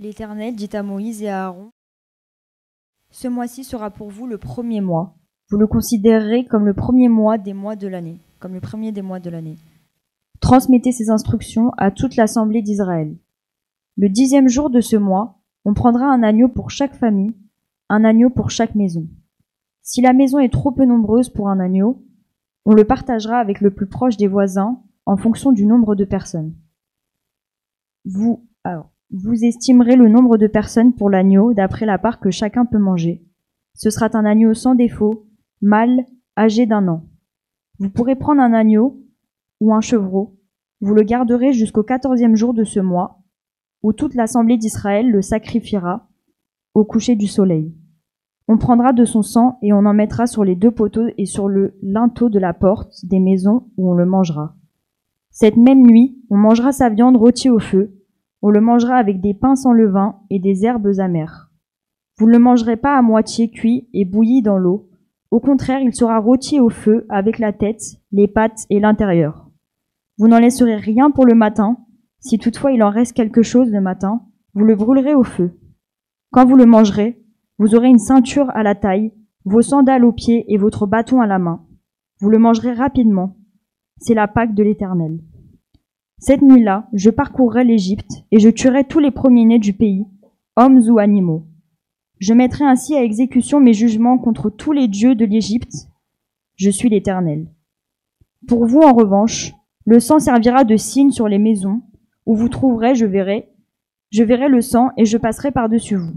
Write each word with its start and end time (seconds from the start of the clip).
L'Éternel 0.00 0.56
dit 0.56 0.74
à 0.74 0.82
Moïse 0.82 1.22
et 1.22 1.28
à 1.28 1.44
Aaron, 1.44 1.72
Ce 3.10 3.28
mois-ci 3.28 3.64
sera 3.64 3.90
pour 3.90 4.08
vous 4.08 4.26
le 4.26 4.38
premier 4.38 4.80
mois. 4.80 5.14
Vous 5.50 5.58
le 5.58 5.66
considérerez 5.66 6.46
comme 6.46 6.64
le 6.64 6.72
premier 6.72 7.10
mois 7.10 7.36
des 7.36 7.52
mois 7.52 7.76
de 7.76 7.86
l'année, 7.86 8.18
comme 8.38 8.54
le 8.54 8.62
premier 8.62 8.92
des 8.92 9.02
mois 9.02 9.20
de 9.20 9.28
l'année. 9.28 9.58
Transmettez 10.40 10.90
ces 10.92 11.10
instructions 11.10 11.72
à 11.76 11.90
toute 11.90 12.16
l'assemblée 12.16 12.62
d'Israël. 12.62 13.14
Le 13.98 14.08
dixième 14.08 14.48
jour 14.48 14.70
de 14.70 14.80
ce 14.80 14.96
mois, 14.96 15.38
on 15.66 15.74
prendra 15.74 16.06
un 16.06 16.22
agneau 16.22 16.48
pour 16.48 16.70
chaque 16.70 16.94
famille, 16.94 17.36
un 17.90 18.02
agneau 18.02 18.30
pour 18.30 18.50
chaque 18.50 18.74
maison. 18.74 19.06
Si 19.82 20.00
la 20.00 20.14
maison 20.14 20.38
est 20.38 20.48
trop 20.48 20.72
peu 20.72 20.86
nombreuse 20.86 21.28
pour 21.28 21.50
un 21.50 21.60
agneau, 21.60 22.02
on 22.64 22.72
le 22.72 22.86
partagera 22.86 23.36
avec 23.36 23.60
le 23.60 23.70
plus 23.70 23.86
proche 23.86 24.16
des 24.16 24.28
voisins 24.28 24.82
en 25.04 25.18
fonction 25.18 25.52
du 25.52 25.66
nombre 25.66 25.94
de 25.94 26.06
personnes. 26.06 26.54
Vous, 28.06 28.48
alors, 28.64 28.89
vous 29.12 29.44
estimerez 29.44 29.96
le 29.96 30.08
nombre 30.08 30.36
de 30.38 30.46
personnes 30.46 30.94
pour 30.94 31.10
l'agneau 31.10 31.52
d'après 31.52 31.86
la 31.86 31.98
part 31.98 32.20
que 32.20 32.30
chacun 32.30 32.64
peut 32.64 32.78
manger. 32.78 33.24
Ce 33.74 33.90
sera 33.90 34.08
un 34.14 34.24
agneau 34.24 34.54
sans 34.54 34.74
défaut, 34.74 35.26
mâle, 35.60 36.06
âgé 36.38 36.66
d'un 36.66 36.86
an. 36.86 37.04
Vous 37.78 37.90
pourrez 37.90 38.14
prendre 38.14 38.40
un 38.40 38.52
agneau 38.52 39.02
ou 39.60 39.74
un 39.74 39.80
chevreau. 39.80 40.38
Vous 40.80 40.94
le 40.94 41.02
garderez 41.02 41.52
jusqu'au 41.52 41.82
quatorzième 41.82 42.36
jour 42.36 42.54
de 42.54 42.64
ce 42.64 42.78
mois, 42.78 43.22
où 43.82 43.92
toute 43.92 44.14
l'assemblée 44.14 44.56
d'Israël 44.56 45.10
le 45.10 45.22
sacrifiera 45.22 46.08
au 46.74 46.84
coucher 46.84 47.16
du 47.16 47.26
soleil. 47.26 47.74
On 48.46 48.58
prendra 48.58 48.92
de 48.92 49.04
son 49.04 49.22
sang 49.22 49.58
et 49.62 49.72
on 49.72 49.86
en 49.86 49.94
mettra 49.94 50.26
sur 50.26 50.44
les 50.44 50.56
deux 50.56 50.70
poteaux 50.70 51.08
et 51.18 51.26
sur 51.26 51.48
le 51.48 51.76
linteau 51.82 52.28
de 52.28 52.38
la 52.38 52.54
porte 52.54 53.04
des 53.04 53.20
maisons 53.20 53.68
où 53.76 53.90
on 53.90 53.94
le 53.94 54.06
mangera. 54.06 54.56
Cette 55.30 55.56
même 55.56 55.86
nuit, 55.86 56.20
on 56.30 56.36
mangera 56.36 56.72
sa 56.72 56.88
viande 56.88 57.16
rôtie 57.16 57.50
au 57.50 57.58
feu, 57.58 57.99
on 58.42 58.50
le 58.50 58.60
mangera 58.60 58.96
avec 58.96 59.20
des 59.20 59.34
pains 59.34 59.56
sans 59.56 59.72
levain 59.72 60.20
et 60.30 60.38
des 60.38 60.64
herbes 60.64 60.92
amères. 60.98 61.50
Vous 62.18 62.26
ne 62.26 62.32
le 62.32 62.38
mangerez 62.38 62.76
pas 62.76 62.96
à 62.96 63.02
moitié 63.02 63.50
cuit 63.50 63.88
et 63.92 64.04
bouilli 64.04 64.42
dans 64.42 64.58
l'eau. 64.58 64.88
Au 65.30 65.40
contraire, 65.40 65.80
il 65.80 65.94
sera 65.94 66.18
rôti 66.18 66.60
au 66.60 66.68
feu 66.68 67.06
avec 67.08 67.38
la 67.38 67.52
tête, 67.52 67.82
les 68.12 68.28
pattes 68.28 68.66
et 68.70 68.80
l'intérieur. 68.80 69.48
Vous 70.18 70.28
n'en 70.28 70.38
laisserez 70.38 70.76
rien 70.76 71.10
pour 71.10 71.24
le 71.24 71.34
matin. 71.34 71.78
Si 72.18 72.38
toutefois 72.38 72.72
il 72.72 72.82
en 72.82 72.90
reste 72.90 73.14
quelque 73.14 73.42
chose 73.42 73.70
le 73.70 73.80
matin, 73.80 74.22
vous 74.54 74.64
le 74.64 74.74
brûlerez 74.74 75.14
au 75.14 75.22
feu. 75.22 75.58
Quand 76.30 76.44
vous 76.44 76.56
le 76.56 76.66
mangerez, 76.66 77.22
vous 77.58 77.74
aurez 77.74 77.88
une 77.88 77.98
ceinture 77.98 78.50
à 78.50 78.62
la 78.62 78.74
taille, 78.74 79.12
vos 79.44 79.62
sandales 79.62 80.04
aux 80.04 80.12
pieds 80.12 80.44
et 80.52 80.58
votre 80.58 80.86
bâton 80.86 81.20
à 81.20 81.26
la 81.26 81.38
main. 81.38 81.64
Vous 82.20 82.28
le 82.28 82.38
mangerez 82.38 82.72
rapidement. 82.72 83.36
C'est 83.98 84.14
la 84.14 84.28
Pâque 84.28 84.54
de 84.54 84.62
l'Éternel. 84.62 85.20
Cette 86.20 86.42
nuit-là, 86.42 86.86
je 86.92 87.08
parcourrai 87.08 87.64
l'Égypte, 87.64 88.24
et 88.30 88.40
je 88.40 88.50
tuerai 88.50 88.84
tous 88.84 88.98
les 88.98 89.10
premiers-nés 89.10 89.58
du 89.58 89.72
pays, 89.72 90.04
hommes 90.54 90.80
ou 90.90 90.98
animaux. 90.98 91.46
Je 92.18 92.34
mettrai 92.34 92.64
ainsi 92.64 92.94
à 92.94 93.02
exécution 93.02 93.58
mes 93.58 93.72
jugements 93.72 94.18
contre 94.18 94.50
tous 94.50 94.72
les 94.72 94.86
dieux 94.86 95.14
de 95.14 95.24
l'Égypte. 95.24 95.88
Je 96.56 96.68
suis 96.68 96.90
l'Éternel. 96.90 97.48
Pour 98.46 98.66
vous, 98.66 98.80
en 98.80 98.92
revanche, 98.92 99.54
le 99.86 99.98
sang 99.98 100.18
servira 100.18 100.64
de 100.64 100.76
signe 100.76 101.10
sur 101.10 101.26
les 101.26 101.38
maisons, 101.38 101.80
où 102.26 102.34
vous 102.34 102.50
trouverez, 102.50 102.94
je 102.94 103.06
verrai, 103.06 103.48
je 104.10 104.22
verrai 104.22 104.50
le 104.50 104.60
sang 104.60 104.90
et 104.98 105.06
je 105.06 105.16
passerai 105.16 105.52
par-dessus 105.52 105.96
vous. 105.96 106.12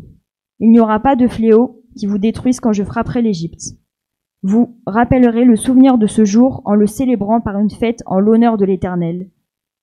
Il 0.59 0.71
n'y 0.71 0.81
aura 0.81 0.99
pas 0.99 1.15
de 1.15 1.27
fléau 1.27 1.81
qui 1.95 2.07
vous 2.07 2.17
détruise 2.17 2.59
quand 2.59 2.73
je 2.73 2.83
frapperai 2.83 3.21
l'Égypte. 3.21 3.77
Vous 4.41 4.77
rappellerez 4.85 5.45
le 5.45 5.55
souvenir 5.55 5.97
de 5.97 6.07
ce 6.07 6.25
jour 6.25 6.61
en 6.65 6.75
le 6.75 6.87
célébrant 6.87 7.39
par 7.39 7.57
une 7.57 7.69
fête 7.69 8.03
en 8.05 8.19
l'honneur 8.19 8.57
de 8.57 8.65
l'Éternel. 8.65 9.29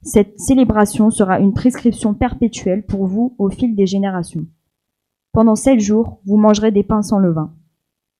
Cette 0.02 0.40
célébration 0.40 1.10
sera 1.10 1.40
une 1.40 1.52
prescription 1.52 2.14
perpétuelle 2.14 2.84
pour 2.86 3.06
vous 3.06 3.34
au 3.38 3.50
fil 3.50 3.74
des 3.74 3.86
générations. 3.86 4.46
Pendant 5.32 5.54
sept 5.54 5.78
jours, 5.78 6.20
vous 6.24 6.38
mangerez 6.38 6.70
des 6.70 6.82
pains 6.82 7.02
sans 7.02 7.18
levain. 7.18 7.54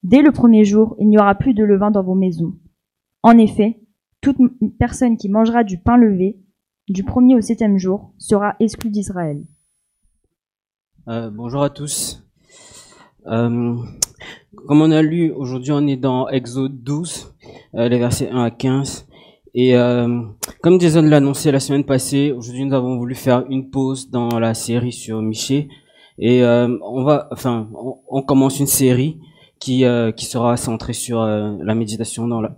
Dès 0.02 0.22
le 0.22 0.30
premier 0.30 0.64
jour, 0.64 0.94
il 0.98 1.08
n'y 1.08 1.18
aura 1.18 1.34
plus 1.34 1.54
de 1.54 1.64
levain 1.64 1.90
dans 1.90 2.02
vos 2.02 2.14
maisons. 2.14 2.54
En 3.22 3.38
effet, 3.38 3.80
toute 4.20 4.36
personne 4.78 5.16
qui 5.16 5.28
mangera 5.28 5.64
du 5.64 5.78
pain 5.78 5.96
levé, 5.96 6.38
du 6.88 7.02
premier 7.02 7.34
au 7.34 7.40
septième 7.40 7.78
jour, 7.78 8.12
sera 8.18 8.56
exclue 8.60 8.90
d'Israël. 8.90 9.42
Euh, 11.08 11.30
bonjour 11.30 11.62
à 11.62 11.70
tous. 11.70 12.22
Euh, 13.26 13.76
comme 14.54 14.82
on 14.82 14.90
a 14.90 15.02
lu, 15.02 15.32
aujourd'hui 15.32 15.72
on 15.72 15.86
est 15.86 15.96
dans 15.96 16.28
Exode 16.28 16.82
12, 16.82 17.34
euh, 17.74 17.88
les 17.88 17.98
versets 17.98 18.30
1 18.30 18.42
à 18.42 18.50
15. 18.50 19.06
Et 19.54 19.76
euh, 19.76 20.22
comme 20.62 20.80
Jason 20.80 21.02
l'a 21.02 21.16
annoncé 21.16 21.50
la 21.50 21.60
semaine 21.60 21.84
passée, 21.84 22.32
aujourd'hui 22.32 22.64
nous 22.64 22.74
avons 22.74 22.96
voulu 22.96 23.14
faire 23.14 23.44
une 23.48 23.70
pause 23.70 24.10
dans 24.10 24.38
la 24.38 24.54
série 24.54 24.92
sur 24.92 25.20
Miché. 25.22 25.68
Et 26.18 26.44
euh, 26.44 26.76
on 26.82 27.02
va, 27.02 27.28
enfin, 27.32 27.68
on, 28.08 28.22
commence 28.22 28.60
une 28.60 28.66
série 28.66 29.18
qui 29.58 29.84
euh, 29.84 30.12
qui 30.12 30.26
sera 30.26 30.56
centrée 30.58 30.92
sur 30.92 31.22
euh, 31.22 31.56
la 31.62 31.74
méditation 31.74 32.28
dans 32.28 32.42
la, 32.42 32.50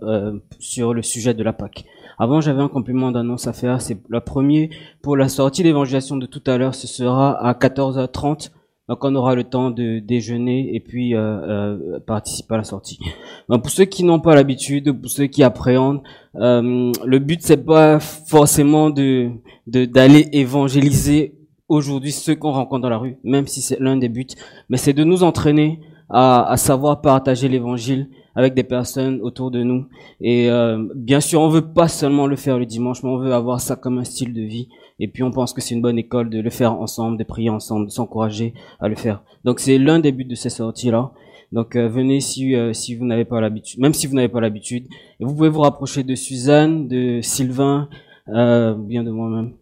sur 0.59 0.93
le 0.93 1.01
sujet 1.01 1.33
de 1.33 1.43
la 1.43 1.53
Pâque. 1.53 1.85
Avant, 2.19 2.41
j'avais 2.41 2.61
un 2.61 2.67
complément 2.67 3.11
d'annonce 3.11 3.47
à 3.47 3.53
faire. 3.53 3.81
C'est 3.81 3.97
la 4.09 4.21
première 4.21 4.67
pour 5.01 5.17
la 5.17 5.29
sortie 5.29 5.63
d'évangélisation 5.63 6.17
de 6.17 6.25
tout 6.25 6.43
à 6.45 6.57
l'heure. 6.57 6.75
Ce 6.75 6.87
sera 6.87 7.31
à 7.41 7.53
14h30 7.53 8.51
donc 8.93 9.03
on 9.05 9.15
aura 9.15 9.33
le 9.33 9.43
temps 9.43 9.71
de 9.71 9.97
déjeuner 9.97 10.75
et 10.75 10.79
puis 10.79 11.15
euh, 11.15 11.19
euh, 11.19 11.99
participer 11.99 12.53
à 12.53 12.57
la 12.57 12.63
sortie. 12.63 12.99
Donc, 13.49 13.63
pour 13.63 13.71
ceux 13.71 13.85
qui 13.85 14.03
n'ont 14.03 14.19
pas 14.19 14.35
l'habitude, 14.35 14.91
pour 14.91 15.09
ceux 15.09 15.25
qui 15.25 15.41
appréhendent, 15.41 16.03
euh, 16.35 16.91
le 17.03 17.17
but 17.17 17.41
c'est 17.41 17.65
pas 17.65 17.99
forcément 17.99 18.91
de 18.91 19.31
d'aller 19.65 20.29
évangéliser 20.33 21.33
aujourd'hui 21.67 22.11
ceux 22.11 22.35
qu'on 22.35 22.51
rencontre 22.51 22.83
dans 22.83 22.89
la 22.89 22.99
rue, 22.99 23.17
même 23.23 23.47
si 23.47 23.63
c'est 23.63 23.79
l'un 23.79 23.97
des 23.97 24.09
buts, 24.09 24.27
mais 24.69 24.77
c'est 24.77 24.93
de 24.93 25.03
nous 25.03 25.23
entraîner 25.23 25.79
à, 26.07 26.47
à 26.51 26.57
savoir 26.57 27.01
partager 27.01 27.47
l'évangile 27.49 28.09
avec 28.35 28.53
des 28.53 28.63
personnes 28.63 29.19
autour 29.21 29.51
de 29.51 29.63
nous. 29.63 29.85
Et 30.21 30.49
euh, 30.49 30.83
bien 30.95 31.19
sûr, 31.19 31.41
on 31.41 31.49
veut 31.49 31.73
pas 31.73 31.87
seulement 31.87 32.27
le 32.27 32.35
faire 32.35 32.57
le 32.57 32.65
dimanche, 32.65 33.03
mais 33.03 33.09
on 33.09 33.17
veut 33.17 33.33
avoir 33.33 33.61
ça 33.61 33.75
comme 33.75 33.97
un 33.97 34.03
style 34.03 34.33
de 34.33 34.41
vie. 34.41 34.69
Et 34.99 35.07
puis 35.07 35.23
on 35.23 35.31
pense 35.31 35.53
que 35.53 35.61
c'est 35.61 35.75
une 35.75 35.81
bonne 35.81 35.97
école 35.97 36.29
de 36.29 36.39
le 36.39 36.49
faire 36.49 36.73
ensemble, 36.73 37.17
de 37.17 37.23
prier 37.23 37.49
ensemble, 37.49 37.87
de 37.87 37.91
s'encourager 37.91 38.53
à 38.79 38.87
le 38.87 38.95
faire. 38.95 39.23
Donc 39.43 39.59
c'est 39.59 39.77
l'un 39.77 39.99
des 39.99 40.11
buts 40.11 40.25
de 40.25 40.35
ces 40.35 40.49
sorties-là. 40.49 41.11
Donc 41.51 41.75
euh, 41.75 41.87
venez 41.87 42.19
si 42.19 42.55
euh, 42.55 42.73
si 42.73 42.95
vous 42.95 43.05
n'avez 43.05 43.25
pas 43.25 43.39
l'habitude, 43.39 43.79
même 43.79 43.93
si 43.93 44.07
vous 44.07 44.15
n'avez 44.15 44.29
pas 44.29 44.41
l'habitude. 44.41 44.87
Vous 45.19 45.33
pouvez 45.33 45.49
vous 45.49 45.61
rapprocher 45.61 46.03
de 46.03 46.15
Suzanne, 46.15 46.87
de 46.87 47.21
Sylvain, 47.21 47.89
euh, 48.29 48.73
bien 48.73 49.03
de 49.03 49.11
moi-même. 49.11 49.53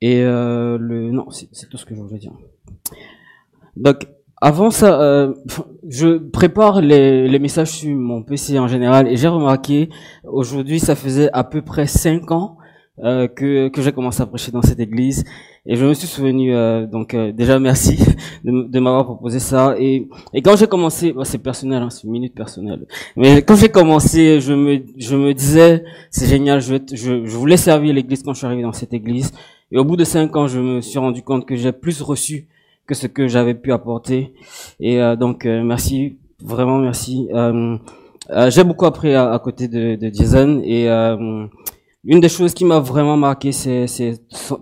Et 0.00 0.22
euh, 0.22 0.78
le 0.78 1.12
non, 1.12 1.30
c'est 1.30 1.68
tout 1.68 1.76
ce 1.76 1.86
que 1.86 1.94
je 1.94 2.00
voulais 2.00 2.18
dire. 2.18 2.32
Donc 3.76 4.08
avant 4.42 4.70
ça, 4.70 5.32
je 5.88 6.18
prépare 6.18 6.80
les, 6.80 7.28
les 7.28 7.38
messages 7.38 7.70
sur 7.70 7.96
mon 7.96 8.22
PC 8.22 8.58
en 8.58 8.68
général 8.68 9.06
et 9.08 9.16
j'ai 9.16 9.28
remarqué 9.28 9.88
aujourd'hui, 10.24 10.80
ça 10.80 10.96
faisait 10.96 11.30
à 11.32 11.44
peu 11.44 11.62
près 11.62 11.86
cinq 11.86 12.30
ans 12.30 12.58
euh, 12.98 13.26
que, 13.26 13.68
que 13.68 13.80
j'ai 13.80 13.90
commencé 13.90 14.20
à 14.22 14.26
prêcher 14.26 14.52
dans 14.52 14.60
cette 14.60 14.78
église. 14.78 15.24
Et 15.64 15.76
je 15.76 15.86
me 15.86 15.94
suis 15.94 16.06
souvenu, 16.06 16.54
euh, 16.54 16.86
donc 16.86 17.14
euh, 17.14 17.32
déjà 17.32 17.58
merci 17.58 17.96
de, 18.44 18.68
de 18.68 18.80
m'avoir 18.80 19.06
proposé 19.06 19.38
ça. 19.38 19.74
Et, 19.78 20.08
et 20.34 20.42
quand 20.42 20.56
j'ai 20.56 20.66
commencé, 20.66 21.12
bah, 21.12 21.24
c'est 21.24 21.38
personnel, 21.38 21.82
hein, 21.82 21.88
c'est 21.88 22.04
une 22.04 22.10
minute 22.10 22.34
personnelle. 22.34 22.86
Mais 23.16 23.40
quand 23.40 23.56
j'ai 23.56 23.70
commencé, 23.70 24.40
je 24.40 24.52
me, 24.52 24.82
je 24.98 25.16
me 25.16 25.32
disais, 25.32 25.84
c'est 26.10 26.26
génial, 26.26 26.60
je, 26.60 26.74
je, 26.92 27.24
je 27.24 27.36
voulais 27.36 27.56
servir 27.56 27.94
l'église 27.94 28.22
quand 28.22 28.34
je 28.34 28.38
suis 28.38 28.46
arrivé 28.46 28.62
dans 28.62 28.72
cette 28.72 28.92
église. 28.92 29.32
Et 29.70 29.78
au 29.78 29.84
bout 29.84 29.96
de 29.96 30.04
cinq 30.04 30.36
ans, 30.36 30.46
je 30.46 30.60
me 30.60 30.80
suis 30.82 30.98
rendu 30.98 31.22
compte 31.22 31.46
que 31.46 31.56
j'ai 31.56 31.72
plus 31.72 32.02
reçu 32.02 32.46
que 32.86 32.94
ce 32.94 33.06
que 33.06 33.28
j'avais 33.28 33.54
pu 33.54 33.72
apporter. 33.72 34.34
Et 34.80 34.98
donc 35.18 35.44
merci, 35.44 36.18
vraiment 36.42 36.78
merci. 36.78 37.28
j'ai 38.48 38.64
beaucoup 38.64 38.86
appris 38.86 39.14
à, 39.14 39.38
côté 39.42 39.68
de, 39.68 39.96
de 39.96 40.12
Jason 40.12 40.60
et 40.64 40.88
une 42.04 42.20
des 42.20 42.28
choses 42.28 42.54
qui 42.54 42.64
m'a 42.64 42.80
vraiment 42.80 43.16
marqué, 43.16 43.52
c'est, 43.52 43.86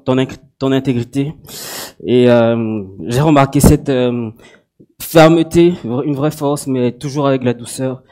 ton, 0.05 0.17
ton 0.59 0.73
intégrité. 0.73 1.35
Et 2.05 2.31
euh, 2.31 2.85
j'ai 3.07 3.21
remarqué 3.21 3.61
cette 3.61 3.89
euh, 3.89 4.31
fermeté, 5.01 5.75
une 5.85 6.15
vraie 6.15 6.31
force, 6.31 6.67
mais 6.67 6.93
toujours 6.93 7.27
avec 7.27 7.43
la 7.43 7.55
douceur, 7.55 8.03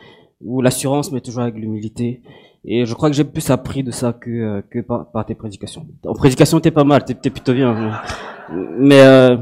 ou 0.41 0.62
l'assurance, 0.62 1.12
mais 1.12 1.21
toujours 1.21 1.43
avec 1.43 1.56
l'humilité. 1.56 2.23
Et 2.65 2.87
je 2.87 2.94
crois 2.94 3.09
que 3.11 3.17
j'ai 3.17 3.25
plus 3.25 3.50
appris 3.50 3.82
de 3.82 3.91
ça 3.91 4.12
que, 4.12 4.31
euh, 4.31 4.62
que 4.69 4.81
par, 4.81 5.25
tes 5.27 5.35
prédications. 5.35 5.87
En 6.06 6.15
prédication, 6.15 6.59
t'es 6.61 6.71
pas 6.71 6.85
mal, 6.85 7.05
t'es, 7.05 7.12
es 7.12 7.31
plutôt 7.31 7.53
bien. 7.53 8.00
Mais, 8.79 9.00
euh, 9.00 9.37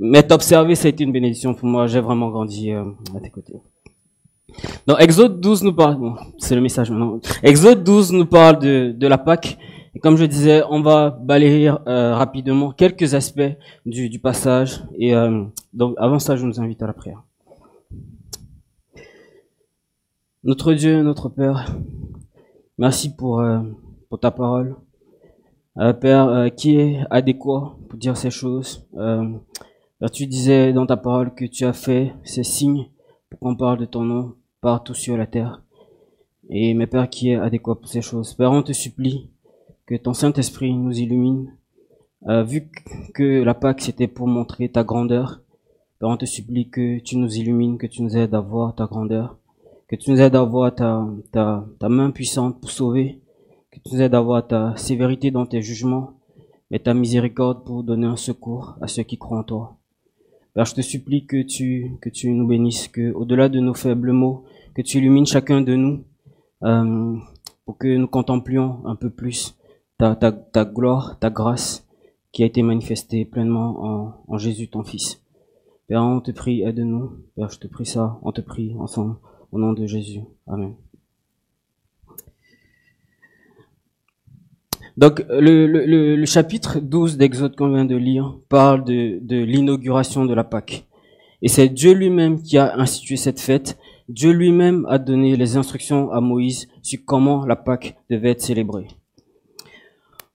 mais 0.00 0.22
t'observer, 0.22 0.74
ça 0.74 0.86
a 0.86 0.90
été 0.90 1.04
une 1.04 1.12
bénédiction 1.12 1.54
pour 1.54 1.68
moi. 1.68 1.86
J'ai 1.86 2.00
vraiment 2.00 2.30
grandi 2.30 2.72
à 2.72 3.20
tes 3.22 3.30
côtés. 3.30 3.60
Donc 4.86 5.00
Exode 5.00 5.40
12 5.40 5.62
nous 5.62 5.74
parle, 5.74 6.14
c'est 6.38 6.54
le 6.54 6.60
message 6.60 6.90
maintenant. 6.90 7.20
Exode 7.42 7.84
12 7.84 8.12
nous 8.12 8.26
parle 8.26 8.58
de, 8.58 8.92
de 8.96 9.06
la 9.06 9.18
Pâque. 9.18 9.58
Et 9.94 10.00
comme 10.00 10.16
je 10.16 10.24
disais, 10.24 10.62
on 10.70 10.80
va 10.80 11.10
balayer 11.10 11.72
euh, 11.86 12.14
rapidement 12.14 12.70
quelques 12.70 13.14
aspects 13.14 13.56
du, 13.86 14.08
du 14.08 14.18
passage. 14.18 14.82
Et 14.96 15.14
euh, 15.14 15.44
donc 15.72 15.94
avant 15.98 16.18
ça, 16.18 16.36
je 16.36 16.46
nous 16.46 16.60
invite 16.60 16.82
à 16.82 16.86
la 16.86 16.92
prière. 16.92 17.22
Notre 20.44 20.72
Dieu, 20.72 21.02
notre 21.02 21.28
Père, 21.28 21.74
merci 22.78 23.14
pour, 23.14 23.40
euh, 23.40 23.60
pour 24.08 24.20
ta 24.20 24.30
parole. 24.30 24.76
Euh, 25.78 25.92
Père, 25.92 26.28
euh, 26.28 26.48
qui 26.48 26.76
est 26.78 27.00
adéquat 27.10 27.76
pour 27.88 27.98
dire 27.98 28.16
ces 28.16 28.30
choses 28.30 28.86
tu 30.06 30.26
disais 30.28 30.72
dans 30.72 30.86
ta 30.86 30.96
parole 30.96 31.34
que 31.34 31.44
tu 31.44 31.64
as 31.64 31.72
fait 31.72 32.14
ces 32.22 32.44
signes 32.44 32.86
pour 33.28 33.40
qu'on 33.40 33.56
parle 33.56 33.78
de 33.78 33.84
ton 33.84 34.04
nom 34.04 34.34
partout 34.60 34.94
sur 34.94 35.16
la 35.16 35.26
terre. 35.26 35.62
Et 36.50 36.72
mes 36.74 36.86
Père, 36.86 37.10
qui 37.10 37.30
est 37.30 37.34
adéquat 37.34 37.74
pour 37.74 37.88
ces 37.88 38.00
choses 38.00 38.34
Père, 38.34 38.52
on 38.52 38.62
te 38.62 38.72
supplie 38.72 39.28
que 39.86 39.96
ton 39.96 40.14
Saint-Esprit 40.14 40.72
nous 40.72 40.98
illumine. 40.98 41.52
Euh, 42.28 42.44
vu 42.44 42.70
que 43.12 43.42
la 43.42 43.54
Pâque, 43.54 43.80
c'était 43.80 44.06
pour 44.06 44.28
montrer 44.28 44.68
ta 44.68 44.84
grandeur, 44.84 45.40
Père, 45.98 46.08
on 46.08 46.16
te 46.16 46.26
supplie 46.26 46.70
que 46.70 47.00
tu 47.00 47.16
nous 47.16 47.36
illumines, 47.36 47.76
que 47.76 47.86
tu 47.88 48.02
nous 48.02 48.16
aides 48.16 48.34
à 48.34 48.40
voir 48.40 48.74
ta 48.76 48.86
grandeur, 48.86 49.36
que 49.88 49.96
tu 49.96 50.12
nous 50.12 50.20
aides 50.20 50.36
à 50.36 50.44
voir 50.44 50.74
ta, 50.74 51.06
ta, 51.32 51.66
ta 51.80 51.88
main 51.88 52.12
puissante 52.12 52.60
pour 52.60 52.70
sauver, 52.70 53.20
que 53.72 53.80
tu 53.80 53.94
nous 53.94 54.00
aides 54.00 54.14
à 54.14 54.20
voir 54.20 54.46
ta 54.46 54.76
sévérité 54.76 55.32
dans 55.32 55.46
tes 55.46 55.60
jugements, 55.60 56.14
et 56.70 56.78
ta 56.78 56.94
miséricorde 56.94 57.64
pour 57.64 57.82
donner 57.82 58.06
un 58.06 58.16
secours 58.16 58.76
à 58.80 58.88
ceux 58.88 59.02
qui 59.02 59.18
croient 59.18 59.38
en 59.38 59.44
toi. 59.44 59.77
Père, 60.58 60.64
je 60.64 60.74
te 60.74 60.80
supplie 60.80 61.24
que 61.24 61.40
tu, 61.40 61.96
que 62.00 62.08
tu 62.08 62.32
nous 62.32 62.44
bénisses, 62.44 62.88
que 62.88 63.12
au-delà 63.12 63.48
de 63.48 63.60
nos 63.60 63.74
faibles 63.74 64.10
mots, 64.10 64.42
que 64.74 64.82
tu 64.82 64.98
illumines 64.98 65.24
chacun 65.24 65.60
de 65.60 65.76
nous, 65.76 66.02
euh, 66.64 67.16
pour 67.64 67.78
que 67.78 67.96
nous 67.96 68.08
contemplions 68.08 68.84
un 68.84 68.96
peu 68.96 69.08
plus 69.08 69.56
ta, 69.98 70.16
ta, 70.16 70.32
ta 70.32 70.64
gloire, 70.64 71.16
ta 71.20 71.30
grâce, 71.30 71.86
qui 72.32 72.42
a 72.42 72.46
été 72.46 72.64
manifestée 72.64 73.24
pleinement 73.24 73.84
en, 73.84 74.14
en 74.26 74.36
Jésus, 74.36 74.68
ton 74.68 74.82
Fils. 74.82 75.22
Père, 75.86 76.02
on 76.02 76.20
te 76.20 76.32
prie, 76.32 76.62
aide-nous. 76.62 77.12
Père, 77.36 77.50
je 77.50 77.60
te 77.60 77.68
prie 77.68 77.86
ça, 77.86 78.18
on 78.22 78.32
te 78.32 78.40
prie 78.40 78.74
ensemble, 78.80 79.14
au 79.52 79.60
nom 79.60 79.72
de 79.74 79.86
Jésus. 79.86 80.22
Amen. 80.48 80.74
Donc, 84.98 85.24
le, 85.30 85.68
le, 85.68 86.16
le, 86.16 86.26
chapitre 86.26 86.80
12 86.80 87.18
d'Exode 87.18 87.54
qu'on 87.54 87.72
vient 87.72 87.84
de 87.84 87.94
lire 87.94 88.36
parle 88.48 88.82
de, 88.82 89.20
de 89.22 89.36
l'inauguration 89.36 90.24
de 90.24 90.34
la 90.34 90.42
Pâque. 90.42 90.88
Et 91.40 91.46
c'est 91.46 91.68
Dieu 91.68 91.92
lui-même 91.92 92.42
qui 92.42 92.58
a 92.58 92.76
institué 92.76 93.16
cette 93.16 93.38
fête. 93.38 93.78
Dieu 94.08 94.32
lui-même 94.32 94.84
a 94.90 94.98
donné 94.98 95.36
les 95.36 95.56
instructions 95.56 96.10
à 96.10 96.20
Moïse 96.20 96.66
sur 96.82 96.98
comment 97.06 97.46
la 97.46 97.54
Pâque 97.54 97.94
devait 98.10 98.30
être 98.30 98.42
célébrée. 98.42 98.88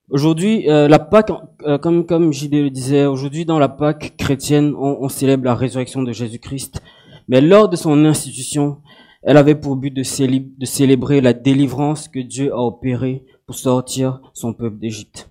Aujourd'hui, 0.10 0.70
euh, 0.70 0.88
la 0.88 1.00
Pâque, 1.00 1.34
euh, 1.66 1.78
comme 1.78 2.06
comme 2.06 2.32
JD 2.32 2.54
le 2.54 2.70
disait, 2.70 3.06
aujourd'hui 3.06 3.44
dans 3.44 3.60
la 3.60 3.68
Pâque 3.68 4.14
chrétienne, 4.16 4.76
on, 4.78 5.00
on 5.02 5.10
célèbre 5.10 5.44
la 5.44 5.56
résurrection 5.56 6.04
de 6.04 6.14
Jésus-Christ. 6.14 6.82
Mais 7.28 7.42
lors 7.42 7.68
de 7.68 7.76
son 7.76 8.06
institution, 8.06 8.78
elle 9.24 9.36
avait 9.36 9.56
pour 9.56 9.76
but 9.76 9.92
de 9.92 10.04
célébrer 10.04 11.20
la 11.20 11.34
délivrance 11.34 12.08
que 12.08 12.20
Dieu 12.20 12.54
a 12.54 12.60
opérée 12.60 13.26
pour 13.46 13.56
sortir 13.56 14.22
son 14.34 14.54
peuple 14.54 14.78
d'Égypte. 14.78 15.30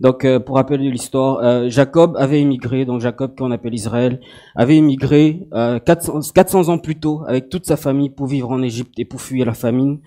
Donc, 0.00 0.24
euh, 0.24 0.40
pour 0.40 0.56
rappel 0.56 0.82
de 0.82 0.88
l'histoire, 0.88 1.38
euh, 1.38 1.68
Jacob 1.68 2.16
avait 2.18 2.40
immigré, 2.40 2.84
donc 2.84 3.00
Jacob 3.00 3.36
qu'on 3.36 3.50
appelle 3.50 3.74
Israël, 3.74 4.20
avait 4.54 4.76
immigré 4.76 5.46
euh, 5.52 5.78
400, 5.78 6.20
400 6.34 6.68
ans 6.68 6.78
plus 6.78 6.96
tôt 6.96 7.22
avec 7.26 7.48
toute 7.48 7.66
sa 7.66 7.76
famille 7.76 8.10
pour 8.10 8.26
vivre 8.26 8.50
en 8.50 8.62
Égypte 8.62 8.98
et 8.98 9.04
pour 9.04 9.20
fuir 9.20 9.46
la 9.46 9.54
famine. 9.54 9.98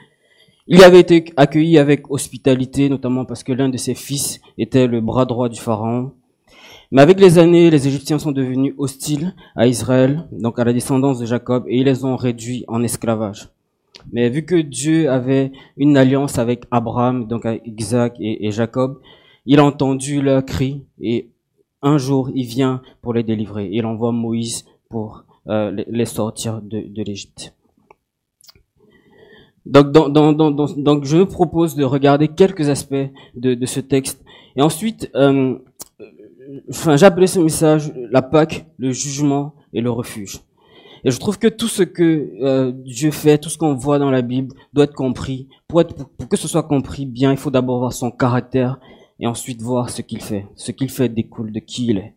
Il 0.68 0.84
avait 0.84 1.00
été 1.00 1.26
accueilli 1.38 1.78
avec 1.78 2.12
hospitalité, 2.12 2.90
notamment 2.90 3.24
parce 3.24 3.44
que 3.44 3.54
l'un 3.54 3.70
de 3.70 3.78
ses 3.78 3.96
fils 3.96 4.42
était 4.58 4.88
le 4.88 5.00
bras 5.00 5.26
droit 5.26 5.48
du 5.48 5.60
pharaon. 5.60 6.12
Mais 6.92 7.02
avec 7.02 7.20
les 7.20 7.38
années, 7.38 7.70
les 7.70 7.88
Égyptiens 7.88 8.20
sont 8.20 8.32
devenus 8.32 8.74
hostiles 8.78 9.34
à 9.56 9.68
Israël, 9.68 10.28
donc 10.32 10.60
à 10.60 10.64
la 10.64 10.74
descendance 10.74 11.20
de 11.20 11.26
Jacob, 11.26 11.66
et 11.68 11.78
ils 11.78 11.86
les 11.86 12.06
ont 12.06 12.16
réduits 12.16 12.66
en 12.68 12.84
esclavage. 12.84 13.50
Mais 14.12 14.30
vu 14.30 14.46
que 14.46 14.56
Dieu 14.56 15.10
avait 15.10 15.52
une 15.76 15.98
alliance 15.98 16.38
avec 16.38 16.66
Abraham, 16.72 17.28
donc 17.28 17.46
avec 17.46 17.64
Isaac 17.66 18.16
et, 18.20 18.52
Jacob, 18.52 19.00
il 19.46 19.60
a 19.60 19.66
entendu 19.66 20.22
leurs 20.22 20.46
cris 20.46 20.84
et 21.02 21.30
un 21.82 21.98
jour 21.98 22.30
il 22.34 22.46
vient 22.46 22.82
pour 23.02 23.14
les 23.14 23.24
délivrer. 23.24 23.70
Il 23.72 23.86
envoie 23.86 24.12
Moïse 24.12 24.66
pour 24.90 25.24
euh, 25.48 25.72
les- 25.88 26.06
sortir 26.06 26.62
de, 26.62 27.04
l'Égypte. 27.04 27.54
Donc, 29.66 31.04
je 31.04 31.24
propose 31.24 31.76
de 31.76 31.84
regarder 31.84 32.30
quelques 32.30 32.70
aspects 32.70 32.96
de, 33.36 33.66
ce 33.66 33.80
texte. 33.80 34.24
Et 34.56 34.62
ensuite, 34.62 35.12
euh, 35.16 35.58
appelé 37.02 37.28
ce 37.28 37.40
message 37.40 37.94
la 37.96 38.22
Pâque, 38.22 38.66
le 38.78 38.92
jugement 38.92 39.56
et 39.74 39.82
le 39.82 39.92
refuge. 39.92 40.40
Et 41.04 41.12
je 41.12 41.20
trouve 41.20 41.38
que 41.38 41.48
tout 41.48 41.68
ce 41.68 41.84
que 41.84 42.32
euh, 42.42 42.72
Dieu 42.72 43.12
fait, 43.12 43.38
tout 43.38 43.50
ce 43.50 43.58
qu'on 43.58 43.76
voit 43.76 44.00
dans 44.00 44.12
la 44.12 44.22
Bible, 44.22 44.54
doit 44.74 44.86
être 44.86 44.96
compris. 44.96 45.48
Pour, 45.68 45.82
être, 45.82 45.94
pour, 45.96 46.28
que 46.28 46.38
ce 46.38 46.48
soit 46.48 46.64
compris 46.64 47.06
bien, 47.06 47.32
il 47.32 47.38
faut 47.38 47.52
d'abord 47.52 47.80
voir 47.80 47.94
son 47.94 48.12
caractère 48.12 48.80
et 49.20 49.28
ensuite 49.28 49.62
voir 49.62 49.90
ce 49.90 50.02
qu'il 50.02 50.22
fait. 50.22 50.46
Ce 50.56 50.72
qu'il 50.72 50.90
fait 50.90 51.10
découle 51.10 51.52
de 51.52 51.60
qui 51.60 51.88
il 51.88 51.98
est. 51.98 52.14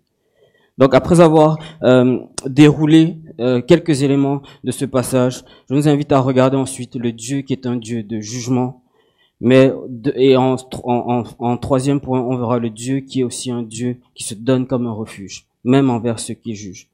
Donc 0.78 0.94
après 0.94 1.20
avoir 1.20 1.58
euh, 1.82 2.20
déroulé 2.46 3.18
euh, 3.38 3.60
quelques 3.60 4.02
éléments 4.02 4.40
de 4.64 4.70
ce 4.70 4.86
passage, 4.86 5.44
je 5.68 5.74
vous 5.74 5.88
invite 5.88 6.10
à 6.10 6.20
regarder 6.20 6.56
ensuite 6.56 6.96
le 6.96 7.12
Dieu 7.12 7.42
qui 7.42 7.52
est 7.52 7.66
un 7.66 7.76
Dieu 7.76 8.02
de 8.02 8.20
jugement. 8.20 8.82
Mais 9.42 9.72
et 10.16 10.36
en 10.36 10.56
troisième 11.56 12.00
point, 12.00 12.20
on 12.20 12.36
verra 12.36 12.58
le 12.58 12.68
Dieu 12.68 13.00
qui 13.00 13.20
est 13.20 13.24
aussi 13.24 13.50
un 13.50 13.62
Dieu 13.62 13.96
qui 14.14 14.22
se 14.22 14.34
donne 14.34 14.66
comme 14.66 14.86
un 14.86 14.92
refuge, 14.92 15.46
même 15.64 15.88
envers 15.88 16.18
ceux 16.18 16.34
qui 16.34 16.54
jugent. 16.54 16.89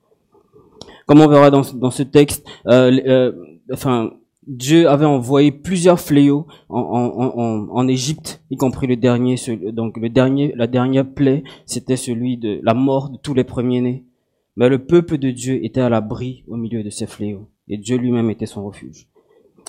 Comme 1.07 1.21
on 1.21 1.29
verra 1.29 1.51
dans, 1.51 1.63
ce 1.63 2.03
texte, 2.03 2.47
euh, 2.67 3.01
euh, 3.07 3.33
enfin, 3.73 4.11
Dieu 4.47 4.89
avait 4.89 5.07
envoyé 5.07 5.53
plusieurs 5.53 6.01
fléaux 6.01 6.47
en, 6.69 6.81
en, 6.81 7.39
en, 7.39 7.69
en 7.71 7.89
Égypte, 7.89 8.43
y 8.51 8.57
compris 8.57 8.87
le 8.87 8.97
dernier. 8.97 9.37
donc 9.73 9.97
le 9.97 10.09
dernier, 10.09 10.53
la 10.57 10.67
dernière 10.67 11.09
plaie, 11.09 11.45
c'était 11.65 11.97
celui 11.97 12.37
de 12.37 12.61
la 12.63 12.75
mort 12.75 13.11
de 13.11 13.19
tous 13.19 13.35
les 13.35 13.45
premiers-nés. 13.45 14.05
Mais 14.57 14.69
le 14.69 14.85
peuple 14.85 15.19
de 15.19 15.31
Dieu 15.31 15.65
était 15.65 15.81
à 15.81 15.89
l'abri 15.89 16.45
au 16.49 16.57
milieu 16.57 16.83
de 16.83 16.91
ces 16.91 17.07
fléaux, 17.07 17.49
et 17.69 17.77
Dieu 17.77 17.99
lui-même 17.99 18.31
était 18.31 18.47
son 18.47 18.65
refuge. 18.65 19.09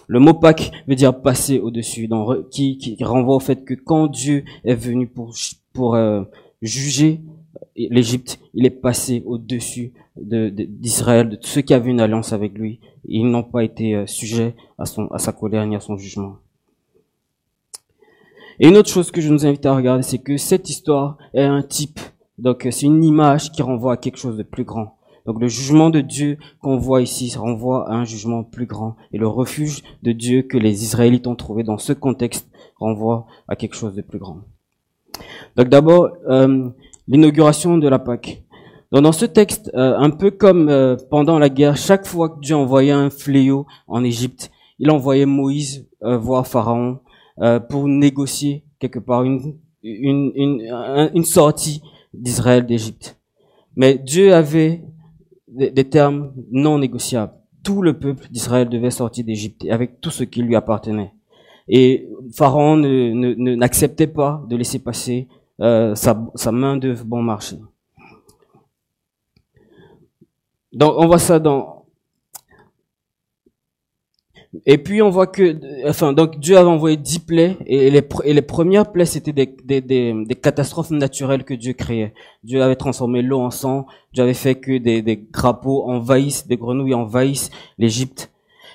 Le 0.07 0.19
mot 0.19 0.33
Pâques 0.33 0.71
veut 0.87 0.95
dire 0.95 1.21
passer 1.21 1.59
au-dessus, 1.59 2.09
qui, 2.49 2.77
qui 2.77 3.03
renvoie 3.03 3.35
au 3.35 3.39
fait 3.39 3.65
que 3.65 3.73
quand 3.73 4.07
Dieu 4.07 4.45
est 4.63 4.75
venu 4.75 5.07
pour, 5.07 5.33
pour 5.73 5.95
euh, 5.95 6.23
juger 6.61 7.21
l'Égypte, 7.75 8.39
il 8.53 8.65
est 8.65 8.69
passé 8.71 9.23
au-dessus 9.25 9.93
de- 10.19 10.49
de- 10.49 10.63
d'Israël, 10.63 11.29
de, 11.29 11.37
ceux 11.41 11.61
qui 11.61 11.73
avaient 11.73 11.91
une 11.91 12.01
alliance 12.01 12.33
avec 12.33 12.53
lui. 12.57 12.79
Ils 13.07 13.25
n'ont 13.29 13.43
pas 13.43 13.63
été 13.63 13.95
euh, 13.95 14.05
sujets 14.07 14.55
à, 14.77 14.85
son, 14.85 15.07
à 15.07 15.19
sa 15.19 15.31
colère 15.31 15.65
ni 15.65 15.75
à 15.75 15.79
son 15.79 15.97
jugement. 15.97 16.37
Et 18.59 18.67
une 18.67 18.77
autre 18.77 18.89
chose 18.89 19.11
que 19.11 19.21
je 19.21 19.31
nous 19.31 19.45
invite 19.45 19.65
à 19.65 19.75
regarder, 19.75 20.01
c'est 20.03 20.17
que 20.17 20.37
cette 20.37 20.69
histoire 20.69 21.17
est 21.33 21.43
un 21.43 21.61
type, 21.61 21.99
donc 22.39 22.65
euh, 22.65 22.71
c'est 22.71 22.87
une 22.87 23.03
image 23.03 23.51
qui 23.51 23.61
renvoie 23.61 23.93
à 23.93 23.97
quelque 23.97 24.17
chose 24.17 24.37
de 24.37 24.43
plus 24.43 24.63
grand. 24.63 24.95
Donc 25.27 25.41
le 25.41 25.47
jugement 25.47 25.89
de 25.89 25.99
Dieu 26.01 26.37
qu'on 26.61 26.77
voit 26.77 27.01
ici 27.01 27.33
renvoie 27.37 27.89
à 27.89 27.93
un 27.93 28.05
jugement 28.05 28.43
plus 28.43 28.65
grand. 28.65 28.95
Et 29.11 29.17
le 29.17 29.27
refuge 29.27 29.83
de 30.01 30.13
Dieu 30.13 30.41
que 30.41 30.57
les 30.57 30.83
Israélites 30.83 31.27
ont 31.27 31.35
trouvé 31.35 31.63
dans 31.63 31.77
ce 31.77 31.91
contexte 31.91 32.47
renvoie 32.77 33.27
à 33.49 33.57
quelque 33.57 33.75
chose 33.75 33.93
de 33.93 34.01
plus 34.01 34.19
grand. 34.19 34.39
Donc 35.57 35.67
d'abord, 35.67 36.09
euh, 36.29 36.69
l'inauguration 37.07 37.77
de 37.77 37.87
la 37.87 37.99
Pâque. 37.99 38.43
Donc 38.91 39.01
dans 39.03 39.11
ce 39.11 39.25
texte, 39.25 39.69
euh, 39.75 39.97
un 39.97 40.09
peu 40.09 40.31
comme 40.31 40.69
euh, 40.69 40.95
pendant 41.09 41.39
la 41.39 41.49
guerre, 41.49 41.75
chaque 41.77 42.05
fois 42.05 42.29
que 42.29 42.39
Dieu 42.39 42.55
envoyait 42.55 42.91
un 42.91 43.09
fléau 43.09 43.65
en 43.87 44.03
Égypte, 44.03 44.49
il 44.79 44.89
envoyait 44.91 45.25
Moïse 45.25 45.87
euh, 46.03 46.17
voir 46.17 46.47
Pharaon 46.47 46.99
euh, 47.41 47.59
pour 47.59 47.87
négocier 47.87 48.63
quelque 48.79 48.99
part 48.99 49.23
une, 49.23 49.55
une, 49.83 50.31
une, 50.35 50.69
un- 50.71 51.11
une 51.13 51.23
sortie 51.25 51.81
d'Israël 52.13 52.65
d'Égypte. 52.65 53.17
Mais 53.75 53.97
Dieu 53.97 54.33
avait 54.33 54.83
des, 55.47 55.83
termes 55.83 56.31
non 56.51 56.77
négociables. 56.79 57.33
Tout 57.63 57.81
le 57.81 57.97
peuple 57.99 58.27
d'Israël 58.31 58.69
devait 58.69 58.91
sortir 58.91 59.25
d'Égypte 59.25 59.65
avec 59.69 59.99
tout 60.01 60.09
ce 60.11 60.23
qui 60.23 60.41
lui 60.41 60.55
appartenait. 60.55 61.11
Et 61.67 62.07
Pharaon 62.33 62.77
ne- 62.77 63.11
ne- 63.11 63.33
ne- 63.35 63.55
n'acceptait 63.55 64.07
pas 64.07 64.43
de 64.49 64.55
laisser 64.55 64.79
passer 64.79 65.27
euh, 65.61 65.95
sa, 65.95 66.29
sa 66.35 66.51
main 66.51 66.77
d'œuvre 66.77 67.05
bon 67.05 67.21
marché. 67.21 67.57
Donc 70.73 70.93
on 70.97 71.07
voit 71.07 71.19
ça 71.19 71.39
dans 71.39 71.85
et 74.65 74.77
puis 74.77 75.01
on 75.01 75.09
voit 75.09 75.27
que 75.27 75.59
enfin 75.89 76.13
donc 76.13 76.39
Dieu 76.39 76.57
avait 76.57 76.69
envoyé 76.69 76.97
dix 76.97 77.19
plaies 77.19 77.57
et 77.65 77.89
les 77.89 78.07
et 78.23 78.33
les 78.33 78.41
premières 78.41 78.91
plaies 78.91 79.05
c'était 79.05 79.33
des, 79.33 79.55
des, 79.63 79.81
des, 79.81 80.13
des 80.25 80.35
catastrophes 80.35 80.91
naturelles 80.91 81.43
que 81.43 81.53
Dieu 81.53 81.73
créait. 81.73 82.13
Dieu 82.43 82.61
avait 82.61 82.75
transformé 82.75 83.21
l'eau 83.21 83.39
en 83.39 83.51
sang, 83.51 83.87
Dieu 84.13 84.23
avait 84.23 84.33
fait 84.33 84.55
que 84.55 84.77
des, 84.77 85.01
des 85.01 85.25
crapauds 85.25 85.89
envahissent, 85.89 86.47
des 86.47 86.57
grenouilles 86.57 86.93
envahissent 86.93 87.49
l'Égypte. 87.77 88.31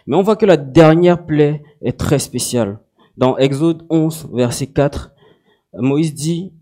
Mais 0.06 0.16
on 0.16 0.22
voit 0.22 0.36
que 0.36 0.46
la 0.46 0.56
dernière 0.56 1.24
plaie 1.24 1.62
est 1.82 1.98
très 1.98 2.18
spéciale. 2.18 2.80
Dans 3.16 3.36
Exode 3.36 3.86
11 3.90 4.30
verset 4.32 4.66
4, 4.66 5.12
Moïse 5.74 6.14
dit 6.14 6.52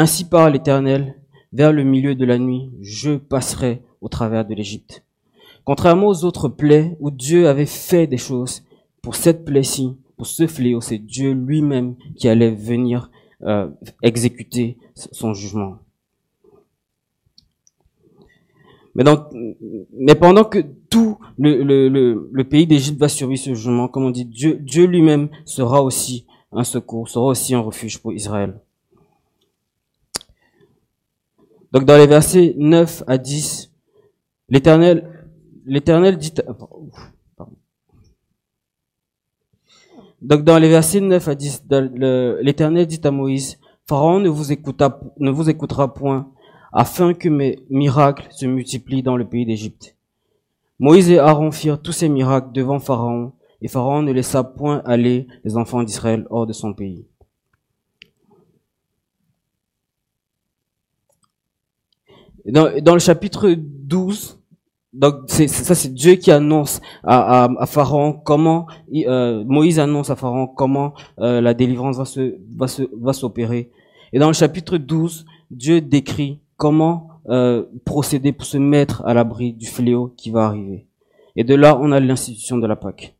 ainsi 0.00 0.24
parle 0.24 0.54
l'Éternel, 0.54 1.14
vers 1.52 1.72
le 1.74 1.84
milieu 1.84 2.14
de 2.14 2.24
la 2.24 2.38
nuit, 2.38 2.70
je 2.80 3.16
passerai 3.16 3.82
au 4.00 4.08
travers 4.08 4.46
de 4.46 4.54
l'Égypte. 4.54 5.04
Contrairement 5.64 6.06
aux 6.06 6.24
autres 6.24 6.48
plaies 6.48 6.96
où 7.00 7.10
Dieu 7.10 7.48
avait 7.48 7.66
fait 7.66 8.06
des 8.06 8.16
choses, 8.16 8.62
pour 9.02 9.14
cette 9.14 9.44
plaie-ci, 9.44 9.98
pour 10.16 10.26
ce 10.26 10.46
fléau, 10.46 10.80
c'est 10.80 10.96
Dieu 10.96 11.32
lui-même 11.32 11.96
qui 12.16 12.28
allait 12.28 12.50
venir 12.50 13.10
euh, 13.42 13.68
exécuter 14.02 14.78
son 14.94 15.34
jugement. 15.34 15.76
Mais, 18.94 20.14
pendant 20.14 20.44
que 20.44 20.64
tout 20.88 21.18
le, 21.38 22.42
pays 22.42 22.66
d'Égypte 22.66 22.98
va 22.98 23.08
survivre 23.08 23.42
ce 23.42 23.54
jugement, 23.54 23.88
comme 23.88 24.04
on 24.04 24.10
dit, 24.10 24.24
Dieu 24.24 24.86
lui-même 24.86 25.28
sera 25.44 25.82
aussi 25.82 26.26
un 26.52 26.64
secours, 26.64 27.08
sera 27.08 27.26
aussi 27.26 27.54
un 27.54 27.60
refuge 27.60 27.98
pour 27.98 28.14
Israël. 28.14 28.58
Donc 31.72 31.84
dans 31.84 31.96
les 31.96 32.06
versets 32.06 32.54
9 32.56 33.04
à 33.06 33.16
10, 33.16 33.70
l'Éternel, 34.48 35.28
l'Éternel 35.64 36.18
dit, 36.18 36.32
donc 40.20 40.44
dans 40.44 40.58
les 40.58 40.68
versets 40.68 41.00
9 41.00 41.28
à 41.28 41.34
10, 41.34 41.64
l'Éternel 42.40 42.86
dit 42.86 43.00
à 43.04 43.10
Moïse, 43.10 43.58
Pharaon 43.86 44.20
ne 44.20 44.28
vous, 44.28 44.52
ne 45.18 45.30
vous 45.30 45.48
écoutera 45.48 45.94
point, 45.94 46.32
afin 46.72 47.14
que 47.14 47.28
mes 47.28 47.58
miracles 47.70 48.28
se 48.30 48.46
multiplient 48.46 49.02
dans 49.02 49.16
le 49.16 49.28
pays 49.28 49.46
d'Égypte. 49.46 49.96
Moïse 50.78 51.10
et 51.10 51.18
Aaron 51.18 51.50
firent 51.52 51.80
tous 51.80 51.92
ces 51.92 52.08
miracles 52.08 52.52
devant 52.52 52.80
Pharaon, 52.80 53.32
et 53.62 53.68
Pharaon 53.68 54.02
ne 54.02 54.12
laissa 54.12 54.42
point 54.42 54.82
aller 54.84 55.26
les 55.44 55.56
enfants 55.56 55.82
d'Israël 55.82 56.26
hors 56.30 56.46
de 56.46 56.52
son 56.52 56.72
pays. 56.72 57.06
Dans, 62.46 62.70
dans 62.82 62.94
le 62.94 63.00
chapitre 63.00 63.54
12, 63.56 64.40
donc 64.92 65.14
c'est 65.26 65.46
ça 65.46 65.74
c'est 65.74 65.94
Dieu 65.94 66.14
qui 66.14 66.32
annonce 66.32 66.80
à, 67.04 67.44
à, 67.44 67.66
Pharaon 67.66 68.12
comment 68.12 68.66
euh, 69.06 69.44
Moïse 69.44 69.78
annonce 69.78 70.10
à 70.10 70.16
Pharaon 70.16 70.48
comment 70.48 70.94
euh, 71.20 71.40
la 71.40 71.54
délivrance 71.54 71.96
va 71.96 72.04
se 72.04 72.36
va 72.56 72.66
se 72.66 72.82
va 72.92 73.12
s'opérer. 73.12 73.70
Et 74.12 74.18
dans 74.18 74.26
le 74.26 74.32
chapitre 74.32 74.78
12, 74.78 75.26
Dieu 75.52 75.80
décrit 75.80 76.40
comment 76.56 77.08
euh, 77.28 77.64
procéder 77.84 78.32
pour 78.32 78.46
se 78.46 78.58
mettre 78.58 79.04
à 79.06 79.14
l'abri 79.14 79.52
du 79.52 79.66
fléau 79.66 80.12
qui 80.16 80.30
va 80.30 80.46
arriver. 80.46 80.88
Et 81.36 81.44
de 81.44 81.54
là, 81.54 81.78
on 81.80 81.92
a 81.92 82.00
l'institution 82.00 82.58
de 82.58 82.66
la 82.66 82.74
Pâque. 82.74 83.14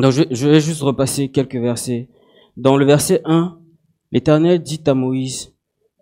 Donc 0.00 0.12
je, 0.12 0.22
je, 0.30 0.48
vais 0.48 0.60
juste 0.60 0.80
repasser 0.80 1.28
quelques 1.28 1.56
versets. 1.56 2.08
Dans 2.56 2.76
le 2.78 2.86
verset 2.86 3.20
1, 3.26 3.58
l'Éternel 4.12 4.62
dit 4.62 4.80
à 4.86 4.94
Moïse 4.94 5.52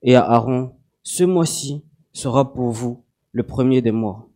et 0.02 0.14
à 0.14 0.22
Aaron, 0.22 0.74
ce 1.02 1.24
mois-ci 1.24 1.82
sera 2.16 2.52
pour 2.52 2.70
vous 2.70 3.02
le 3.32 3.42
premier 3.42 3.82
des 3.82 3.92
mois. 3.92 4.28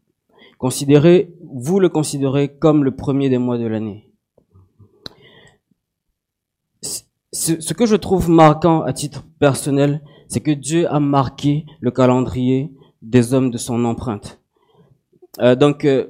Considérez, 0.58 1.32
vous 1.42 1.80
le 1.80 1.88
considérez 1.88 2.48
comme 2.48 2.84
le 2.84 2.94
premier 2.94 3.30
des 3.30 3.38
mois 3.38 3.56
de 3.56 3.66
l'année. 3.66 4.10
Ce, 7.32 7.72
que 7.72 7.86
je 7.86 7.96
trouve 7.96 8.28
marquant 8.28 8.82
à 8.82 8.92
titre 8.92 9.24
personnel, 9.38 10.02
c'est 10.28 10.40
que 10.40 10.50
Dieu 10.50 10.92
a 10.92 11.00
marqué 11.00 11.64
le 11.80 11.90
calendrier 11.90 12.70
des 13.00 13.32
hommes 13.32 13.50
de 13.50 13.56
son 13.56 13.84
empreinte. 13.84 14.40
Euh, 15.40 15.54
donc, 15.54 15.84
euh, 15.84 16.08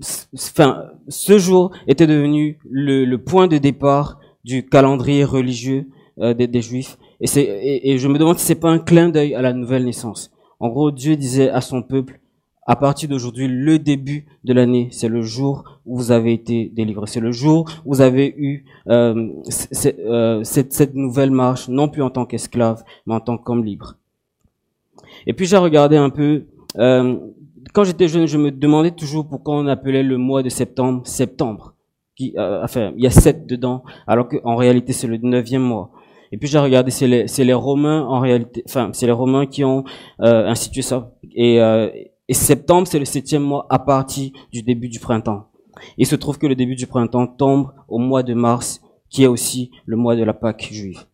ce 0.00 1.38
jour 1.38 1.70
était 1.86 2.08
devenu 2.08 2.58
le, 2.68 3.16
point 3.16 3.46
de 3.46 3.58
départ 3.58 4.18
du 4.44 4.66
calendrier 4.66 5.24
religieux 5.24 5.88
euh, 6.18 6.34
des, 6.34 6.62
Juifs. 6.62 6.98
Et, 7.20 7.98
je 7.98 8.08
me 8.08 8.18
demande 8.18 8.38
si 8.38 8.46
c'est 8.46 8.56
pas 8.56 8.70
un 8.70 8.80
clin 8.80 9.08
d'œil 9.08 9.36
à 9.36 9.42
la 9.42 9.52
nouvelle 9.52 9.84
naissance. 9.84 10.31
En 10.62 10.68
gros, 10.68 10.92
Dieu 10.92 11.16
disait 11.16 11.50
à 11.50 11.60
son 11.60 11.82
peuple, 11.82 12.20
à 12.68 12.76
partir 12.76 13.08
d'aujourd'hui, 13.08 13.48
le 13.48 13.80
début 13.80 14.26
de 14.44 14.52
l'année, 14.52 14.86
c'est 14.92 15.08
le 15.08 15.20
jour 15.20 15.80
où 15.84 15.96
vous 15.96 16.12
avez 16.12 16.32
été 16.32 16.70
délivré. 16.72 17.08
C'est 17.08 17.18
le 17.18 17.32
jour 17.32 17.68
où 17.84 17.94
vous 17.94 18.00
avez 18.00 18.32
eu 18.38 18.64
euh, 18.86 19.32
euh, 20.06 20.44
cette, 20.44 20.94
nouvelle 20.94 21.32
marche, 21.32 21.68
non 21.68 21.88
plus 21.88 22.00
en 22.00 22.10
tant 22.10 22.26
qu'esclave, 22.26 22.84
mais 23.06 23.14
en 23.14 23.18
tant 23.18 23.38
qu'homme 23.38 23.64
libre. 23.64 23.96
Et 25.26 25.32
puis 25.32 25.46
j'ai 25.46 25.56
regardé 25.56 25.96
un 25.96 26.10
peu. 26.10 26.44
Euh, 26.78 27.18
quand 27.74 27.82
j'étais 27.82 28.06
jeune, 28.06 28.28
je 28.28 28.38
me 28.38 28.52
demandais 28.52 28.92
toujours 28.92 29.26
pourquoi 29.26 29.56
on 29.56 29.66
appelait 29.66 30.04
le 30.04 30.16
mois 30.16 30.44
de 30.44 30.48
septembre 30.48 31.04
septembre. 31.04 31.74
Qui, 32.14 32.36
enfin, 32.38 32.92
il 32.96 33.02
y 33.02 33.08
a 33.08 33.10
sept 33.10 33.48
dedans, 33.48 33.82
alors 34.06 34.28
qu'en 34.28 34.54
réalité 34.54 34.92
c'est 34.92 35.08
le 35.08 35.16
neuvième 35.16 35.62
mois. 35.62 35.90
Et 36.32 36.38
puis 36.38 36.48
j'ai 36.48 36.58
regardé, 36.58 36.90
c'est 36.90 37.06
les, 37.06 37.26
les 37.26 37.52
Romains 37.52 38.02
en 38.06 38.18
réalité, 38.18 38.64
enfin 38.66 38.90
c'est 38.94 39.06
les 39.06 39.12
Romains 39.12 39.44
qui 39.46 39.64
ont 39.64 39.84
euh, 40.22 40.48
institué 40.48 40.80
ça. 40.80 41.12
Et, 41.34 41.60
euh, 41.60 41.90
et 42.26 42.34
septembre, 42.34 42.88
c'est 42.88 42.98
le 42.98 43.04
septième 43.04 43.42
mois 43.42 43.66
à 43.68 43.78
partir 43.78 44.30
du 44.50 44.62
début 44.62 44.88
du 44.88 44.98
printemps. 44.98 45.48
Il 45.98 46.06
se 46.06 46.16
trouve 46.16 46.38
que 46.38 46.46
le 46.46 46.54
début 46.54 46.74
du 46.74 46.86
printemps 46.86 47.26
tombe 47.26 47.72
au 47.86 47.98
mois 47.98 48.22
de 48.22 48.32
mars, 48.32 48.80
qui 49.10 49.24
est 49.24 49.26
aussi 49.26 49.70
le 49.84 49.96
mois 49.96 50.16
de 50.16 50.24
la 50.24 50.32
Pâque 50.32 50.68
juive. 50.72 51.04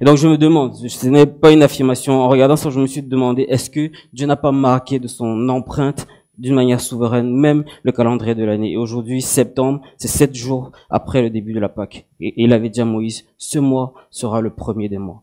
Et 0.00 0.04
donc 0.04 0.16
je 0.16 0.26
me 0.26 0.36
demande, 0.36 0.74
ce 0.74 1.06
n'est 1.06 1.26
pas 1.26 1.52
une 1.52 1.62
affirmation, 1.62 2.20
en 2.20 2.28
regardant 2.28 2.56
ça, 2.56 2.68
je 2.70 2.80
me 2.80 2.86
suis 2.86 3.02
demandé, 3.02 3.46
est-ce 3.48 3.70
que 3.70 3.90
Dieu 4.12 4.26
n'a 4.26 4.36
pas 4.36 4.52
marqué 4.52 4.98
de 4.98 5.06
son 5.08 5.48
empreinte 5.48 6.06
d'une 6.38 6.54
manière 6.54 6.80
souveraine 6.80 7.30
même 7.32 7.64
le 7.82 7.92
calendrier 7.92 8.34
de 8.34 8.44
l'année. 8.44 8.72
Et 8.72 8.76
aujourd'hui, 8.76 9.22
septembre, 9.22 9.80
c'est 9.96 10.08
sept 10.08 10.34
jours 10.34 10.72
après 10.90 11.22
le 11.22 11.30
début 11.30 11.52
de 11.52 11.60
la 11.60 11.68
Pâque. 11.68 12.06
Et, 12.20 12.34
il 12.42 12.52
avait 12.52 12.68
dit 12.68 12.80
à 12.80 12.84
Moïse, 12.84 13.24
ce 13.38 13.58
mois 13.58 13.94
sera 14.10 14.40
le 14.40 14.50
premier 14.50 14.88
des 14.88 14.98
mois. 14.98 15.22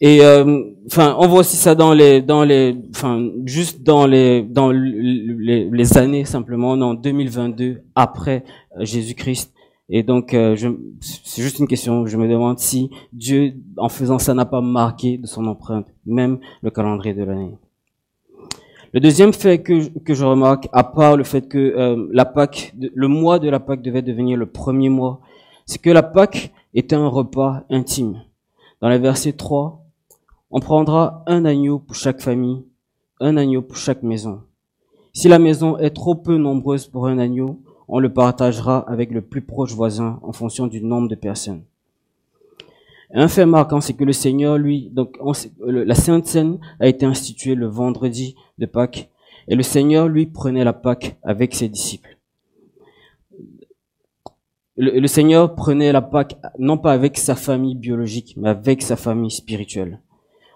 Et 0.00 0.20
euh, 0.22 0.60
enfin, 0.86 1.16
on 1.18 1.26
voit 1.28 1.40
aussi 1.40 1.56
ça 1.56 1.74
dans 1.74 1.94
les, 1.94 2.20
dans 2.20 2.44
les, 2.44 2.76
enfin, 2.90 3.26
juste 3.46 3.82
dans 3.82 4.06
les, 4.06 4.42
dans 4.42 4.70
les, 4.70 5.70
les 5.70 5.98
années 5.98 6.24
simplement, 6.24 6.72
en 6.72 6.94
2022 6.94 7.82
après 7.94 8.44
euh, 8.76 8.84
Jésus-Christ. 8.84 9.53
Et 9.88 10.02
donc, 10.02 10.32
euh, 10.32 10.56
c'est 11.00 11.42
juste 11.42 11.58
une 11.58 11.68
question. 11.68 12.06
Je 12.06 12.16
me 12.16 12.28
demande 12.28 12.58
si 12.58 12.90
Dieu, 13.12 13.54
en 13.76 13.88
faisant 13.88 14.18
ça, 14.18 14.34
n'a 14.34 14.46
pas 14.46 14.60
marqué 14.60 15.18
de 15.18 15.26
son 15.26 15.46
empreinte 15.46 15.86
même 16.06 16.38
le 16.62 16.70
calendrier 16.70 17.14
de 17.14 17.22
l'année. 17.22 17.58
Le 18.92 19.00
deuxième 19.00 19.32
fait 19.32 19.60
que, 19.60 19.88
que 19.98 20.14
je 20.14 20.24
remarque, 20.24 20.68
à 20.72 20.84
part 20.84 21.16
le 21.16 21.24
fait 21.24 21.48
que 21.48 22.08
la 22.12 22.24
Pâque, 22.24 22.74
le 22.78 23.08
mois 23.08 23.40
de 23.40 23.48
la 23.48 23.58
Pâque 23.58 23.82
devait 23.82 24.02
devenir 24.02 24.38
le 24.38 24.46
premier 24.46 24.88
mois, 24.88 25.20
c'est 25.66 25.80
que 25.80 25.90
la 25.90 26.02
Pâque 26.02 26.52
était 26.74 26.94
un 26.94 27.08
repas 27.08 27.64
intime. 27.70 28.22
Dans 28.80 28.88
le 28.88 28.96
verset 28.96 29.32
3, 29.32 29.82
on 30.50 30.60
prendra 30.60 31.24
un 31.26 31.44
agneau 31.44 31.78
pour 31.78 31.96
chaque 31.96 32.20
famille, 32.20 32.64
un 33.18 33.36
agneau 33.36 33.62
pour 33.62 33.76
chaque 33.76 34.02
maison. 34.02 34.42
Si 35.12 35.28
la 35.28 35.38
maison 35.38 35.78
est 35.78 35.90
trop 35.90 36.14
peu 36.14 36.36
nombreuse 36.36 36.86
pour 36.86 37.06
un 37.06 37.18
agneau, 37.18 37.60
on 37.88 37.98
le 37.98 38.12
partagera 38.12 38.78
avec 38.88 39.10
le 39.10 39.20
plus 39.20 39.42
proche 39.42 39.72
voisin 39.74 40.18
en 40.22 40.32
fonction 40.32 40.66
du 40.66 40.82
nombre 40.82 41.08
de 41.08 41.14
personnes. 41.14 41.62
Un 43.12 43.28
fait 43.28 43.46
marquant, 43.46 43.80
c'est 43.80 43.94
que 43.94 44.04
le 44.04 44.12
Seigneur, 44.12 44.58
lui, 44.58 44.90
donc 44.92 45.16
la 45.64 45.94
Sainte 45.94 46.26
Seine 46.26 46.58
a 46.80 46.88
été 46.88 47.06
instituée 47.06 47.54
le 47.54 47.66
vendredi 47.66 48.34
de 48.58 48.66
Pâques, 48.66 49.08
et 49.46 49.54
le 49.54 49.62
Seigneur, 49.62 50.08
lui, 50.08 50.26
prenait 50.26 50.64
la 50.64 50.72
Pâque 50.72 51.16
avec 51.22 51.54
ses 51.54 51.68
disciples. 51.68 52.18
Le, 54.76 55.06
Seigneur 55.06 55.54
prenait 55.54 55.92
la 55.92 56.02
Pâque 56.02 56.36
non 56.58 56.78
pas 56.78 56.92
avec 56.92 57.16
sa 57.16 57.36
famille 57.36 57.76
biologique, 57.76 58.34
mais 58.36 58.48
avec 58.48 58.82
sa 58.82 58.96
famille 58.96 59.30
spirituelle. 59.30 60.00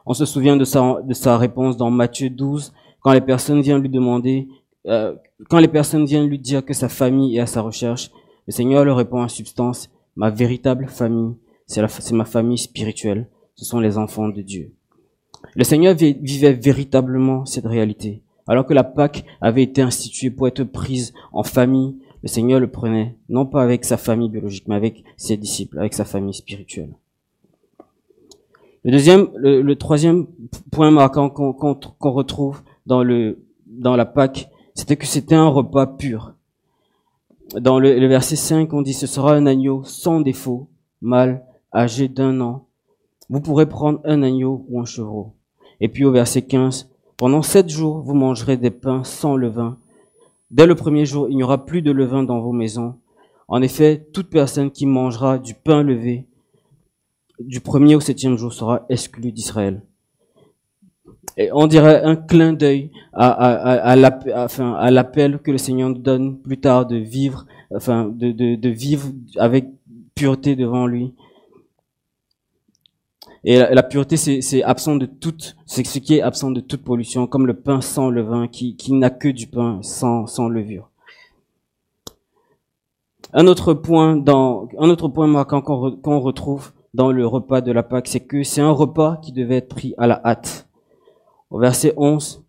On 0.06 0.14
se 0.14 0.24
souvient 0.24 0.56
de 0.56 0.64
sa, 0.64 1.00
de 1.02 1.14
sa 1.14 1.38
réponse 1.38 1.76
dans 1.76 1.90
Matthieu 1.90 2.28
12, 2.28 2.72
quand 3.00 3.12
les 3.12 3.20
personnes 3.20 3.60
viennent 3.60 3.80
lui 3.80 3.88
demander, 3.88 4.48
euh, 4.86 5.14
quand 5.48 5.58
les 5.58 5.68
personnes 5.68 6.06
viennent 6.06 6.28
lui 6.28 6.38
dire 6.38 6.64
que 6.64 6.74
sa 6.74 6.88
famille 6.88 7.36
est 7.36 7.40
à 7.40 7.46
sa 7.46 7.60
recherche, 7.60 8.10
le 8.46 8.52
Seigneur 8.52 8.84
leur 8.84 8.96
répond 8.96 9.22
en 9.22 9.28
substance, 9.28 9.90
ma 10.16 10.30
véritable 10.30 10.88
famille, 10.88 11.34
c'est 11.66 12.12
ma 12.12 12.24
famille 12.24 12.58
spirituelle, 12.58 13.28
ce 13.54 13.64
sont 13.64 13.80
les 13.80 13.98
enfants 13.98 14.28
de 14.28 14.40
Dieu. 14.40 14.72
Le 15.54 15.64
Seigneur 15.64 15.94
vivait 15.94 16.52
véritablement 16.52 17.44
cette 17.44 17.66
réalité. 17.66 18.22
Alors 18.46 18.64
que 18.64 18.72
la 18.72 18.84
Pâque 18.84 19.24
avait 19.40 19.62
été 19.62 19.82
instituée 19.82 20.30
pour 20.30 20.48
être 20.48 20.64
prise 20.64 21.12
en 21.32 21.42
famille, 21.42 21.96
le 22.22 22.28
Seigneur 22.28 22.58
le 22.58 22.70
prenait, 22.70 23.16
non 23.28 23.46
pas 23.46 23.62
avec 23.62 23.84
sa 23.84 23.96
famille 23.96 24.30
biologique, 24.30 24.66
mais 24.66 24.74
avec 24.74 25.04
ses 25.16 25.36
disciples, 25.36 25.78
avec 25.78 25.94
sa 25.94 26.04
famille 26.04 26.34
spirituelle. 26.34 26.94
Le 28.84 28.92
deuxième, 28.92 29.28
le, 29.36 29.74
troisième 29.74 30.26
point 30.70 30.90
marquant 30.90 31.28
qu'on 31.28 32.10
retrouve 32.10 32.62
dans 32.86 33.04
la 33.04 34.06
Pâque, 34.06 34.48
c'était 34.78 34.96
que 34.96 35.06
c'était 35.06 35.34
un 35.34 35.48
repas 35.48 35.88
pur. 35.88 36.34
Dans 37.56 37.80
le, 37.80 38.06
verset 38.06 38.36
5, 38.36 38.72
on 38.72 38.80
dit 38.80 38.94
ce 38.94 39.08
sera 39.08 39.34
un 39.34 39.44
agneau 39.44 39.82
sans 39.82 40.20
défaut, 40.20 40.68
mâle, 41.02 41.44
âgé 41.74 42.06
d'un 42.06 42.40
an. 42.40 42.68
Vous 43.28 43.40
pourrez 43.40 43.68
prendre 43.68 44.00
un 44.04 44.22
agneau 44.22 44.64
ou 44.68 44.80
un 44.80 44.84
chevreau. 44.84 45.34
Et 45.80 45.88
puis 45.88 46.04
au 46.04 46.12
verset 46.12 46.42
15, 46.42 46.90
pendant 47.16 47.42
sept 47.42 47.68
jours, 47.68 48.02
vous 48.02 48.14
mangerez 48.14 48.56
des 48.56 48.70
pains 48.70 49.02
sans 49.02 49.36
levain. 49.36 49.78
Dès 50.52 50.64
le 50.64 50.76
premier 50.76 51.06
jour, 51.06 51.28
il 51.28 51.34
n'y 51.34 51.42
aura 51.42 51.64
plus 51.64 51.82
de 51.82 51.90
levain 51.90 52.22
dans 52.22 52.38
vos 52.38 52.52
maisons. 52.52 52.94
En 53.48 53.62
effet, 53.62 54.06
toute 54.12 54.30
personne 54.30 54.70
qui 54.70 54.86
mangera 54.86 55.38
du 55.38 55.54
pain 55.54 55.82
levé 55.82 56.28
du 57.40 57.60
premier 57.60 57.96
au 57.96 58.00
septième 58.00 58.38
jour 58.38 58.52
sera 58.52 58.86
exclu 58.88 59.32
d'Israël. 59.32 59.82
On 61.52 61.66
dirait 61.66 62.02
un 62.02 62.16
clin 62.16 62.52
d'œil 62.52 62.90
à, 63.12 63.30
à, 63.30 63.96
l'appel 64.90 65.38
que 65.38 65.50
le 65.50 65.58
Seigneur 65.58 65.88
nous 65.88 65.98
donne 65.98 66.38
plus 66.38 66.58
tard 66.58 66.86
de 66.86 66.96
vivre, 66.96 67.46
enfin, 67.74 68.06
de, 68.06 68.32
de, 68.32 68.56
de 68.56 68.68
vivre 68.68 69.08
avec 69.36 69.66
pureté 70.14 70.56
devant 70.56 70.86
lui. 70.86 71.14
Et 73.44 73.56
la, 73.56 73.82
pureté, 73.82 74.16
c'est 74.16 74.62
absent 74.62 74.96
de 74.96 75.06
toute, 75.06 75.56
c'est 75.64 75.86
ce 75.86 75.98
qui 76.00 76.16
est 76.16 76.22
absent 76.22 76.50
de 76.50 76.60
toute 76.60 76.82
pollution, 76.82 77.26
comme 77.26 77.46
le 77.46 77.54
pain 77.54 77.80
sans 77.80 78.10
levain, 78.10 78.48
qui, 78.48 78.76
qui 78.76 78.92
n'a 78.92 79.10
que 79.10 79.28
du 79.28 79.46
pain 79.46 79.78
sans, 79.82 80.26
sans 80.26 80.48
levure. 80.48 80.90
Un 83.32 83.46
autre 83.46 83.74
point 83.74 84.16
dans, 84.16 84.68
un 84.78 84.88
autre 84.88 85.08
point 85.08 85.26
marquant 85.26 85.60
qu'on 85.60 86.20
retrouve 86.20 86.72
dans 86.94 87.12
le 87.12 87.26
repas 87.26 87.60
de 87.60 87.70
la 87.70 87.82
Pâque, 87.82 88.08
c'est 88.08 88.20
que 88.20 88.42
c'est 88.42 88.60
un 88.60 88.70
repas 88.70 89.18
qui 89.22 89.32
devait 89.32 89.56
être 89.56 89.68
pris 89.68 89.94
à 89.98 90.06
la 90.06 90.20
hâte. 90.24 90.67
Au 91.50 91.58
verset 91.58 91.94
11, 91.96 92.44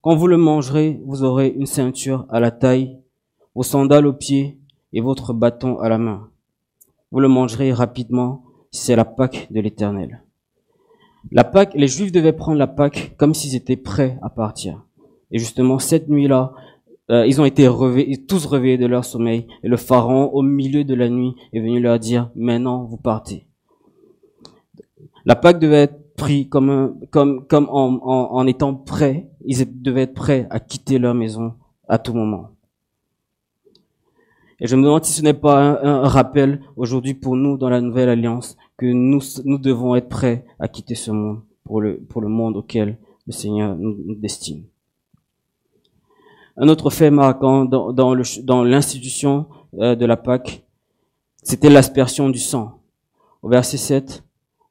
quand 0.00 0.16
vous 0.16 0.26
le 0.26 0.36
mangerez, 0.36 1.00
vous 1.06 1.22
aurez 1.22 1.48
une 1.48 1.66
ceinture 1.66 2.26
à 2.28 2.40
la 2.40 2.50
taille, 2.50 2.98
vos 3.54 3.62
sandales 3.62 4.06
aux 4.06 4.12
pieds 4.12 4.58
et 4.92 5.00
votre 5.00 5.32
bâton 5.32 5.78
à 5.78 5.88
la 5.88 5.98
main. 5.98 6.28
Vous 7.12 7.20
le 7.20 7.28
mangerez 7.28 7.72
rapidement, 7.72 8.44
c'est 8.72 8.96
la 8.96 9.04
Pâque 9.04 9.46
de 9.50 9.60
l'Éternel. 9.60 10.22
La 11.30 11.44
Pâque, 11.44 11.74
les 11.74 11.86
Juifs 11.86 12.10
devaient 12.10 12.32
prendre 12.32 12.58
la 12.58 12.66
Pâque 12.66 13.14
comme 13.16 13.34
s'ils 13.34 13.54
étaient 13.54 13.76
prêts 13.76 14.18
à 14.20 14.30
partir. 14.30 14.84
Et 15.30 15.38
justement, 15.38 15.78
cette 15.78 16.08
nuit-là, 16.08 16.52
euh, 17.10 17.26
ils 17.26 17.40
ont 17.40 17.44
été 17.44 17.68
tous 18.26 18.46
réveillés 18.46 18.78
de 18.78 18.86
leur 18.86 19.04
sommeil. 19.04 19.46
Et 19.62 19.68
le 19.68 19.76
Pharaon, 19.76 20.30
au 20.32 20.42
milieu 20.42 20.84
de 20.84 20.94
la 20.94 21.08
nuit, 21.08 21.34
est 21.52 21.60
venu 21.60 21.80
leur 21.80 21.98
dire, 21.98 22.30
maintenant, 22.34 22.84
vous 22.84 22.96
partez. 22.96 23.46
La 25.24 25.36
Pâque 25.36 25.60
devait 25.60 25.84
être 25.84 26.03
prise 26.16 26.48
comme, 26.48 26.98
comme, 27.10 27.46
comme 27.46 27.68
en, 27.70 28.00
en, 28.04 28.46
étant 28.46 28.74
prêts. 28.74 29.28
Ils 29.44 29.82
devaient 29.82 30.02
être 30.02 30.14
prêts 30.14 30.46
à 30.50 30.60
quitter 30.60 30.98
leur 30.98 31.14
maison 31.14 31.54
à 31.88 31.98
tout 31.98 32.14
moment. 32.14 32.50
Et 34.60 34.66
je 34.66 34.76
me 34.76 34.82
demande 34.82 35.04
si 35.04 35.12
ce 35.12 35.22
n'est 35.22 35.34
pas 35.34 35.80
un, 35.82 36.08
rappel 36.08 36.60
aujourd'hui 36.76 37.14
pour 37.14 37.36
nous 37.36 37.58
dans 37.58 37.68
la 37.68 37.80
nouvelle 37.80 38.08
alliance 38.08 38.56
que 38.76 38.86
nous, 38.86 39.20
nous 39.44 39.58
devons 39.58 39.94
être 39.96 40.08
prêts 40.08 40.44
à 40.58 40.68
quitter 40.68 40.94
ce 40.94 41.10
monde 41.10 41.42
pour 41.64 41.80
le, 41.80 41.98
pour 41.98 42.22
le 42.22 42.28
monde 42.28 42.56
auquel 42.56 42.98
le 43.26 43.32
Seigneur 43.32 43.76
nous, 43.76 44.14
destine. 44.14 44.64
Un 46.56 46.68
autre 46.68 46.88
fait 46.90 47.10
marquant 47.10 47.64
dans, 47.64 47.92
dans, 47.92 48.14
dans 48.42 48.64
l'institution 48.64 49.46
euh, 49.78 49.96
de 49.96 50.06
la 50.06 50.16
Pâque, 50.16 50.64
c'était 51.42 51.68
l'aspersion 51.68 52.30
du 52.30 52.38
sang. 52.38 52.78
Au 53.42 53.48
verset 53.48 53.76
7, 53.76 54.23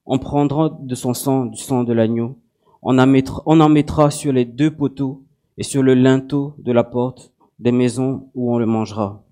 on 0.06 0.20
prendra 0.20 0.78
de 0.82 0.96
son 0.96 1.14
sang, 1.14 1.46
du 1.46 1.58
sang 1.58 1.84
de 1.84 1.94
l'agneau, 1.94 2.38
on 2.82 3.00
en, 3.00 3.70
mettra, 3.70 4.12
sur 4.12 4.34
les 4.34 4.46
deux 4.46 4.72
poteaux 4.72 5.24
et 5.58 5.64
sur 5.64 5.82
le 5.82 5.94
linteau 5.94 6.54
de 6.58 6.72
la 6.72 6.84
porte 6.84 7.32
des 7.60 7.72
maisons 7.72 8.28
où 8.36 8.54
on 8.54 8.58
le 8.58 8.66
mangera. 8.66 9.24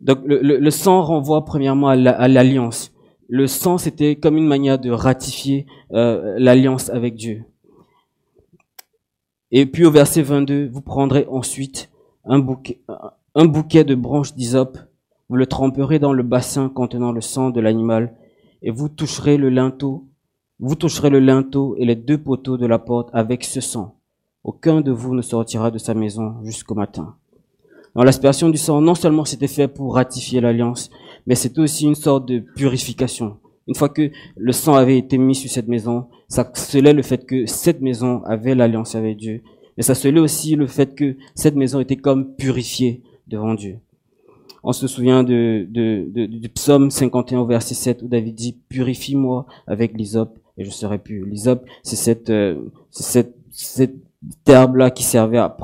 Donc 0.00 0.18
le, 0.24 0.40
le, 0.40 0.70
sang 0.70 1.02
renvoie 1.02 1.44
premièrement 1.44 1.88
à 1.88 1.96
l'alliance. 2.28 2.92
le 3.28 3.46
sang, 3.46 3.78
c'était 3.78 4.16
comme 4.16 4.36
une 4.36 4.46
manière 4.46 4.78
de 4.78 4.90
ratifier 4.90 5.66
euh, 5.92 6.36
l'alliance 6.38 6.88
avec 6.90 7.14
Dieu. 7.14 7.44
Et 9.50 9.66
puis 9.66 9.84
au 9.84 9.90
verset 9.90 10.22
22, 10.22 10.68
vous 10.68 10.82
prendrez 10.82 11.26
ensuite 11.30 11.90
un 12.24 12.38
bouquet, 12.38 12.80
un 13.34 13.46
bouquet 13.46 13.84
de 13.84 13.94
branches 13.94 14.34
d'hysope, 14.34 14.78
vous 15.28 15.36
le 15.36 15.46
tremperez 15.46 15.98
dans 15.98 16.12
le 16.12 16.22
bassin 16.22 16.68
contenant 16.68 17.12
le 17.12 17.20
sang 17.20 17.50
de 17.50 17.60
l'animal 17.60 18.14
et 18.62 18.70
vous 18.70 18.88
toucherez 18.88 19.36
le 19.36 19.48
linteau, 19.50 20.06
vous 20.60 20.74
toucherez 20.74 21.10
le 21.10 21.20
linteau 21.20 21.76
et 21.78 21.84
les 21.84 21.94
deux 21.94 22.18
poteaux 22.18 22.56
de 22.56 22.66
la 22.66 22.78
porte 22.78 23.10
avec 23.12 23.44
ce 23.44 23.60
sang. 23.60 23.94
Aucun 24.44 24.80
de 24.80 24.90
vous 24.90 25.14
ne 25.14 25.22
sortira 25.22 25.70
de 25.70 25.78
sa 25.78 25.94
maison 25.94 26.36
jusqu'au 26.42 26.74
matin. 26.74 27.14
Dans 27.94 28.04
l'aspersion 28.04 28.48
du 28.48 28.58
sang, 28.58 28.80
non 28.80 28.94
seulement 28.94 29.24
c'était 29.24 29.48
fait 29.48 29.68
pour 29.68 29.94
ratifier 29.94 30.40
l'alliance, 30.40 30.90
mais 31.26 31.34
c'était 31.34 31.60
aussi 31.60 31.84
une 31.84 31.94
sorte 31.94 32.26
de 32.26 32.38
purification. 32.38 33.38
Une 33.66 33.74
fois 33.74 33.88
que 33.88 34.10
le 34.36 34.52
sang 34.52 34.74
avait 34.74 34.98
été 34.98 35.18
mis 35.18 35.34
sur 35.34 35.50
cette 35.50 35.68
maison, 35.68 36.06
ça 36.28 36.50
scellait 36.54 36.92
le 36.92 37.02
fait 37.02 37.26
que 37.26 37.46
cette 37.46 37.80
maison 37.80 38.22
avait 38.24 38.54
l'alliance 38.54 38.94
avec 38.94 39.16
Dieu. 39.18 39.42
Mais 39.76 39.82
ça 39.82 39.94
scellait 39.94 40.20
aussi 40.20 40.56
le 40.56 40.66
fait 40.66 40.94
que 40.94 41.16
cette 41.34 41.54
maison 41.54 41.80
était 41.80 41.96
comme 41.96 42.34
purifiée 42.34 43.02
devant 43.26 43.54
Dieu. 43.54 43.78
On 44.62 44.72
se 44.72 44.86
souvient 44.86 45.22
de, 45.22 45.66
du 45.68 46.48
psaume 46.48 46.90
51 46.90 47.44
verset 47.44 47.74
7 47.74 48.02
où 48.02 48.08
David 48.08 48.34
dit 48.34 48.56
Purifie-moi 48.68 49.46
avec 49.66 49.96
l'hysope 49.96 50.38
et 50.56 50.64
je 50.64 50.70
serai 50.70 50.98
pur. 50.98 51.24
L'hysope, 51.24 51.64
c'est 51.82 51.96
cette, 51.96 52.30
euh, 52.30 52.56
cette, 52.90 53.34
herbe-là 54.48 54.90
qui 54.90 55.04
servait 55.04 55.38
à, 55.38 55.56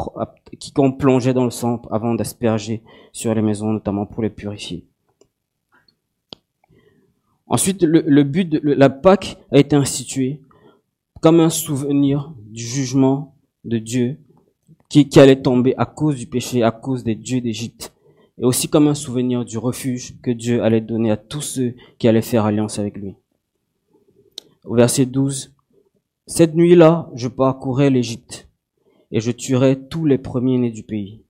qui 0.60 0.72
qu'on 0.72 0.92
plongeait 0.92 1.34
dans 1.34 1.44
le 1.44 1.50
sang 1.50 1.82
avant 1.90 2.14
d'asperger 2.14 2.82
sur 3.12 3.34
les 3.34 3.42
maisons, 3.42 3.72
notamment 3.72 4.06
pour 4.06 4.22
les 4.22 4.30
purifier. 4.30 4.84
Ensuite, 7.48 7.82
le, 7.82 8.22
but 8.22 8.48
de 8.48 8.60
la 8.62 8.88
Pâque 8.88 9.36
a 9.50 9.58
été 9.58 9.74
institué 9.74 10.40
comme 11.20 11.40
un 11.40 11.50
souvenir 11.50 12.32
du 12.46 12.62
jugement 12.62 13.34
de 13.64 13.78
Dieu 13.78 14.18
qui, 14.88 15.08
qui 15.08 15.18
allait 15.18 15.42
tomber 15.42 15.74
à 15.76 15.86
cause 15.86 16.16
du 16.16 16.26
péché, 16.26 16.62
à 16.62 16.70
cause 16.70 17.02
des 17.02 17.16
dieux 17.16 17.40
d'Égypte 17.40 17.93
et 18.38 18.44
aussi 18.44 18.68
comme 18.68 18.88
un 18.88 18.94
souvenir 18.94 19.44
du 19.44 19.58
refuge 19.58 20.20
que 20.22 20.30
Dieu 20.30 20.62
allait 20.62 20.80
donner 20.80 21.10
à 21.10 21.16
tous 21.16 21.40
ceux 21.40 21.74
qui 21.98 22.08
allaient 22.08 22.22
faire 22.22 22.44
alliance 22.44 22.78
avec 22.78 22.96
lui. 22.96 23.14
Au 24.64 24.74
verset 24.74 25.06
12, 25.06 25.52
Cette 26.26 26.54
nuit-là, 26.54 27.10
je 27.14 27.28
parcourais 27.28 27.90
l'Égypte, 27.90 28.48
et 29.12 29.20
je 29.20 29.30
tuerai 29.30 29.78
tous 29.78 30.06
les 30.06 30.18
premiers-nés 30.18 30.70
du 30.70 30.82
pays, 30.82 31.22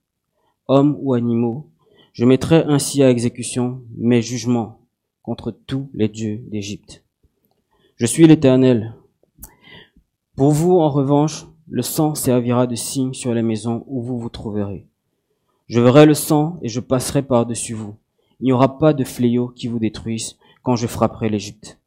hommes 0.67 0.97
ou 1.01 1.13
animaux. 1.13 1.69
Je 2.13 2.25
mettrai 2.25 2.63
ainsi 2.63 3.03
à 3.03 3.09
exécution 3.09 3.81
mes 3.97 4.21
jugements 4.21 4.79
contre 5.21 5.51
tous 5.51 5.89
les 5.93 6.07
dieux 6.07 6.43
d'Égypte. 6.47 7.03
Je 7.97 8.05
suis 8.05 8.25
l'Éternel. 8.25 8.95
Pour 10.35 10.51
vous, 10.51 10.79
en 10.79 10.89
revanche, 10.89 11.45
le 11.67 11.81
sang 11.81 12.15
servira 12.15 12.67
de 12.67 12.75
signe 12.75 13.13
sur 13.13 13.33
les 13.33 13.41
maisons 13.41 13.83
où 13.87 14.01
vous 14.01 14.17
vous 14.17 14.29
trouverez. 14.29 14.87
Je 15.67 15.79
verrai 15.79 16.05
le 16.05 16.13
sang 16.13 16.59
et 16.61 16.69
je 16.69 16.79
passerai 16.79 17.23
par-dessus 17.23 17.73
vous. 17.73 17.95
Il 18.39 18.45
n'y 18.45 18.51
aura 18.51 18.77
pas 18.77 18.93
de 18.93 19.03
fléau 19.03 19.47
qui 19.47 19.67
vous 19.67 19.79
détruise 19.79 20.37
quand 20.61 20.75
je 20.75 20.85
frapperai 20.85 21.29
l'Égypte. 21.29 21.79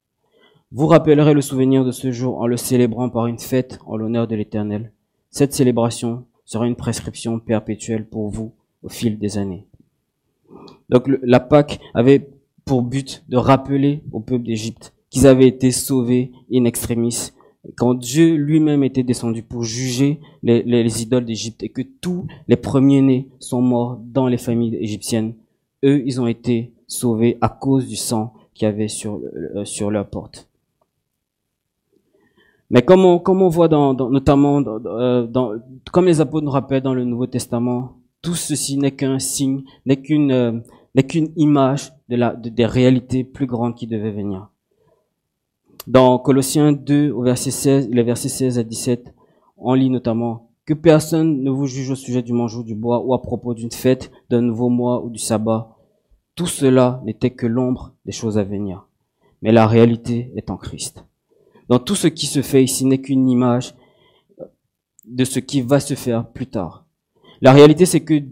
Vous 0.73 0.87
rappellerez 0.87 1.33
le 1.33 1.41
souvenir 1.41 1.85
de 1.85 1.93
ce 1.93 2.11
jour 2.11 2.41
en 2.41 2.47
le 2.47 2.57
célébrant 2.57 3.09
par 3.09 3.27
une 3.27 3.39
fête 3.39 3.79
en 3.87 3.97
l'honneur 3.97 4.27
de 4.27 4.35
l'Éternel. 4.35 4.93
Cette 5.31 5.55
célébration 5.55 6.25
sera 6.45 6.67
une 6.67 6.77
prescription 6.77 7.39
perpétuelle 7.39 8.07
pour 8.07 8.29
vous 8.31 8.53
au 8.83 8.89
fil 8.89 9.19
des 9.19 9.39
années. 9.39 9.67
Donc 10.89 11.05
la 11.23 11.41
Pâque 11.41 11.79
avait 11.95 12.31
pour 12.65 12.83
but 12.83 13.25
de 13.29 13.37
rappeler 13.37 14.03
au 14.13 14.21
peuple 14.21 14.45
d'Égypte 14.45 14.93
qu'ils 15.11 15.27
avaient 15.27 15.49
été 15.49 15.71
sauvés 15.71 16.33
in 16.53 16.65
extremis 16.65 17.33
quand 17.77 17.95
Dieu 17.95 18.35
lui-même 18.35 18.85
était 18.85 19.03
descendu 19.03 19.43
pour 19.43 19.65
juger 19.65 20.21
les, 20.43 21.03
idoles 21.03 21.25
d'Égypte 21.25 21.63
et 21.63 21.69
que 21.69 21.83
tous 21.83 22.27
les 22.47 22.57
premiers-nés 22.57 23.29
sont 23.41 23.61
morts 23.61 23.99
dans 24.03 24.27
les 24.27 24.39
familles 24.39 24.77
égyptiennes, 24.77 25.35
eux, 25.85 26.03
ils 26.05 26.21
ont 26.21 26.27
été 26.27 26.73
sauvés 26.87 27.37
à 27.41 27.49
cause 27.49 27.87
du 27.87 27.97
sang 27.97 28.33
qu'il 28.55 28.67
y 28.67 28.69
avait 28.69 28.89
sur, 28.89 29.21
euh, 29.47 29.91
leur 29.91 30.09
porte. 30.09 30.49
Mais 32.71 32.83
comme 32.83 33.05
on, 33.05 33.49
voit 33.49 33.69
dans, 33.69 33.95
notamment 33.95 34.63
euh, 34.63 35.27
comme 35.91 36.07
les 36.07 36.21
apôtres 36.21 36.45
nous 36.45 36.51
rappellent 36.51 36.83
dans 36.83 36.95
le 36.95 37.05
Nouveau 37.05 37.27
Testament, 37.27 37.97
tout 38.21 38.35
ceci 38.35 38.77
n'est 38.77 38.91
qu'un 38.91 39.19
signe, 39.19 39.63
n'est 39.87 39.97
qu'une 39.97 40.33
euh, 40.33 40.61
image 41.37 41.93
des 42.09 42.67
réalités 42.67 43.25
plus 43.25 43.47
grandes 43.47 43.75
qui 43.75 43.87
devaient 43.87 44.11
venir. 44.11 44.49
Dans 45.89 46.19
Colossiens 46.19 46.73
2, 46.73 47.13
au 47.13 47.23
verset 47.23 47.51
16, 47.51 47.89
les 47.91 48.03
versets 48.03 48.29
16 48.29 48.59
à 48.59 48.63
17, 48.63 49.15
on 49.57 49.73
lit 49.73 49.89
notamment 49.89 50.51
que 50.67 50.75
personne 50.75 51.43
ne 51.43 51.51
vous 51.51 51.67
juge 51.67 51.89
au 51.89 51.95
sujet 51.95 52.21
du 52.21 52.35
mangeau 52.35 52.63
du 52.63 52.75
bois 52.75 53.03
ou 53.03 53.15
à 53.15 53.23
propos 53.23 53.55
d'une 53.55 53.73
fête, 53.73 54.11
d'un 54.29 54.43
nouveau 54.43 54.69
mois 54.69 55.03
ou 55.03 55.09
du 55.09 55.19
sabbat. 55.19 55.79
Tout 56.35 56.47
cela 56.47 57.01
n'était 57.07 57.31
que 57.31 57.47
l'ombre 57.47 57.95
des 58.05 58.13
choses 58.13 58.37
à 58.37 58.45
venir. 58.45 58.87
Mais 59.41 59.51
la 59.51 59.67
réalité 59.67 60.31
est 60.37 60.51
en 60.51 60.59
Christ. 60.59 61.07
Dans 61.71 61.79
tout 61.79 61.95
ce 61.95 62.09
qui 62.09 62.27
se 62.27 62.43
fait 62.43 62.63
ici 62.63 62.85
n'est 62.85 63.01
qu'une 63.01 63.31
image 63.31 63.75
de 65.07 65.25
ce 65.25 65.39
qui 65.39 65.63
va 65.63 65.81
se 65.81 65.95
faire 65.95 66.29
plus 66.29 66.49
tard. 66.49 66.85
La 67.41 67.53
réalité, 67.55 67.87
c'est 67.87 68.01
que 68.01 68.23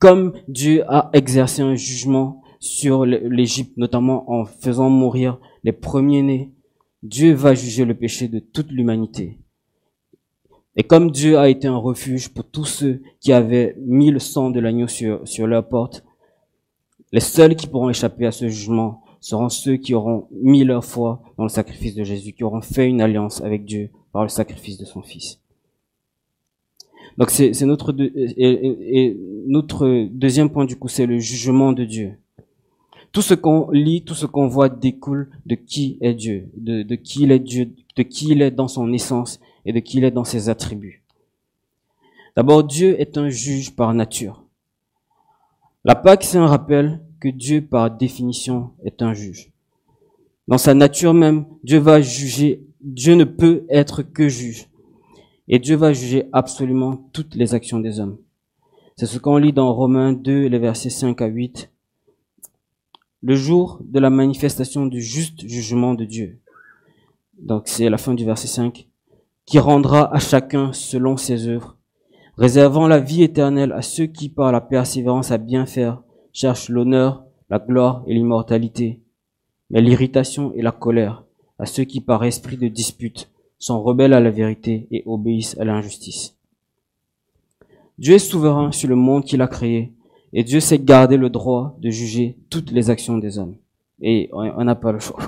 comme 0.00 0.32
Dieu 0.48 0.82
a 0.88 1.10
exercé 1.12 1.62
un 1.62 1.76
jugement 1.76 2.42
sur 2.58 3.04
l'Égypte, 3.04 3.76
notamment 3.76 4.28
en 4.32 4.46
faisant 4.46 4.90
mourir 4.90 5.38
les 5.62 5.72
premiers-nés 5.72 6.50
Dieu 7.04 7.34
va 7.34 7.54
juger 7.54 7.84
le 7.84 7.94
péché 7.94 8.28
de 8.28 8.38
toute 8.38 8.70
l'humanité. 8.70 9.38
Et 10.74 10.82
comme 10.82 11.10
Dieu 11.10 11.38
a 11.38 11.50
été 11.50 11.68
un 11.68 11.76
refuge 11.76 12.30
pour 12.30 12.44
tous 12.44 12.64
ceux 12.64 13.02
qui 13.20 13.32
avaient 13.32 13.76
mis 13.78 14.10
le 14.10 14.18
sang 14.18 14.48
de 14.50 14.58
l'agneau 14.58 14.88
sur, 14.88 15.28
sur 15.28 15.46
leur 15.46 15.68
porte, 15.68 16.02
les 17.12 17.20
seuls 17.20 17.56
qui 17.56 17.66
pourront 17.66 17.90
échapper 17.90 18.24
à 18.26 18.32
ce 18.32 18.48
jugement 18.48 19.02
seront 19.20 19.50
ceux 19.50 19.76
qui 19.76 19.92
auront 19.92 20.28
mis 20.32 20.64
leur 20.64 20.82
foi 20.82 21.22
dans 21.36 21.44
le 21.44 21.50
sacrifice 21.50 21.94
de 21.94 22.04
Jésus, 22.04 22.32
qui 22.32 22.42
auront 22.42 22.62
fait 22.62 22.88
une 22.88 23.02
alliance 23.02 23.42
avec 23.42 23.66
Dieu 23.66 23.90
par 24.10 24.22
le 24.22 24.30
sacrifice 24.30 24.78
de 24.78 24.86
son 24.86 25.02
Fils. 25.02 25.40
Donc 27.18 27.30
c'est 27.30 27.52
notre, 27.62 27.94
et, 28.00 29.06
et 29.06 29.20
notre 29.46 30.08
deuxième 30.10 30.48
point 30.48 30.64
du 30.64 30.76
coup, 30.76 30.88
c'est 30.88 31.06
le 31.06 31.18
jugement 31.18 31.72
de 31.72 31.84
Dieu. 31.84 32.18
Tout 33.14 33.22
ce 33.22 33.34
qu'on 33.34 33.70
lit, 33.70 34.02
tout 34.02 34.16
ce 34.16 34.26
qu'on 34.26 34.48
voit 34.48 34.68
découle 34.68 35.30
de 35.46 35.54
qui 35.54 35.98
est 36.00 36.14
Dieu, 36.14 36.50
de, 36.56 36.96
qui 36.96 37.22
il 37.22 37.30
est 37.30 37.38
Dieu, 37.38 37.70
de 37.94 38.02
qui 38.02 38.30
il 38.30 38.42
est 38.42 38.50
dans 38.50 38.66
son 38.66 38.92
essence 38.92 39.38
et 39.64 39.72
de 39.72 39.78
qui 39.78 39.98
il 39.98 40.04
est 40.04 40.10
dans 40.10 40.24
ses 40.24 40.48
attributs. 40.48 41.04
D'abord, 42.34 42.64
Dieu 42.64 43.00
est 43.00 43.16
un 43.16 43.28
juge 43.28 43.76
par 43.76 43.94
nature. 43.94 44.42
La 45.84 45.94
Pâque, 45.94 46.24
c'est 46.24 46.38
un 46.38 46.48
rappel 46.48 47.02
que 47.20 47.28
Dieu, 47.28 47.64
par 47.64 47.88
définition, 47.88 48.72
est 48.84 49.00
un 49.00 49.14
juge. 49.14 49.52
Dans 50.48 50.58
sa 50.58 50.74
nature 50.74 51.14
même, 51.14 51.46
Dieu 51.62 51.78
va 51.78 52.00
juger, 52.00 52.66
Dieu 52.80 53.14
ne 53.14 53.22
peut 53.22 53.64
être 53.68 54.02
que 54.02 54.28
juge. 54.28 54.68
Et 55.46 55.60
Dieu 55.60 55.76
va 55.76 55.92
juger 55.92 56.24
absolument 56.32 57.08
toutes 57.12 57.36
les 57.36 57.54
actions 57.54 57.78
des 57.78 58.00
hommes. 58.00 58.18
C'est 58.96 59.06
ce 59.06 59.20
qu'on 59.20 59.36
lit 59.36 59.52
dans 59.52 59.72
Romains 59.72 60.12
2, 60.12 60.48
les 60.48 60.58
versets 60.58 60.90
5 60.90 61.22
à 61.22 61.26
8. 61.26 61.70
Le 63.26 63.36
jour 63.36 63.80
de 63.82 63.98
la 64.00 64.10
manifestation 64.10 64.84
du 64.84 65.00
juste 65.00 65.48
jugement 65.48 65.94
de 65.94 66.04
Dieu. 66.04 66.40
Donc 67.38 67.68
c'est 67.68 67.88
la 67.88 67.96
fin 67.96 68.12
du 68.12 68.22
verset 68.22 68.48
5. 68.48 68.86
Qui 69.46 69.58
rendra 69.58 70.14
à 70.14 70.18
chacun 70.18 70.74
selon 70.74 71.16
ses 71.16 71.48
œuvres, 71.48 71.78
réservant 72.36 72.86
la 72.86 73.00
vie 73.00 73.22
éternelle 73.22 73.72
à 73.72 73.80
ceux 73.80 74.04
qui 74.04 74.28
par 74.28 74.52
la 74.52 74.60
persévérance 74.60 75.30
à 75.30 75.38
bien 75.38 75.64
faire 75.64 76.02
cherchent 76.34 76.68
l'honneur, 76.68 77.24
la 77.48 77.58
gloire 77.58 78.02
et 78.06 78.12
l'immortalité, 78.12 79.00
mais 79.70 79.80
l'irritation 79.80 80.52
et 80.52 80.60
la 80.60 80.72
colère 80.72 81.24
à 81.58 81.64
ceux 81.64 81.84
qui 81.84 82.02
par 82.02 82.24
esprit 82.24 82.58
de 82.58 82.68
dispute 82.68 83.30
sont 83.58 83.82
rebelles 83.82 84.12
à 84.12 84.20
la 84.20 84.30
vérité 84.30 84.86
et 84.90 85.02
obéissent 85.06 85.56
à 85.58 85.64
l'injustice. 85.64 86.36
Dieu 87.96 88.16
est 88.16 88.18
souverain 88.18 88.70
sur 88.70 88.90
le 88.90 88.96
monde 88.96 89.24
qu'il 89.24 89.40
a 89.40 89.48
créé 89.48 89.94
et 90.34 90.42
Dieu 90.42 90.58
sait 90.58 90.80
garder 90.80 91.16
le 91.16 91.30
droit 91.30 91.76
de 91.80 91.90
juger 91.90 92.36
toutes 92.50 92.72
les 92.72 92.90
actions 92.90 93.18
des 93.18 93.38
hommes. 93.38 93.54
Et 94.02 94.28
on 94.32 94.64
n'a 94.64 94.74
pas 94.74 94.90
le 94.90 94.98
choix. 94.98 95.20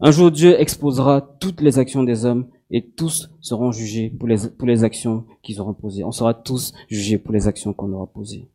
Un 0.00 0.12
jour, 0.12 0.30
Dieu 0.30 0.58
exposera 0.60 1.20
toutes 1.20 1.60
les 1.60 1.80
actions 1.80 2.04
des 2.04 2.24
hommes 2.24 2.46
et 2.70 2.82
tous 2.82 3.28
seront 3.40 3.72
jugés 3.72 4.08
pour 4.08 4.28
les, 4.28 4.84
actions 4.84 5.24
qu'ils 5.42 5.60
auront 5.60 5.74
posées. 5.74 6.04
On 6.04 6.12
sera 6.12 6.32
tous 6.32 6.72
jugés 6.88 7.18
pour 7.18 7.32
les 7.32 7.48
actions 7.48 7.72
qu'on 7.72 7.92
aura 7.92 8.06
posées. 8.06 8.46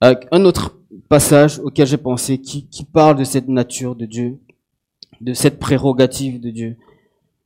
Un 0.00 0.44
autre 0.44 0.78
passage 1.08 1.58
auquel 1.58 1.86
j'ai 1.86 1.98
pensé 1.98 2.38
qui 2.38 2.84
parle 2.90 3.16
de 3.18 3.24
cette 3.24 3.48
nature 3.48 3.94
de 3.94 4.06
Dieu, 4.06 4.38
de 5.20 5.34
cette 5.34 5.58
prérogative 5.58 6.40
de 6.40 6.50
Dieu, 6.50 6.76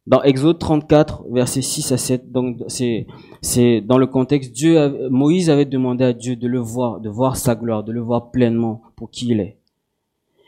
dans 0.09 0.23
Exode 0.23 0.59
34, 0.59 1.25
versets 1.31 1.61
6 1.61 1.93
à 1.93 1.99
7, 1.99 2.33
donc 2.33 2.57
c'est 2.69 3.07
c'est 3.43 3.83
dans 3.83 3.99
le 3.99 4.07
contexte 4.07 4.53
Dieu 4.53 5.07
Moïse 5.11 5.51
avait 5.51 5.67
demandé 5.67 6.03
à 6.03 6.15
Dieu 6.15 6.35
de 6.35 6.49
le 6.49 6.59
voir, 6.59 6.99
de 7.01 7.11
voir 7.11 7.37
sa 7.37 7.55
gloire, 7.55 7.85
de 7.85 7.93
le 7.93 8.01
voir 8.01 8.31
pleinement 8.31 8.81
pour 8.97 9.11
qui 9.11 9.29
il 9.29 9.41
est. 9.41 9.59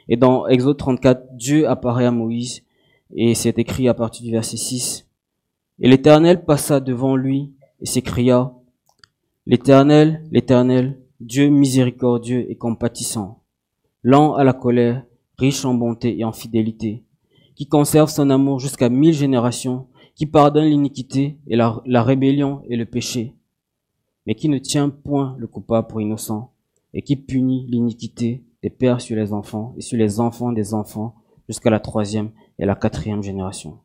Et 0.08 0.16
dans 0.16 0.46
Exode 0.46 0.78
34, 0.78 1.36
Dieu 1.36 1.68
apparaît 1.68 2.06
à 2.06 2.10
Moïse 2.10 2.62
et 3.14 3.34
c'est 3.34 3.58
écrit 3.58 3.86
à 3.86 3.92
partir 3.92 4.24
du 4.24 4.32
verset 4.32 4.56
6. 4.56 5.06
Et 5.80 5.88
l'Éternel 5.88 6.42
passa 6.46 6.80
devant 6.80 7.14
lui 7.14 7.52
et 7.82 7.86
s'écria 7.86 8.54
L'Éternel, 9.46 10.24
l'Éternel, 10.32 10.98
Dieu 11.20 11.50
miséricordieux 11.50 12.50
et 12.50 12.56
compatissant, 12.56 13.42
lent 14.02 14.36
à 14.36 14.44
la 14.44 14.54
colère, 14.54 15.04
riche 15.36 15.66
en 15.66 15.74
bonté 15.74 16.18
et 16.18 16.24
en 16.24 16.32
fidélité, 16.32 17.04
qui 17.60 17.66
conserve 17.66 18.08
son 18.08 18.30
amour 18.30 18.58
jusqu'à 18.58 18.88
mille 18.88 19.12
générations, 19.12 19.86
qui 20.14 20.24
pardonne 20.24 20.64
l'iniquité 20.64 21.36
et 21.46 21.56
la, 21.56 22.02
rébellion 22.02 22.62
et 22.70 22.74
le 22.74 22.86
péché, 22.86 23.34
mais 24.26 24.34
qui 24.34 24.48
ne 24.48 24.56
tient 24.56 24.88
point 24.88 25.36
le 25.38 25.46
coupable 25.46 25.86
pour 25.86 26.00
innocent, 26.00 26.54
et 26.94 27.02
qui 27.02 27.16
punit 27.16 27.66
l'iniquité 27.68 28.42
des 28.62 28.70
pères 28.70 29.02
sur 29.02 29.14
les 29.14 29.34
enfants 29.34 29.74
et 29.76 29.82
sur 29.82 29.98
les 29.98 30.20
enfants 30.20 30.52
des 30.52 30.72
enfants 30.72 31.16
jusqu'à 31.50 31.68
la 31.68 31.80
troisième 31.80 32.30
et 32.58 32.64
la 32.64 32.74
quatrième 32.74 33.22
génération. 33.22 33.80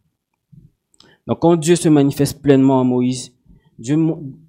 Donc 1.28 1.40
quand 1.40 1.58
Dieu 1.58 1.76
se 1.76 1.90
manifeste 1.90 2.42
pleinement 2.42 2.80
à 2.80 2.86
Moïse, 2.86 3.34
Dieu 3.78 3.98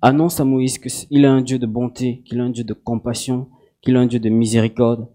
annonce 0.03 0.39
à 0.39 0.45
Moïse 0.45 0.79
qu'il 0.79 1.25
est 1.25 1.27
un 1.27 1.43
Dieu 1.43 1.59
de 1.59 1.67
bonté, 1.67 2.23
qu'il 2.25 2.39
est 2.39 2.43
un 2.43 2.51
Dieu 2.51 2.63
de 2.63 2.75
compassion, 2.75 3.49
qu'il 3.81 3.97
est 3.97 3.99
un 3.99 4.07
Dieu 4.07 4.21
de 4.21 4.29
miséricorde, 4.29 5.09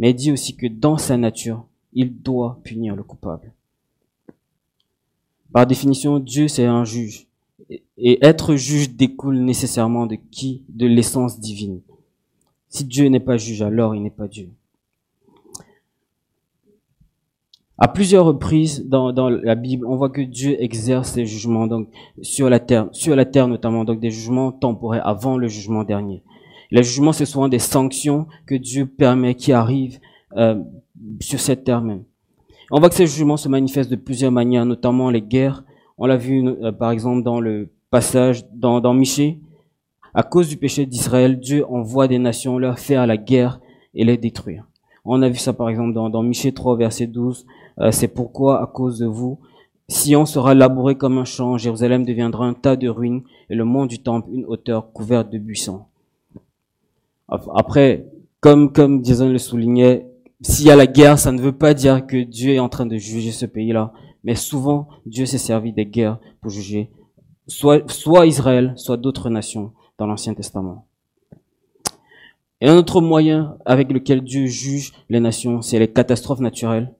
mais 0.00 0.10
il 0.10 0.16
dit 0.16 0.32
aussi 0.32 0.56
que 0.56 0.66
dans 0.66 0.98
sa 0.98 1.16
nature, 1.16 1.68
il 1.94 2.20
doit 2.20 2.60
punir 2.64 2.96
le 2.96 3.02
coupable. 3.02 3.52
Par 5.52 5.66
définition, 5.66 6.18
Dieu, 6.18 6.48
c'est 6.48 6.64
un 6.64 6.84
juge. 6.84 7.26
Et 7.96 8.24
être 8.24 8.56
juge 8.56 8.90
découle 8.90 9.38
nécessairement 9.38 10.06
de 10.06 10.16
qui? 10.16 10.64
De 10.68 10.86
l'essence 10.86 11.38
divine. 11.38 11.80
Si 12.68 12.84
Dieu 12.84 13.06
n'est 13.06 13.20
pas 13.20 13.36
juge, 13.36 13.62
alors 13.62 13.94
il 13.94 14.02
n'est 14.02 14.10
pas 14.10 14.26
Dieu. 14.26 14.50
À 17.78 17.88
plusieurs 17.88 18.24
reprises 18.24 18.86
dans, 18.86 19.12
la 19.28 19.54
Bible, 19.56 19.86
on 19.86 19.96
voit 19.96 20.10
que 20.10 20.20
Dieu 20.20 20.60
exerce 20.62 21.12
ses 21.12 21.26
jugements 21.26 21.66
donc 21.66 21.88
sur 22.22 22.48
la 22.48 22.60
terre, 22.60 22.88
sur 22.92 23.16
la 23.16 23.24
terre 23.24 23.48
notamment, 23.48 23.84
donc 23.84 23.98
des 23.98 24.10
jugements 24.10 24.52
temporaires 24.52 25.06
avant 25.06 25.36
le 25.36 25.48
jugement 25.48 25.82
dernier. 25.82 26.22
Les 26.70 26.82
jugements, 26.82 27.12
c'est 27.12 27.26
souvent 27.26 27.48
des 27.48 27.58
sanctions 27.58 28.26
que 28.46 28.54
Dieu 28.54 28.86
permet 28.86 29.34
qui 29.34 29.52
arrivent 29.52 30.00
euh, 30.36 30.60
sur 31.20 31.40
cette 31.40 31.64
terre 31.64 31.82
même. 31.82 32.04
On 32.70 32.80
voit 32.80 32.88
que 32.88 32.94
ces 32.94 33.06
jugements 33.06 33.36
se 33.36 33.48
manifestent 33.48 33.90
de 33.90 33.96
plusieurs 33.96 34.32
manières, 34.32 34.64
notamment 34.64 35.10
les 35.10 35.22
guerres. 35.22 35.64
On 35.98 36.06
l'a 36.06 36.16
vu 36.16 36.46
euh, 36.46 36.72
par 36.72 36.90
exemple 36.90 37.22
dans 37.22 37.40
le 37.40 37.70
passage 37.90 38.44
dans, 38.52 38.80
dans 38.80 38.94
Michée. 38.94 39.38
À 40.14 40.22
cause 40.22 40.48
du 40.48 40.56
péché 40.56 40.86
d'Israël, 40.86 41.38
Dieu 41.38 41.64
envoie 41.68 42.08
des 42.08 42.18
nations 42.18 42.58
leur 42.58 42.78
faire 42.78 43.06
la 43.06 43.16
guerre 43.16 43.60
et 43.94 44.04
les 44.04 44.16
détruire. 44.16 44.64
On 45.04 45.20
a 45.22 45.28
vu 45.28 45.36
ça 45.36 45.52
par 45.52 45.68
exemple 45.68 45.92
dans, 45.92 46.08
dans 46.08 46.22
Michée 46.22 46.52
3, 46.52 46.76
verset 46.76 47.06
12. 47.06 47.46
Euh, 47.80 47.90
c'est 47.90 48.08
pourquoi, 48.08 48.62
à 48.62 48.66
cause 48.66 48.98
de 48.98 49.06
vous, 49.06 49.38
Sion 49.88 50.24
sera 50.24 50.54
labouré 50.54 50.94
comme 50.94 51.18
un 51.18 51.24
champ, 51.24 51.58
Jérusalem 51.58 52.06
deviendra 52.06 52.46
un 52.46 52.54
tas 52.54 52.76
de 52.76 52.88
ruines, 52.88 53.22
et 53.50 53.54
le 53.54 53.64
mont 53.64 53.84
du 53.84 53.98
temple 53.98 54.30
une 54.32 54.46
hauteur 54.46 54.92
couverte 54.92 55.30
de 55.30 55.38
buissons. 55.38 55.82
Après, 57.28 58.06
comme, 58.40 58.72
comme 58.72 59.04
Jason 59.04 59.28
le 59.28 59.38
soulignait, 59.38 60.06
s'il 60.42 60.66
y 60.66 60.70
a 60.70 60.76
la 60.76 60.86
guerre, 60.86 61.18
ça 61.18 61.32
ne 61.32 61.40
veut 61.40 61.56
pas 61.56 61.74
dire 61.74 62.06
que 62.06 62.22
Dieu 62.22 62.54
est 62.54 62.58
en 62.58 62.68
train 62.68 62.86
de 62.86 62.96
juger 62.96 63.32
ce 63.32 63.46
pays-là. 63.46 63.92
Mais 64.24 64.34
souvent, 64.34 64.88
Dieu 65.06 65.26
s'est 65.26 65.38
servi 65.38 65.72
des 65.72 65.86
guerres 65.86 66.18
pour 66.40 66.50
juger 66.50 66.90
soit, 67.46 68.26
Israël, 68.26 68.72
soit 68.76 68.96
d'autres 68.96 69.30
nations 69.30 69.72
dans 69.98 70.06
l'Ancien 70.06 70.34
Testament. 70.34 70.86
Et 72.60 72.68
un 72.68 72.76
autre 72.76 73.00
moyen 73.00 73.56
avec 73.66 73.92
lequel 73.92 74.22
Dieu 74.22 74.46
juge 74.46 74.92
les 75.10 75.20
nations, 75.20 75.60
c'est 75.60 75.78
les 75.78 75.88
catastrophes 75.88 76.40
naturelles. 76.40 76.92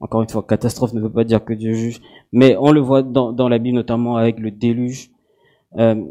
Encore 0.00 0.22
une 0.22 0.28
fois, 0.28 0.42
catastrophe 0.42 0.94
ne 0.94 1.00
veut 1.00 1.12
pas 1.12 1.22
dire 1.22 1.44
que 1.44 1.52
Dieu 1.52 1.74
juge, 1.74 2.00
mais 2.32 2.56
on 2.58 2.72
le 2.72 2.80
voit 2.80 3.02
dans, 3.02 3.48
la 3.48 3.58
Bible 3.58 3.76
notamment 3.76 4.16
avec 4.16 4.40
le 4.40 4.50
déluge. 4.50 5.10
Euh, 5.78 6.02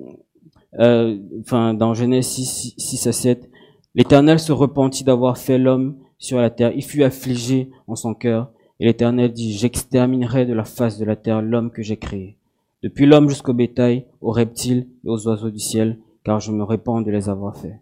euh, 0.79 1.17
enfin, 1.41 1.73
dans 1.73 1.93
Genèse 1.93 2.27
6, 2.27 2.75
6 2.77 3.07
à 3.07 3.11
7, 3.11 3.49
l'Éternel 3.95 4.39
se 4.39 4.53
repentit 4.53 5.03
d'avoir 5.03 5.37
fait 5.37 5.57
l'homme 5.57 5.97
sur 6.21 6.39
la 6.39 6.49
terre. 6.49 6.71
Il 6.73 6.83
fut 6.83 7.03
affligé 7.03 7.69
en 7.87 7.97
son 7.97 8.13
cœur. 8.13 8.51
Et 8.79 8.85
l'Éternel 8.85 9.33
dit, 9.33 9.51
j'exterminerai 9.51 10.45
de 10.45 10.53
la 10.53 10.63
face 10.63 10.97
de 10.97 11.03
la 11.03 11.17
terre 11.17 11.41
l'homme 11.41 11.71
que 11.71 11.83
j'ai 11.83 11.97
créé. 11.97 12.37
Depuis 12.81 13.05
l'homme 13.05 13.27
jusqu'au 13.27 13.53
bétail, 13.53 14.05
aux 14.21 14.31
reptiles 14.31 14.87
et 15.03 15.09
aux 15.09 15.27
oiseaux 15.27 15.51
du 15.51 15.59
ciel, 15.59 15.99
car 16.23 16.39
je 16.39 16.51
me 16.51 16.63
répands 16.63 17.01
de 17.01 17.11
les 17.11 17.27
avoir 17.27 17.57
faits. 17.57 17.75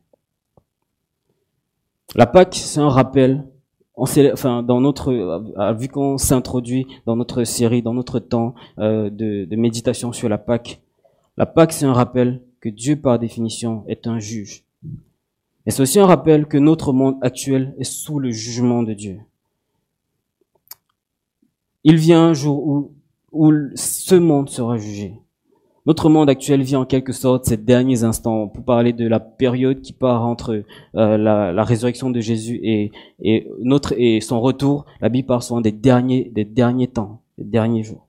La 2.16 2.26
Pâque, 2.26 2.56
c'est 2.56 2.80
un 2.80 2.90
rappel. 2.90 3.46
Dans 3.98 4.80
notre, 4.80 5.12
euh, 5.12 5.74
vu 5.74 5.90
qu'on 5.90 6.18
s'introduit 6.18 6.88
dans 7.06 7.18
notre 7.18 7.44
série, 7.44 7.82
dans 7.82 7.94
notre 7.94 8.20
temps 8.20 8.56
euh, 8.78 9.10
de 9.10 9.56
méditation 9.58 10.14
sur 10.14 10.30
la 10.30 10.38
Pâque, 10.38 10.82
la 11.36 11.46
Pâque, 11.46 11.74
c'est 11.74 11.86
un 11.86 11.94
rappel 11.94 12.42
que 12.62 12.70
Dieu, 12.70 12.96
par 12.96 13.20
définition, 13.20 13.84
est 13.88 14.08
un 14.08 14.20
juge. 14.20 14.64
Et 15.66 15.72
c'est 15.72 15.82
aussi 15.82 16.00
un 16.00 16.06
rappel 16.06 16.48
que 16.48 16.58
notre 16.58 16.94
monde 16.94 17.18
actuel 17.22 17.76
est 17.78 17.84
sous 17.84 18.20
le 18.20 18.32
jugement 18.32 18.84
de 18.84 18.94
Dieu. 18.94 19.20
Il 21.84 21.98
vient 21.98 22.24
un 22.24 22.34
jour 22.34 22.66
où, 22.66 22.94
où 23.32 23.52
ce 23.76 24.16
monde 24.16 24.50
sera 24.50 24.78
jugé. 24.78 25.14
Notre 25.86 26.10
monde 26.10 26.30
actuel 26.30 26.62
vit 26.62 26.76
en 26.76 26.86
quelque 26.86 27.14
sorte 27.14 27.46
ces 27.46 27.58
derniers 27.58 28.04
instants 28.04 28.48
pour 28.48 28.64
parler 28.64 28.94
de 28.94 29.08
la 29.08 29.20
période 29.20 29.82
qui 29.82 29.94
part 29.94 30.26
entre 30.26 30.64
euh, 30.96 31.18
la, 31.18 31.54
la, 31.54 31.64
résurrection 31.64 32.10
de 32.10 32.20
Jésus 32.20 32.60
et, 32.62 32.92
et, 33.22 33.48
notre 33.62 33.94
et 33.98 34.22
son 34.22 34.42
retour. 34.42 34.86
La 35.02 35.10
Bible 35.10 35.28
parle 35.28 35.42
souvent 35.42 35.62
des 35.62 35.72
derniers 35.72 36.30
des 36.36 36.46
derniers 36.46 36.90
temps, 36.90 37.22
des 37.38 37.46
derniers 37.46 37.84
jours. 37.84 38.09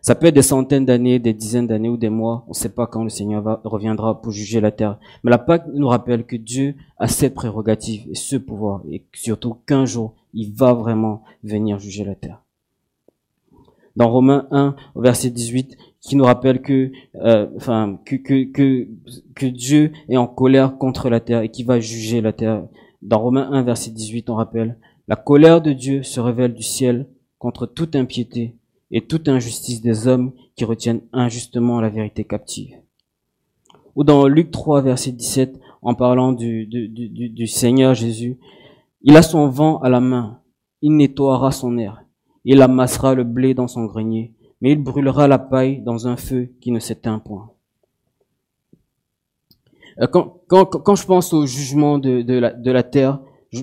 Ça 0.00 0.14
peut 0.14 0.26
être 0.26 0.34
des 0.34 0.42
centaines 0.42 0.84
d'années, 0.84 1.18
des 1.18 1.34
dizaines 1.34 1.66
d'années 1.66 1.88
ou 1.88 1.96
des 1.96 2.08
mois. 2.08 2.44
On 2.46 2.50
ne 2.50 2.54
sait 2.54 2.68
pas 2.68 2.86
quand 2.86 3.02
le 3.02 3.08
Seigneur 3.08 3.60
reviendra 3.64 4.20
pour 4.20 4.32
juger 4.32 4.60
la 4.60 4.70
terre. 4.70 4.98
Mais 5.22 5.30
la 5.30 5.38
Pâque 5.38 5.66
nous 5.72 5.88
rappelle 5.88 6.24
que 6.24 6.36
Dieu 6.36 6.74
a 6.98 7.08
cette 7.08 7.34
prérogative 7.34 8.06
et 8.10 8.14
ce 8.14 8.36
pouvoir. 8.36 8.82
Et 8.90 9.04
surtout 9.12 9.56
qu'un 9.66 9.84
jour, 9.84 10.14
il 10.34 10.52
va 10.52 10.72
vraiment 10.72 11.22
venir 11.42 11.78
juger 11.78 12.04
la 12.04 12.14
terre. 12.14 12.42
Dans 13.96 14.10
Romains 14.10 14.46
1, 14.52 14.76
verset 14.94 15.30
18, 15.30 15.76
qui 16.00 16.14
nous 16.14 16.24
rappelle 16.24 16.62
que, 16.62 16.92
euh, 17.16 17.46
que, 18.04 18.16
que 19.34 19.46
Dieu 19.46 19.92
est 20.08 20.16
en 20.16 20.28
colère 20.28 20.78
contre 20.78 21.10
la 21.10 21.18
terre 21.18 21.42
et 21.42 21.48
qui 21.48 21.64
va 21.64 21.80
juger 21.80 22.20
la 22.20 22.32
terre. 22.32 22.64
Dans 23.02 23.18
Romains 23.18 23.48
1, 23.50 23.62
verset 23.62 23.90
18, 23.90 24.30
on 24.30 24.36
rappelle, 24.36 24.78
la 25.08 25.16
colère 25.16 25.60
de 25.60 25.72
Dieu 25.72 26.02
se 26.02 26.20
révèle 26.20 26.54
du 26.54 26.62
ciel 26.62 27.08
contre 27.38 27.66
toute 27.66 27.96
impiété 27.96 28.54
et 28.90 29.06
toute 29.06 29.28
injustice 29.28 29.80
des 29.80 30.06
hommes 30.06 30.32
qui 30.56 30.64
retiennent 30.64 31.02
injustement 31.12 31.80
la 31.80 31.88
vérité 31.88 32.24
captive. 32.24 32.74
Ou 33.96 34.04
dans 34.04 34.26
Luc 34.26 34.50
3, 34.50 34.82
verset 34.82 35.12
17, 35.12 35.58
en 35.82 35.94
parlant 35.94 36.32
du, 36.32 37.46
Seigneur 37.46 37.94
Jésus, 37.94 38.38
il 39.02 39.16
a 39.16 39.22
son 39.22 39.48
vent 39.48 39.78
à 39.78 39.88
la 39.88 40.00
main, 40.00 40.40
il 40.82 40.96
nettoiera 40.96 41.52
son 41.52 41.78
air, 41.78 42.04
il 42.44 42.62
amassera 42.62 43.14
le 43.14 43.24
blé 43.24 43.54
dans 43.54 43.68
son 43.68 43.84
grenier, 43.84 44.34
mais 44.60 44.72
il 44.72 44.82
brûlera 44.82 45.28
la 45.28 45.38
paille 45.38 45.82
dans 45.82 46.08
un 46.08 46.16
feu 46.16 46.52
qui 46.60 46.72
ne 46.72 46.80
s'éteint 46.80 47.18
point. 47.18 47.50
Euh, 50.00 50.06
quand, 50.06 50.94
je 50.94 51.06
pense 51.06 51.32
au 51.32 51.46
jugement 51.46 51.98
de, 51.98 52.70
la, 52.70 52.82
terre, 52.82 53.20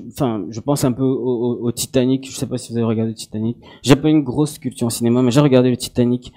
enfin, 0.07 0.45
je 0.49 0.59
pense 0.59 0.83
un 0.83 0.91
peu 0.91 1.03
au, 1.03 1.59
au, 1.61 1.71
Titanic. 1.71 2.29
Je 2.29 2.35
sais 2.35 2.47
pas 2.47 2.57
si 2.57 2.71
vous 2.71 2.77
avez 2.77 2.87
regardé 2.87 3.11
le 3.11 3.17
Titanic. 3.17 3.57
J'ai 3.81 3.95
pas 3.95 4.09
une 4.09 4.23
grosse 4.23 4.57
culture 4.57 4.87
en 4.87 4.89
cinéma, 4.89 5.21
mais 5.21 5.31
j'ai 5.31 5.39
regardé 5.39 5.69
le 5.69 5.77
Titanic. 5.77 6.33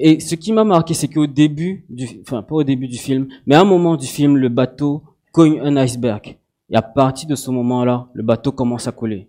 Et 0.00 0.20
ce 0.20 0.34
qui 0.34 0.52
m'a 0.52 0.64
marqué, 0.64 0.94
c'est 0.94 1.08
qu'au 1.08 1.26
début 1.26 1.84
du, 1.88 2.08
enfin 2.22 2.42
pas 2.42 2.56
au 2.56 2.64
début 2.64 2.88
du 2.88 2.98
film, 2.98 3.28
mais 3.46 3.54
à 3.54 3.60
un 3.60 3.64
moment 3.64 3.96
du 3.96 4.06
film, 4.06 4.36
le 4.36 4.48
bateau 4.48 5.02
cogne 5.32 5.60
un 5.60 5.76
iceberg. 5.76 6.38
Et 6.70 6.76
à 6.76 6.82
partir 6.82 7.28
de 7.28 7.34
ce 7.34 7.50
moment-là, 7.50 8.08
le 8.14 8.22
bateau 8.22 8.52
commence 8.52 8.88
à 8.88 8.92
couler. 8.92 9.28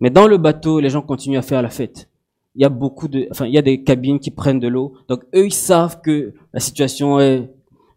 Mais 0.00 0.10
dans 0.10 0.26
le 0.26 0.36
bateau, 0.36 0.80
les 0.80 0.90
gens 0.90 1.02
continuent 1.02 1.38
à 1.38 1.42
faire 1.42 1.62
la 1.62 1.70
fête. 1.70 2.08
Il 2.54 2.62
y 2.62 2.64
a 2.64 2.68
beaucoup 2.68 3.08
de, 3.08 3.26
enfin, 3.30 3.46
il 3.46 3.54
y 3.54 3.58
a 3.58 3.62
des 3.62 3.82
cabines 3.82 4.20
qui 4.20 4.30
prennent 4.30 4.60
de 4.60 4.68
l'eau. 4.68 4.94
Donc 5.08 5.22
eux, 5.34 5.46
ils 5.46 5.54
savent 5.54 6.00
que 6.00 6.34
la 6.52 6.60
situation 6.60 7.18
est, 7.20 7.50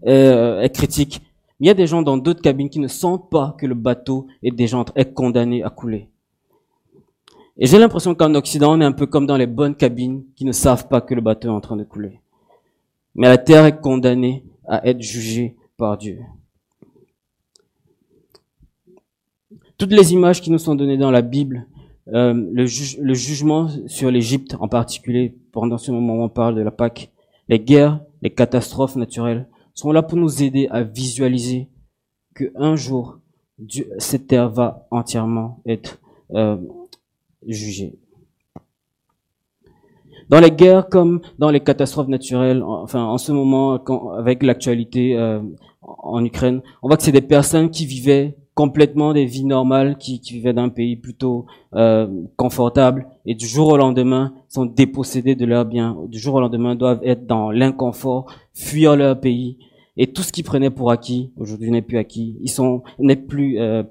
est, 0.05 0.63
est 0.63 0.73
critique. 0.73 1.21
Il 1.61 1.67
y 1.67 1.69
a 1.69 1.75
des 1.75 1.85
gens 1.85 2.01
dans 2.01 2.17
d'autres 2.17 2.41
cabines 2.41 2.71
qui 2.71 2.79
ne 2.79 2.87
sentent 2.87 3.29
pas 3.29 3.55
que 3.59 3.67
le 3.67 3.75
bateau 3.75 4.25
est 4.41 4.49
déjà 4.49 4.83
condamné 5.13 5.61
à 5.61 5.69
couler. 5.69 6.09
Et 7.59 7.67
j'ai 7.67 7.77
l'impression 7.77 8.15
qu'en 8.15 8.33
Occident, 8.33 8.75
on 8.75 8.81
est 8.81 8.85
un 8.85 8.91
peu 8.91 9.05
comme 9.05 9.27
dans 9.27 9.37
les 9.37 9.45
bonnes 9.45 9.75
cabines 9.75 10.23
qui 10.35 10.43
ne 10.43 10.53
savent 10.53 10.87
pas 10.87 11.01
que 11.01 11.13
le 11.13 11.21
bateau 11.21 11.49
est 11.49 11.51
en 11.51 11.61
train 11.61 11.77
de 11.77 11.83
couler. 11.83 12.19
Mais 13.13 13.27
la 13.27 13.37
terre 13.37 13.65
est 13.67 13.79
condamnée 13.79 14.43
à 14.67 14.87
être 14.87 15.03
jugée 15.03 15.55
par 15.77 15.99
Dieu. 15.99 16.21
Toutes 19.77 19.93
les 19.93 20.13
images 20.13 20.41
qui 20.41 20.49
nous 20.49 20.57
sont 20.57 20.73
données 20.73 20.97
dans 20.97 21.11
la 21.11 21.21
Bible, 21.21 21.67
euh, 22.07 22.33
le, 22.33 22.65
le, 23.03 23.13
jugement 23.13 23.69
sur 23.85 24.09
l'Égypte 24.09 24.55
en 24.59 24.67
particulier, 24.67 25.35
pendant 25.51 25.77
ce 25.77 25.91
moment 25.91 26.15
où 26.15 26.23
on 26.23 26.29
parle 26.29 26.55
de 26.55 26.61
la 26.61 26.71
Pâque, 26.71 27.11
les 27.49 27.59
guerres, 27.59 27.99
les 28.23 28.31
catastrophes 28.31 28.95
naturelles, 28.95 29.47
sont 29.73 29.91
là 29.91 30.03
pour 30.03 30.17
nous 30.17 30.43
aider 30.43 30.67
à 30.69 30.83
visualiser 30.83 31.69
que 32.33 32.51
un 32.55 32.75
jour, 32.75 33.19
cette 33.97 34.27
terre 34.27 34.49
va 34.49 34.87
entièrement 34.91 35.61
être 35.65 35.99
euh, 36.33 36.57
jugée. 37.47 37.95
Dans 40.29 40.39
les 40.39 40.51
guerres 40.51 40.87
comme 40.87 41.19
dans 41.39 41.49
les 41.49 41.59
catastrophes 41.59 42.07
naturelles, 42.07 42.63
enfin 42.63 43.03
en 43.03 43.17
ce 43.17 43.33
moment, 43.33 43.83
avec 44.17 44.43
l'actualité 44.43 45.17
euh, 45.17 45.41
en 45.81 46.23
Ukraine, 46.23 46.61
on 46.81 46.87
voit 46.87 46.95
que 46.95 47.03
c'est 47.03 47.11
des 47.11 47.19
personnes 47.21 47.69
qui 47.69 47.85
vivaient 47.85 48.37
complètement 48.53 49.13
des 49.13 49.25
vies 49.25 49.45
normales, 49.45 49.97
qui, 49.97 50.19
qui 50.19 50.33
vivaient 50.33 50.53
dans 50.53 50.63
un 50.63 50.69
pays 50.69 50.95
plutôt 50.95 51.45
euh, 51.73 52.07
confortable, 52.35 53.07
et 53.25 53.35
du 53.35 53.45
jour 53.45 53.69
au 53.69 53.77
lendemain 53.77 54.33
sont 54.49 54.65
dépossédés 54.65 55.35
de 55.35 55.45
leurs 55.45 55.65
biens. 55.65 55.97
Du 56.07 56.19
jour 56.19 56.35
au 56.35 56.41
lendemain 56.41 56.75
doivent 56.75 57.01
être 57.03 57.25
dans 57.25 57.51
l'inconfort, 57.51 58.31
fuir 58.53 58.95
leur 58.95 59.19
pays, 59.19 59.57
et 59.97 60.11
tout 60.11 60.23
ce 60.23 60.31
qu'ils 60.31 60.43
prenaient 60.43 60.69
pour 60.69 60.91
acquis 60.91 61.31
aujourd'hui 61.37 61.69
n'est 61.71 61.81
plus 61.81 61.97
acquis. 61.97 62.37
Ils 62.41 62.49
sont 62.49 62.83
n'est 62.99 63.15
plus 63.15 63.59
euh, 63.59 63.83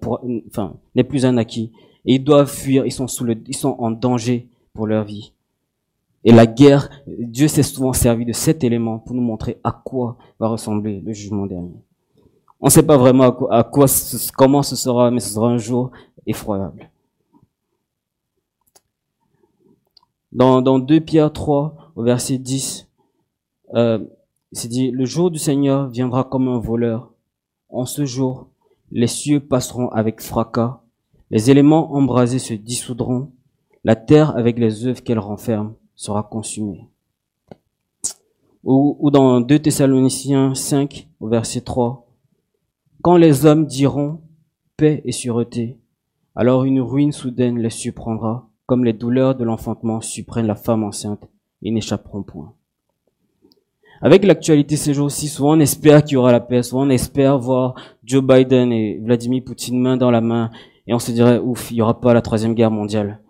enfin 0.49 0.77
n'est 0.95 1.05
plus 1.05 1.25
un 1.27 1.37
acquis. 1.37 1.73
Et 2.07 2.15
ils 2.15 2.25
doivent 2.25 2.51
fuir. 2.51 2.87
Ils 2.87 2.93
sont 2.93 3.07
sous 3.07 3.25
le, 3.25 3.37
ils 3.47 3.57
sont 3.57 3.77
en 3.79 3.91
danger 3.91 4.49
pour 4.73 4.87
leur 4.87 5.05
vie. 5.05 5.33
Et 6.25 6.33
la 6.33 6.47
guerre, 6.47 6.91
Dieu 7.07 7.49
s'est 7.49 7.63
souvent 7.63 7.93
servi 7.93 8.25
de 8.25 8.33
cet 8.33 8.63
élément 8.63 8.99
pour 8.99 9.15
nous 9.15 9.23
montrer 9.23 9.59
à 9.65 9.73
quoi 9.73 10.19
va 10.39 10.49
ressembler 10.49 11.01
le 11.01 11.13
jugement 11.13 11.47
dernier. 11.47 11.83
On 12.61 12.67
ne 12.67 12.71
sait 12.71 12.83
pas 12.83 12.99
vraiment 12.99 13.25
à 13.25 13.33
quoi, 13.33 13.55
à 13.55 13.65
comment 14.37 14.63
ce 14.63 14.77
sera, 14.77 15.11
mais 15.11 15.21
ce 15.21 15.31
sera 15.33 15.49
un 15.49 15.57
jour 15.57 15.93
effroyable. 16.27 16.91
Dans, 20.33 20.61
dans 20.61 20.79
2 20.79 21.01
Pierre 21.01 21.33
3, 21.33 21.93
au 21.97 22.03
verset 22.03 22.37
10, 22.37 22.87
euh, 23.75 23.99
c'est 24.53 24.69
dit, 24.69 24.91
le 24.91 25.05
jour 25.05 25.31
du 25.31 25.39
Seigneur 25.39 25.89
viendra 25.89 26.25
comme 26.25 26.49
un 26.49 26.59
voleur. 26.59 27.13
En 27.69 27.87
ce 27.87 28.05
jour, 28.05 28.49
les 28.91 29.07
cieux 29.07 29.41
passeront 29.41 29.89
avec 29.91 30.21
fracas, 30.21 30.83
les 31.31 31.51
éléments 31.51 31.93
embrasés 31.93 32.41
se 32.41 32.55
dissoudront, 32.55 33.31
la 33.85 33.95
terre 33.95 34.37
avec 34.37 34.59
les 34.59 34.87
œuvres 34.87 35.03
qu'elle 35.03 35.21
renferme 35.21 35.75
sera 35.95 36.25
consumée. 36.25 36.89
Ou, 38.65 38.97
ou 38.99 39.11
dans 39.11 39.41
2 39.41 39.59
Thessaloniciens 39.61 40.55
5, 40.55 41.09
au 41.21 41.29
verset 41.29 41.61
3, 41.61 42.07
quand 43.03 43.17
les 43.17 43.47
hommes 43.47 43.67
diront 43.67 44.21
paix 44.77 45.01
et 45.05 45.13
sûreté, 45.13 45.79
alors 46.35 46.65
une 46.65 46.81
ruine 46.81 47.13
soudaine 47.13 47.59
les 47.59 47.71
surprendra, 47.71 48.51
comme 48.67 48.85
les 48.85 48.93
douleurs 48.93 49.35
de 49.35 49.45
l'enfantement 49.45 50.01
surprennent 50.01 50.47
la 50.47 50.55
femme 50.57 50.85
enceinte 50.85 51.29
et 51.63 51.71
n'échapperont 51.71 52.23
point. 52.23 52.55
Avec 54.03 54.25
l'actualité 54.25 54.77
ces 54.77 54.95
jours-ci, 54.95 55.29
souvent 55.29 55.57
on 55.57 55.61
espère 55.61 56.03
qu'il 56.03 56.15
y 56.15 56.17
aura 56.17 56.33
la 56.33 56.41
paix, 56.41 56.63
souvent 56.63 56.87
on 56.87 56.91
espère 56.91 57.39
voir 57.39 57.75
Joe 58.03 58.25
Biden 58.25 58.73
et 58.73 58.99
Vladimir 58.99 59.43
Poutine 59.45 59.79
main 59.79 59.99
dans 59.99 60.11
la 60.11 60.23
main, 60.23 60.51
et 60.87 60.95
on 60.95 60.99
se 60.99 61.13
dirait, 61.13 61.39
ouf, 61.39 61.71
il 61.71 61.75
n'y 61.75 61.83
aura 61.83 62.01
pas 62.01 62.15
la 62.15 62.23
troisième 62.23 62.55
guerre 62.55 62.71
mondiale. 62.71 63.21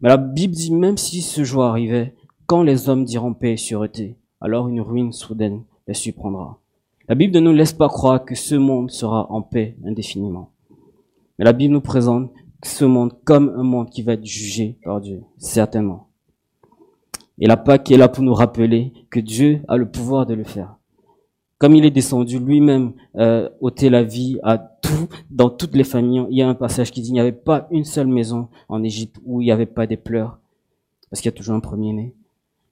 Mais 0.00 0.08
la 0.08 0.16
Bible 0.16 0.54
dit, 0.54 0.72
même 0.72 0.96
si 0.96 1.22
ce 1.22 1.42
jour 1.42 1.64
arrivait, 1.64 2.14
quand 2.46 2.62
les 2.62 2.88
hommes 2.88 3.04
diront 3.04 3.34
paix 3.34 3.54
et 3.54 3.56
sûreté, 3.56 4.16
alors 4.40 4.68
une 4.68 4.80
ruine 4.80 5.12
soudaine 5.12 5.64
les 5.88 5.94
surprendra. 5.94 6.60
La 7.08 7.16
Bible 7.16 7.34
ne 7.34 7.40
nous 7.40 7.52
laisse 7.52 7.72
pas 7.72 7.88
croire 7.88 8.24
que 8.24 8.36
ce 8.36 8.54
monde 8.54 8.92
sera 8.92 9.26
en 9.32 9.42
paix 9.42 9.76
indéfiniment. 9.84 10.52
Mais 11.38 11.44
la 11.44 11.52
Bible 11.52 11.74
nous 11.74 11.80
présente 11.80 12.30
ce 12.62 12.84
monde 12.84 13.14
comme 13.24 13.52
un 13.56 13.64
monde 13.64 13.90
qui 13.90 14.02
va 14.02 14.12
être 14.12 14.24
jugé 14.24 14.78
par 14.84 15.00
Dieu, 15.00 15.22
certainement. 15.36 16.09
Et 17.40 17.46
la 17.46 17.56
Pâque 17.56 17.90
est 17.90 17.96
là 17.96 18.08
pour 18.08 18.22
nous 18.22 18.34
rappeler 18.34 18.92
que 19.08 19.18
Dieu 19.18 19.62
a 19.66 19.76
le 19.76 19.90
pouvoir 19.90 20.26
de 20.26 20.34
le 20.34 20.44
faire. 20.44 20.76
Comme 21.58 21.74
il 21.74 21.84
est 21.84 21.90
descendu 21.90 22.38
lui-même 22.38 22.92
euh, 23.16 23.48
ôter 23.60 23.90
la 23.90 24.02
vie 24.02 24.38
à 24.42 24.58
tout, 24.58 25.08
dans 25.30 25.50
toutes 25.50 25.74
les 25.74 25.84
familles, 25.84 26.26
il 26.30 26.38
y 26.38 26.42
a 26.42 26.48
un 26.48 26.54
passage 26.54 26.90
qui 26.90 27.00
dit 27.00 27.08
qu'il 27.08 27.14
n'y 27.14 27.20
avait 27.20 27.32
pas 27.32 27.66
une 27.70 27.84
seule 27.84 28.06
maison 28.06 28.48
en 28.68 28.82
Égypte 28.82 29.16
où 29.24 29.40
il 29.40 29.46
n'y 29.46 29.52
avait 29.52 29.66
pas 29.66 29.86
des 29.86 29.96
pleurs, 29.96 30.38
parce 31.10 31.20
qu'il 31.20 31.30
y 31.30 31.34
a 31.34 31.36
toujours 31.36 31.54
un 31.54 31.60
premier-né. 31.60 32.14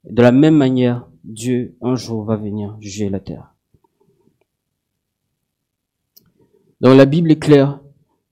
De 0.09 0.23
la 0.23 0.33
même 0.33 0.57
manière, 0.57 1.07
Dieu 1.25 1.77
un 1.83 1.97
jour 1.97 2.25
va 2.25 2.37
venir 2.37 2.77
juger 2.81 3.11
la 3.11 3.21
terre. 3.21 3.55
Donc 6.81 6.97
la 6.97 7.07
Bible 7.07 7.31
est 7.31 7.39
claire, 7.39 7.81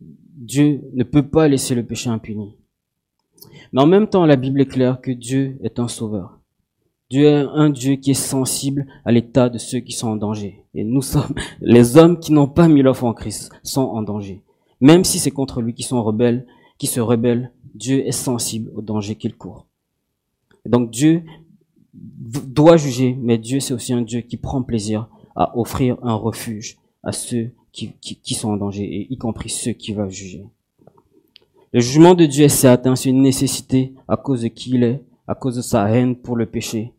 Dieu 0.01 0.83
ne 0.93 1.03
peut 1.03 1.27
pas 1.27 1.49
laisser 1.49 1.75
le 1.75 1.85
péché 1.85 2.09
impuni. 2.09 2.57
En 3.77 3.87
même 3.87 4.09
temps, 4.09 4.25
la 4.25 4.37
Bible 4.37 4.61
est 4.61 4.67
claire 4.67 5.01
que 5.01 5.11
Dieu 5.11 5.59
est 5.63 5.79
un 5.79 5.89
sauveur. 5.89 6.41
Dieu 7.11 7.27
est 7.27 7.47
un 7.53 7.71
Dieu 7.71 7.97
qui 7.97 8.13
est 8.13 8.15
sensible 8.15 8.87
à 9.05 9.13
l'état 9.13 9.49
de 9.49 9.59
ceux 9.59 9.79
qui 9.79 9.93
sont 9.93 10.09
en 10.09 10.17
danger. 10.17 10.65
Et 10.75 10.83
nous 10.83 11.03
sommes, 11.03 11.35
les 11.61 11.97
hommes 11.97 12.19
qui 12.19 12.33
n'ont 12.33 12.49
pas 12.49 12.69
mis 12.69 12.83
leur 12.83 13.05
en 13.05 13.13
Christ 13.13 13.51
sont 13.63 13.83
en 13.83 14.03
danger. 14.03 14.43
Même 14.81 15.05
si 15.05 15.19
c'est 15.19 15.31
contre 15.31 15.61
lui 15.61 15.75
qui 15.75 15.83
sont 15.83 16.03
rebelles, 16.03 16.47
qui 16.79 16.87
se 16.87 17.01
rebellent, 17.01 17.53
Dieu 17.75 18.07
est 18.07 18.13
sensible 18.13 18.71
au 18.75 18.83
danger 18.83 19.15
qu'il 19.17 19.37
court. 19.37 19.67
donc 20.65 20.91
Dieu 20.91 21.23
doit 21.93 22.77
juger, 22.77 23.17
mais 23.21 23.39
Dieu 23.39 23.61
c'est 23.61 23.75
aussi 23.75 23.93
un 23.93 24.03
Dieu 24.03 24.21
qui 24.21 24.37
prend 24.37 24.63
plaisir 24.63 25.09
à 25.35 25.57
offrir 25.57 25.97
un 26.03 26.15
refuge 26.15 26.79
à 27.03 27.13
ceux 27.13 27.53
qui, 27.73 28.35
sont 28.35 28.51
en 28.51 28.57
danger, 28.57 28.85
et 28.85 29.13
y 29.13 29.19
compris 29.19 29.51
ceux 29.51 29.73
qui 29.73 29.93
va 29.93 30.09
juger. 30.09 30.47
Le 31.77 31.83
jugement 31.83 32.15
de 32.15 32.25
Dieu 32.25 32.47
est 32.47 32.49
certain, 32.49 32.97
c'est 32.97 33.11
une 33.11 33.21
nécessité 33.21 33.93
à 34.09 34.17
cause 34.17 34.41
de 34.41 34.49
qui 34.49 34.71
il 34.71 34.83
est, 34.83 35.03
à 35.29 35.35
cause 35.35 35.57
de 35.57 35.61
sa 35.61 35.91
haine 35.91 36.17
pour 36.17 36.35
le 36.35 36.47
péché. 36.47 36.95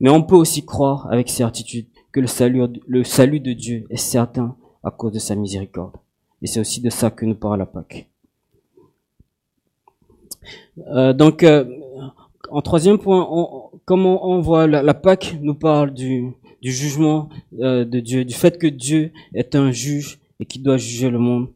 Mais 0.00 0.10
on 0.10 0.20
peut 0.20 0.34
aussi 0.34 0.66
croire 0.66 1.06
avec 1.12 1.30
certitude 1.30 1.86
que 2.10 2.18
le 2.18 2.26
salut, 2.26 3.38
de 3.38 3.52
Dieu 3.52 3.86
est 3.88 3.96
certain 3.96 4.56
à 4.82 4.90
cause 4.90 5.12
de 5.12 5.20
sa 5.20 5.36
miséricorde. 5.36 5.92
Et 6.42 6.48
c'est 6.48 6.58
aussi 6.58 6.80
de 6.80 6.90
ça 6.90 7.12
que 7.12 7.24
nous 7.24 7.36
parle 7.36 7.60
la 7.60 7.66
Pâque. 7.66 8.08
Euh, 10.88 11.12
donc, 11.12 11.44
euh, 11.44 11.64
en 12.50 12.62
troisième 12.62 12.98
point, 12.98 13.28
on, 13.30 13.70
comment 13.84 14.28
on 14.28 14.40
voit 14.40 14.66
la, 14.66 14.94
Pâque 14.94 15.36
nous 15.40 15.54
parle 15.54 15.94
du, 15.94 16.32
du 16.60 16.72
jugement 16.72 17.28
euh, 17.60 17.84
de 17.84 18.00
Dieu, 18.00 18.24
du 18.24 18.34
fait 18.34 18.58
que 18.58 18.66
Dieu 18.66 19.12
est 19.34 19.54
un 19.54 19.70
juge 19.70 20.18
et 20.40 20.46
qui 20.46 20.58
doit 20.58 20.78
juger 20.78 21.10
le 21.10 21.20
monde. 21.20 21.50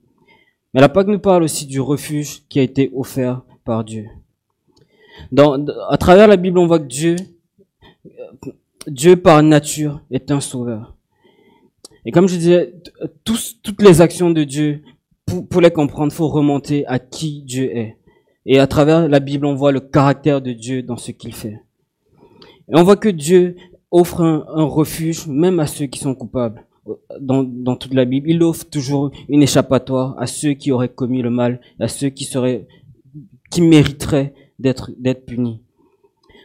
Mais 0.74 0.80
la 0.80 0.88
Pâque 0.88 1.08
nous 1.08 1.18
parle 1.18 1.42
aussi 1.42 1.66
du 1.66 1.80
refuge 1.80 2.42
qui 2.48 2.58
a 2.58 2.62
été 2.62 2.90
offert 2.94 3.42
par 3.64 3.84
Dieu. 3.84 4.06
Dans, 5.30 5.66
à 5.88 5.98
travers 5.98 6.26
la 6.26 6.36
Bible, 6.36 6.58
on 6.58 6.66
voit 6.66 6.78
que 6.78 6.86
Dieu 6.86 7.16
Dieu 8.86 9.16
par 9.16 9.42
nature 9.42 10.00
est 10.10 10.30
un 10.30 10.40
sauveur. 10.40 10.96
Et 12.04 12.10
comme 12.10 12.28
je 12.28 12.36
disais, 12.36 12.74
toutes 13.24 13.82
les 13.82 14.00
actions 14.00 14.30
de 14.30 14.44
Dieu, 14.44 14.82
pour, 15.26 15.60
les 15.60 15.70
comprendre, 15.70 16.12
faut 16.12 16.28
remonter 16.28 16.84
à 16.86 16.98
qui 16.98 17.42
Dieu 17.42 17.76
est. 17.76 17.96
Et 18.44 18.58
à 18.58 18.66
travers 18.66 19.08
la 19.08 19.20
Bible, 19.20 19.46
on 19.46 19.54
voit 19.54 19.70
le 19.70 19.80
caractère 19.80 20.42
de 20.42 20.52
Dieu 20.52 20.82
dans 20.82 20.96
ce 20.96 21.12
qu'il 21.12 21.32
fait. 21.32 21.60
Et 22.68 22.74
on 22.74 22.82
voit 22.82 22.96
que 22.96 23.08
Dieu 23.08 23.56
offre 23.92 24.20
un 24.20 24.64
refuge 24.64 25.26
même 25.28 25.60
à 25.60 25.66
ceux 25.66 25.86
qui 25.86 26.00
sont 26.00 26.14
coupables. 26.14 26.64
Dans, 27.20 27.76
toute 27.76 27.94
la 27.94 28.04
Bible, 28.04 28.30
il 28.30 28.42
offre 28.42 28.64
toujours 28.68 29.10
une 29.28 29.42
échappatoire 29.42 30.16
à 30.18 30.26
ceux 30.26 30.54
qui 30.54 30.72
auraient 30.72 30.88
commis 30.88 31.22
le 31.22 31.30
mal, 31.30 31.60
à 31.78 31.88
ceux 31.88 32.08
qui 32.08 32.24
seraient, 32.24 32.66
qui 33.50 33.62
mériteraient 33.62 34.34
d'être, 34.58 34.90
punis. 35.24 35.60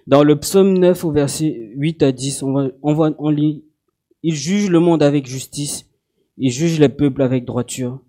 Dans 0.06 0.23
le 0.23 0.39
psaume 0.39 0.78
9 0.78 1.06
au 1.06 1.12
verset 1.12 1.71
8 1.76 2.04
à 2.04 2.12
10, 2.12 2.43
on, 2.43 2.54
va, 2.54 2.67
on, 2.84 2.93
voit, 2.93 3.15
on 3.17 3.30
lit, 3.30 3.63
il 4.23 4.36
juge 4.36 4.69
le 4.69 4.80
monde 4.80 5.04
avec 5.04 5.26
justice, 5.26 5.89
il 6.38 6.52
juge 6.52 6.80
les 6.80 6.89
peuples 6.89 7.23
avec 7.23 7.45
droiture. 7.45 8.00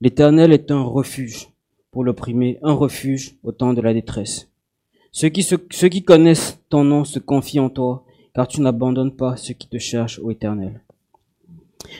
L'éternel 0.00 0.52
est 0.52 0.70
un 0.70 0.82
refuge 0.82 1.48
pour 1.90 2.04
l'opprimer, 2.04 2.58
un 2.62 2.72
refuge 2.72 3.36
au 3.42 3.52
temps 3.52 3.72
de 3.72 3.80
la 3.80 3.94
détresse. 3.94 4.48
Ceux 5.12 5.28
qui, 5.28 5.42
ceux 5.42 5.88
qui 5.88 6.02
connaissent 6.02 6.60
ton 6.68 6.84
nom 6.84 7.04
se 7.04 7.18
confient 7.18 7.60
en 7.60 7.70
toi, 7.70 8.04
car 8.34 8.46
tu 8.46 8.60
n'abandonnes 8.60 9.16
pas 9.16 9.36
ceux 9.36 9.54
qui 9.54 9.68
te 9.68 9.78
cherchent, 9.78 10.18
au 10.18 10.30
éternel. 10.30 10.82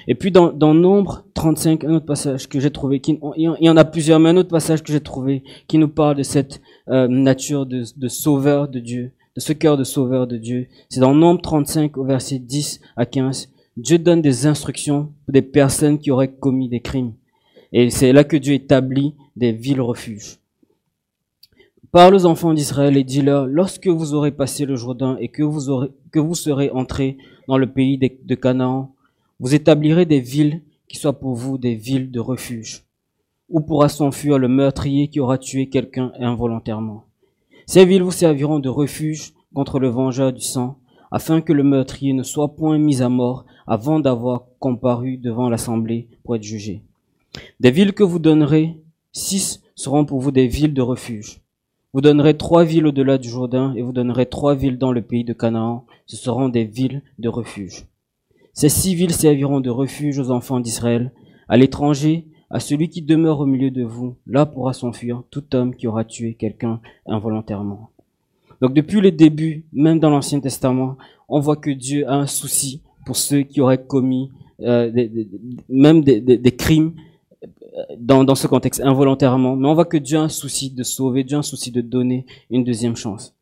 Et 0.06 0.14
puis 0.14 0.30
dans, 0.30 0.52
dans 0.52 0.74
Nombre 0.74 1.24
35, 1.34 1.84
un 1.84 1.94
autre 1.94 2.06
passage 2.06 2.48
que 2.48 2.60
j'ai 2.60 2.70
trouvé, 2.70 3.00
qui, 3.00 3.18
il 3.36 3.56
y 3.60 3.70
en 3.70 3.76
a 3.76 3.84
plusieurs, 3.84 4.18
mais 4.18 4.30
un 4.30 4.36
autre 4.36 4.48
passage 4.48 4.82
que 4.82 4.92
j'ai 4.92 5.00
trouvé 5.00 5.44
qui 5.66 5.78
nous 5.78 5.88
parle 5.88 6.16
de 6.16 6.22
cette 6.22 6.60
euh, 6.88 7.08
nature 7.08 7.66
de, 7.66 7.84
de 7.96 8.08
sauveur 8.08 8.68
de 8.68 8.80
Dieu, 8.80 9.12
de 9.36 9.40
ce 9.40 9.52
cœur 9.52 9.76
de 9.76 9.84
sauveur 9.84 10.26
de 10.26 10.36
Dieu. 10.36 10.66
C'est 10.88 11.00
dans 11.00 11.14
Nombre 11.14 11.40
35 11.40 11.96
au 11.96 12.04
verset 12.04 12.38
10 12.38 12.80
à 12.96 13.06
15. 13.06 13.50
Dieu 13.76 13.98
donne 13.98 14.22
des 14.22 14.46
instructions 14.46 15.12
pour 15.24 15.32
des 15.32 15.42
personnes 15.42 15.98
qui 15.98 16.10
auraient 16.10 16.32
commis 16.32 16.68
des 16.68 16.80
crimes. 16.80 17.12
Et 17.72 17.90
c'est 17.90 18.12
là 18.12 18.24
que 18.24 18.36
Dieu 18.36 18.54
établit 18.54 19.14
des 19.36 19.52
villes 19.52 19.80
refuges. 19.80 20.38
Parle 21.92 22.14
aux 22.14 22.26
enfants 22.26 22.52
d'Israël 22.52 22.96
et 22.96 23.04
dis-leur, 23.04 23.46
lorsque 23.46 23.86
vous 23.86 24.12
aurez 24.14 24.32
passé 24.32 24.66
le 24.66 24.76
Jourdain 24.76 25.16
et 25.20 25.28
que 25.28 25.42
vous, 25.42 25.70
aurez, 25.70 25.88
que 26.12 26.18
vous 26.18 26.34
serez 26.34 26.70
entrés 26.70 27.16
dans 27.46 27.56
le 27.56 27.70
pays 27.70 27.96
de, 27.96 28.10
de 28.24 28.34
Canaan, 28.34 28.94
vous 29.40 29.54
établirez 29.54 30.04
des 30.04 30.20
villes 30.20 30.62
qui 30.88 30.96
soient 30.96 31.18
pour 31.18 31.34
vous 31.34 31.58
des 31.58 31.74
villes 31.74 32.10
de 32.10 32.20
refuge, 32.20 32.84
où 33.48 33.60
pourra 33.60 33.88
s'enfuir 33.88 34.38
le 34.38 34.48
meurtrier 34.48 35.08
qui 35.08 35.20
aura 35.20 35.38
tué 35.38 35.68
quelqu'un 35.68 36.12
involontairement. 36.18 37.04
Ces 37.66 37.84
villes 37.84 38.02
vous 38.02 38.10
serviront 38.10 38.58
de 38.58 38.68
refuge 38.68 39.34
contre 39.54 39.78
le 39.78 39.88
vengeur 39.88 40.32
du 40.32 40.40
sang, 40.40 40.78
afin 41.10 41.40
que 41.40 41.52
le 41.52 41.62
meurtrier 41.62 42.12
ne 42.12 42.22
soit 42.22 42.56
point 42.56 42.78
mis 42.78 43.00
à 43.00 43.08
mort 43.08 43.46
avant 43.66 44.00
d'avoir 44.00 44.44
comparu 44.58 45.16
devant 45.16 45.48
l'assemblée 45.48 46.08
pour 46.24 46.36
être 46.36 46.42
jugé. 46.42 46.82
Des 47.60 47.70
villes 47.70 47.92
que 47.92 48.02
vous 48.02 48.18
donnerez, 48.18 48.76
six 49.12 49.62
seront 49.74 50.04
pour 50.04 50.20
vous 50.20 50.32
des 50.32 50.48
villes 50.48 50.74
de 50.74 50.82
refuge. 50.82 51.40
Vous 51.92 52.00
donnerez 52.00 52.36
trois 52.36 52.64
villes 52.64 52.86
au-delà 52.86 53.18
du 53.18 53.28
Jourdain 53.28 53.72
et 53.74 53.82
vous 53.82 53.92
donnerez 53.92 54.26
trois 54.26 54.54
villes 54.54 54.78
dans 54.78 54.92
le 54.92 55.02
pays 55.02 55.24
de 55.24 55.32
Canaan. 55.32 55.86
Ce 56.06 56.16
seront 56.16 56.48
des 56.48 56.64
villes 56.64 57.02
de 57.18 57.28
refuge. 57.28 57.86
Ces 58.58 58.70
six 58.70 58.96
villes 58.96 59.14
serviront 59.14 59.60
de 59.60 59.70
refuge 59.70 60.18
aux 60.18 60.32
enfants 60.32 60.58
d'Israël, 60.58 61.12
à 61.48 61.56
l'étranger, 61.56 62.26
à 62.50 62.58
celui 62.58 62.88
qui 62.88 63.02
demeure 63.02 63.38
au 63.38 63.46
milieu 63.46 63.70
de 63.70 63.84
vous. 63.84 64.16
Là 64.26 64.46
pourra 64.46 64.72
s'enfuir 64.72 65.22
tout 65.30 65.54
homme 65.54 65.76
qui 65.76 65.86
aura 65.86 66.02
tué 66.02 66.34
quelqu'un 66.34 66.80
involontairement. 67.06 67.90
Donc 68.60 68.74
depuis 68.74 69.00
le 69.00 69.12
début, 69.12 69.64
même 69.72 70.00
dans 70.00 70.10
l'Ancien 70.10 70.40
Testament, 70.40 70.96
on 71.28 71.38
voit 71.38 71.54
que 71.54 71.70
Dieu 71.70 72.08
a 72.08 72.14
un 72.14 72.26
souci 72.26 72.82
pour 73.06 73.14
ceux 73.14 73.42
qui 73.42 73.60
auraient 73.60 73.86
commis 73.86 74.32
euh, 74.62 74.90
même 75.68 76.02
des, 76.02 76.56
crimes 76.56 76.94
dans, 77.96 78.24
dans 78.24 78.34
ce 78.34 78.48
contexte 78.48 78.80
involontairement. 78.80 79.54
Mais 79.54 79.68
on 79.68 79.74
voit 79.74 79.84
que 79.84 79.98
Dieu 79.98 80.18
a 80.18 80.22
un 80.22 80.28
souci 80.28 80.70
de 80.70 80.82
sauver, 80.82 81.22
Dieu 81.22 81.36
a 81.36 81.38
un 81.38 81.42
souci 81.44 81.70
de 81.70 81.80
donner 81.80 82.26
une 82.50 82.64
deuxième 82.64 82.96
chance. 82.96 83.36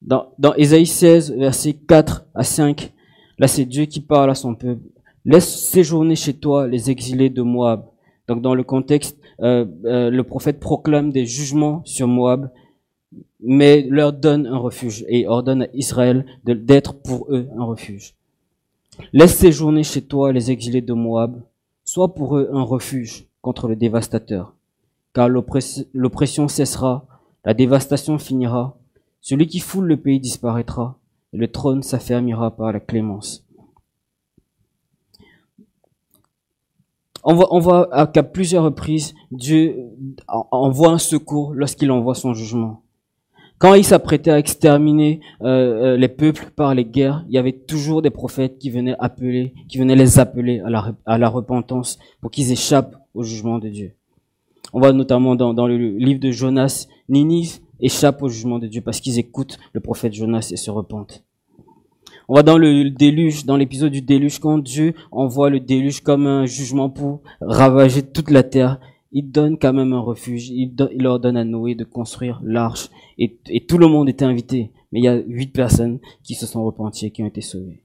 Dans, 0.00 0.28
dans 0.38 0.54
Ésaïe 0.54 0.86
16, 0.86 1.32
versets 1.32 1.72
4 1.72 2.24
à 2.36 2.44
5, 2.44 2.92
Là, 3.38 3.48
c'est 3.48 3.64
Dieu 3.64 3.84
qui 3.84 4.00
parle 4.00 4.30
à 4.30 4.34
son 4.34 4.54
peuple. 4.54 4.82
Laisse 5.24 5.48
séjourner 5.48 6.16
chez 6.16 6.34
toi 6.34 6.66
les 6.66 6.90
exilés 6.90 7.30
de 7.30 7.42
Moab. 7.42 7.84
Donc, 8.26 8.42
dans 8.42 8.54
le 8.54 8.64
contexte, 8.64 9.18
euh, 9.40 9.64
euh, 9.84 10.10
le 10.10 10.24
prophète 10.24 10.58
proclame 10.60 11.12
des 11.12 11.24
jugements 11.24 11.82
sur 11.84 12.08
Moab, 12.08 12.50
mais 13.40 13.86
leur 13.88 14.12
donne 14.12 14.46
un 14.46 14.58
refuge 14.58 15.04
et 15.08 15.26
ordonne 15.26 15.62
à 15.62 15.68
Israël 15.72 16.26
d'être 16.44 16.94
pour 16.94 17.32
eux 17.32 17.48
un 17.56 17.64
refuge. 17.64 18.14
Laisse 19.12 19.36
séjourner 19.36 19.84
chez 19.84 20.02
toi 20.02 20.32
les 20.32 20.50
exilés 20.50 20.82
de 20.82 20.92
Moab, 20.92 21.40
sois 21.84 22.14
pour 22.14 22.36
eux 22.36 22.50
un 22.52 22.62
refuge 22.62 23.26
contre 23.40 23.68
le 23.68 23.76
dévastateur, 23.76 24.54
car 25.14 25.28
l'oppression 25.28 26.48
cessera, 26.48 27.06
la 27.44 27.54
dévastation 27.54 28.18
finira, 28.18 28.76
celui 29.20 29.46
qui 29.46 29.60
foule 29.60 29.86
le 29.86 29.96
pays 29.96 30.20
disparaîtra, 30.20 30.97
le 31.32 31.48
trône 31.48 31.82
s'affermira 31.82 32.56
par 32.56 32.72
la 32.72 32.80
clémence. 32.80 33.44
On 37.24 37.58
voit, 37.60 38.06
qu'à 38.06 38.22
plusieurs 38.22 38.64
reprises, 38.64 39.14
Dieu 39.30 39.76
envoie 40.28 40.90
un 40.90 40.98
secours 40.98 41.52
lorsqu'il 41.52 41.90
envoie 41.90 42.14
son 42.14 42.32
jugement. 42.32 42.82
Quand 43.58 43.74
il 43.74 43.84
s'apprêtait 43.84 44.30
à 44.30 44.38
exterminer 44.38 45.20
euh, 45.42 45.46
euh, 45.46 45.96
les 45.96 46.08
peuples 46.08 46.52
par 46.54 46.74
les 46.74 46.84
guerres, 46.84 47.24
il 47.28 47.34
y 47.34 47.38
avait 47.38 47.52
toujours 47.52 48.02
des 48.02 48.10
prophètes 48.10 48.58
qui 48.58 48.70
venaient 48.70 48.94
appeler, 49.00 49.52
qui 49.68 49.78
venaient 49.78 49.96
les 49.96 50.20
appeler 50.20 50.60
à 50.60 50.70
la, 50.70 50.94
à 51.06 51.18
la 51.18 51.28
repentance 51.28 51.98
pour 52.20 52.30
qu'ils 52.30 52.52
échappent 52.52 52.94
au 53.14 53.24
jugement 53.24 53.58
de 53.58 53.68
Dieu. 53.68 53.94
On 54.72 54.78
voit 54.78 54.92
notamment 54.92 55.34
dans, 55.34 55.54
dans 55.54 55.66
le 55.66 55.76
livre 55.76 56.20
de 56.20 56.30
Jonas, 56.30 56.86
Ninive 57.08 57.58
échappent 57.80 58.22
au 58.22 58.28
jugement 58.28 58.58
de 58.58 58.66
Dieu 58.66 58.80
parce 58.80 59.00
qu'ils 59.00 59.18
écoutent 59.18 59.58
le 59.72 59.80
prophète 59.80 60.12
Jonas 60.12 60.50
et 60.52 60.56
se 60.56 60.70
repentent. 60.70 61.24
On 62.28 62.34
va 62.34 62.42
dans 62.42 62.58
le 62.58 62.90
déluge, 62.90 63.46
dans 63.46 63.56
l'épisode 63.56 63.92
du 63.92 64.02
déluge, 64.02 64.38
quand 64.38 64.58
Dieu 64.58 64.94
envoie 65.10 65.48
le 65.48 65.60
déluge 65.60 66.02
comme 66.02 66.26
un 66.26 66.44
jugement 66.44 66.90
pour 66.90 67.22
ravager 67.40 68.02
toute 68.02 68.30
la 68.30 68.42
terre, 68.42 68.80
il 69.12 69.30
donne 69.30 69.58
quand 69.58 69.72
même 69.72 69.94
un 69.94 70.00
refuge, 70.00 70.50
il, 70.50 70.74
il 70.92 71.02
leur 71.02 71.20
donne 71.20 71.38
à 71.38 71.44
Noé 71.44 71.74
de 71.74 71.84
construire 71.84 72.40
l'arche, 72.44 72.90
et, 73.16 73.38
et, 73.48 73.64
tout 73.64 73.78
le 73.78 73.86
monde 73.86 74.10
était 74.10 74.26
invité, 74.26 74.72
mais 74.92 75.00
il 75.00 75.04
y 75.04 75.08
a 75.08 75.16
huit 75.16 75.54
personnes 75.54 76.00
qui 76.22 76.34
se 76.34 76.46
sont 76.46 76.64
repenties 76.64 77.06
et 77.06 77.10
qui 77.10 77.22
ont 77.22 77.26
été 77.26 77.40
sauvées. 77.40 77.82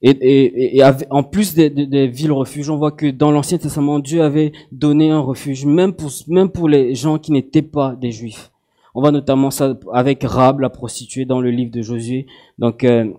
Et, 0.00 0.10
et, 0.10 0.78
et, 0.78 0.82
en 1.10 1.22
plus 1.24 1.54
des, 1.54 1.70
des, 1.70 2.06
villes 2.06 2.32
refuges, 2.32 2.70
on 2.70 2.76
voit 2.76 2.92
que 2.92 3.06
dans 3.06 3.32
l'Ancien 3.32 3.58
Testament, 3.58 3.98
Dieu 3.98 4.22
avait 4.22 4.52
donné 4.70 5.10
un 5.10 5.18
refuge, 5.18 5.64
même 5.64 5.92
pour, 5.92 6.10
même 6.28 6.50
pour 6.50 6.68
les 6.68 6.94
gens 6.94 7.18
qui 7.18 7.32
n'étaient 7.32 7.62
pas 7.62 7.96
des 7.96 8.12
Juifs. 8.12 8.52
On 8.94 9.00
voit 9.00 9.10
notamment 9.10 9.50
ça 9.50 9.76
avec 9.92 10.22
Rab, 10.22 10.60
la 10.60 10.70
prostituée, 10.70 11.24
dans 11.24 11.40
le 11.40 11.50
livre 11.50 11.72
de 11.72 11.82
Josué. 11.82 12.26
Donc, 12.58 12.84
euh, 12.84 13.12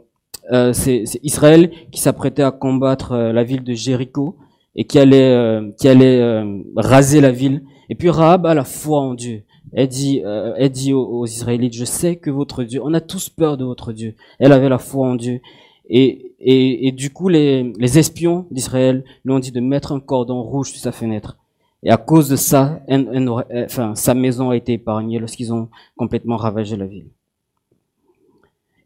euh, 0.52 0.74
c'est 0.74 1.04
Israël 1.22 1.72
qui 1.92 2.02
s'apprêtait 2.02 2.44
à 2.44 2.52
combattre 2.52 3.12
euh, 3.12 3.32
la 3.32 3.44
ville 3.44 3.64
de 3.64 3.74
Jéricho 3.74 4.36
et 4.76 4.86
qui 4.86 4.98
allait, 4.98 5.32
euh, 5.32 5.70
qui 5.78 5.88
allait 5.88 6.20
euh, 6.20 6.62
raser 6.76 7.22
la 7.22 7.32
ville. 7.32 7.64
Et 7.90 7.96
puis 7.96 8.10
Rahab 8.10 8.46
a 8.46 8.54
la 8.54 8.64
foi 8.64 9.00
en 9.00 9.14
Dieu. 9.14 9.44
Elle 9.72 9.88
dit, 9.88 10.24
elle 10.58 10.72
dit 10.72 10.94
aux, 10.94 11.06
aux 11.06 11.28
Israélites, 11.28 11.76
je 11.76 11.86
sais 11.86 12.16
que 12.16 12.32
votre 12.32 12.64
Dieu, 12.64 12.82
on 12.84 12.92
a 12.96 13.02
tous 13.02 13.30
peur 13.30 13.56
de 13.56 13.64
votre 13.64 13.94
Dieu. 13.94 14.16
Elle 14.40 14.52
avait 14.52 14.70
la 14.70 14.80
foi 14.80 15.08
en 15.08 15.14
Dieu. 15.16 15.42
Et, 15.90 16.29
et, 16.40 16.88
et 16.88 16.92
du 16.92 17.12
coup, 17.12 17.30
les, 17.30 17.74
les 17.78 18.00
espions 18.00 18.46
d'Israël 18.52 19.04
lui 19.26 19.34
ont 19.34 19.40
dit 19.40 19.52
de 19.52 19.60
mettre 19.60 19.92
un 19.92 20.00
cordon 20.00 20.42
rouge 20.42 20.72
sur 20.72 20.80
sa 20.80 20.92
fenêtre. 20.92 21.38
Et 21.84 21.92
à 21.92 21.98
cause 21.98 22.28
de 22.28 22.36
ça, 22.36 22.82
enfin, 22.90 23.96
sa 23.96 24.14
maison 24.14 24.50
a 24.50 24.56
été 24.56 24.74
épargnée 24.74 25.20
lorsqu'ils 25.20 25.54
ont 25.54 25.70
complètement 25.96 26.36
ravagé 26.36 26.76
la 26.76 26.86
ville. 26.86 27.08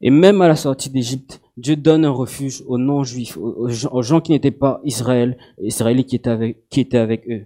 Et 0.01 0.09
même 0.09 0.41
à 0.41 0.47
la 0.47 0.55
sortie 0.55 0.89
d'Égypte, 0.89 1.41
Dieu 1.57 1.75
donne 1.75 2.05
un 2.05 2.11
refuge 2.11 2.63
aux 2.67 2.77
non-juifs, 2.77 3.37
aux, 3.37 4.01
gens 4.01 4.21
qui 4.21 4.31
n'étaient 4.31 4.51
pas 4.51 4.81
Israël, 4.83 5.37
Israélites 5.61 6.07
qui 6.07 6.15
étaient 6.17 6.29
avec, 6.29 6.69
qui 6.69 6.81
étaient 6.81 6.97
avec 6.97 7.27
eux. 7.29 7.45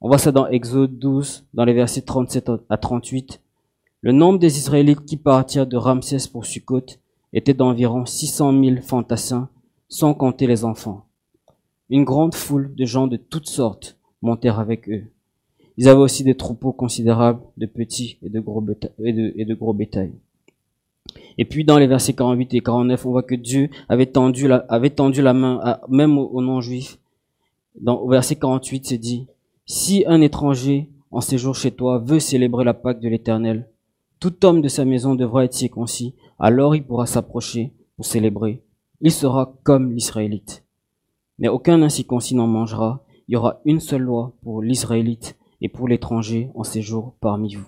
On 0.00 0.08
voit 0.08 0.18
ça 0.18 0.32
dans 0.32 0.46
Exode 0.46 0.98
12, 0.98 1.44
dans 1.54 1.64
les 1.64 1.72
versets 1.72 2.02
37 2.02 2.50
à 2.68 2.76
38. 2.76 3.40
Le 4.00 4.12
nombre 4.12 4.38
des 4.38 4.58
Israélites 4.58 5.04
qui 5.04 5.16
partirent 5.16 5.66
de 5.66 5.76
Ramsès 5.76 6.28
pour 6.30 6.46
Sukkot 6.46 6.86
était 7.32 7.54
d'environ 7.54 8.06
600 8.06 8.62
000 8.62 8.76
fantassins, 8.82 9.48
sans 9.88 10.14
compter 10.14 10.46
les 10.46 10.64
enfants. 10.64 11.06
Une 11.90 12.04
grande 12.04 12.34
foule 12.34 12.74
de 12.74 12.84
gens 12.84 13.06
de 13.06 13.16
toutes 13.16 13.48
sortes 13.48 13.98
montèrent 14.22 14.58
avec 14.58 14.88
eux. 14.88 15.04
Ils 15.76 15.88
avaient 15.88 16.00
aussi 16.00 16.24
des 16.24 16.36
troupeaux 16.36 16.72
considérables 16.72 17.40
de 17.56 17.66
petits 17.66 18.18
et 18.22 18.28
de 18.28 18.40
gros. 18.40 18.64
Et 19.04 19.12
de, 19.12 19.54
gros 19.54 19.72
bétail. 19.72 20.12
Et 21.38 21.44
puis 21.44 21.64
dans 21.64 21.78
les 21.78 21.86
versets 21.86 22.12
48 22.12 22.54
et 22.54 22.60
49, 22.60 23.06
on 23.06 23.10
voit 23.10 23.22
que 23.22 23.34
Dieu 23.34 23.70
avait 23.88 24.06
tendu 24.06 24.48
la, 24.48 24.60
tendu 24.90 25.22
la 25.22 25.32
main 25.32 25.80
même 25.88 26.18
aux, 26.18 26.42
non-juifs. 26.42 26.98
Dans, 27.80 27.98
au 27.98 28.08
verset 28.08 28.36
48, 28.36 28.86
c'est 28.86 28.98
dit, 28.98 29.26
si 29.64 30.04
un 30.06 30.20
étranger 30.20 30.90
en 31.10 31.20
séjour 31.20 31.54
chez 31.54 31.70
toi 31.70 31.98
veut 31.98 32.20
célébrer 32.20 32.64
la 32.64 32.74
Pâque 32.74 33.00
de 33.00 33.08
l'Éternel, 33.08 33.68
Tout 34.22 34.44
homme 34.44 34.60
de 34.60 34.68
sa 34.68 34.84
maison 34.84 35.16
devra 35.16 35.44
être 35.44 35.52
circoncis, 35.52 36.14
alors 36.38 36.76
il 36.76 36.84
pourra 36.84 37.06
s'approcher 37.06 37.72
pour 37.96 38.06
célébrer. 38.06 38.62
Il 39.00 39.10
sera 39.10 39.52
comme 39.64 39.90
l'Israélite. 39.90 40.62
Mais 41.40 41.48
aucun 41.48 41.82
incirconcis 41.82 42.36
n'en 42.36 42.46
mangera. 42.46 43.02
Il 43.26 43.32
y 43.32 43.36
aura 43.36 43.58
une 43.64 43.80
seule 43.80 44.02
loi 44.02 44.32
pour 44.44 44.62
l'Israélite 44.62 45.36
et 45.60 45.68
pour 45.68 45.88
l'étranger 45.88 46.50
en 46.54 46.62
séjour 46.62 47.14
parmi 47.20 47.56
vous. 47.56 47.66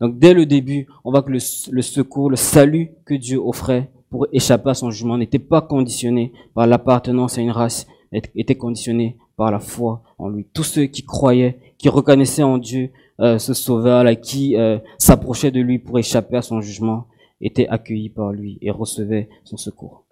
Donc 0.00 0.16
dès 0.16 0.32
le 0.32 0.46
début, 0.46 0.86
on 1.02 1.10
voit 1.10 1.24
que 1.24 1.32
le, 1.32 1.40
secours, 1.40 2.30
le 2.30 2.36
salut 2.36 2.92
que 3.04 3.14
Dieu 3.14 3.40
offrait 3.44 3.90
pour 4.10 4.28
échapper 4.32 4.70
à 4.70 4.74
son 4.74 4.92
jugement 4.92 5.18
n'était 5.18 5.40
pas 5.40 5.60
conditionné 5.60 6.32
par 6.54 6.68
l'appartenance 6.68 7.36
à 7.36 7.40
une 7.40 7.50
race, 7.50 7.88
était 8.12 8.54
conditionné 8.54 9.16
par 9.36 9.50
la 9.50 9.58
foi 9.58 10.04
en 10.18 10.28
lui. 10.28 10.46
Tous 10.54 10.62
ceux 10.62 10.84
qui 10.84 11.04
croyaient, 11.04 11.58
qui 11.78 11.88
reconnaissaient 11.88 12.44
en 12.44 12.58
Dieu 12.58 12.92
euh, 13.20 13.38
ce 13.38 13.54
sauveur, 13.54 14.04
là, 14.04 14.14
qui 14.16 14.56
euh, 14.56 14.78
s'approchaient 14.98 15.50
de 15.50 15.60
lui 15.60 15.78
pour 15.78 15.98
échapper 15.98 16.36
à 16.36 16.42
son 16.42 16.60
jugement, 16.60 17.06
étaient 17.40 17.68
accueillis 17.68 18.08
par 18.08 18.32
lui 18.32 18.58
et 18.60 18.70
recevaient 18.70 19.28
son 19.44 19.56
secours. 19.56 20.04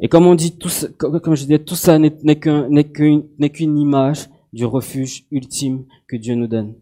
Et 0.00 0.08
comme 0.08 0.26
on 0.26 0.34
dit, 0.34 0.56
tout, 0.56 0.70
comme 0.96 1.34
je 1.34 1.42
disais, 1.42 1.58
tout 1.58 1.74
ça 1.74 1.98
n'est 1.98 2.38
qu'une 2.38 3.78
image 3.78 4.28
du 4.52 4.64
refuge 4.64 5.24
ultime 5.30 5.84
que 6.06 6.16
Dieu 6.16 6.34
nous 6.34 6.46
donne. 6.46 6.74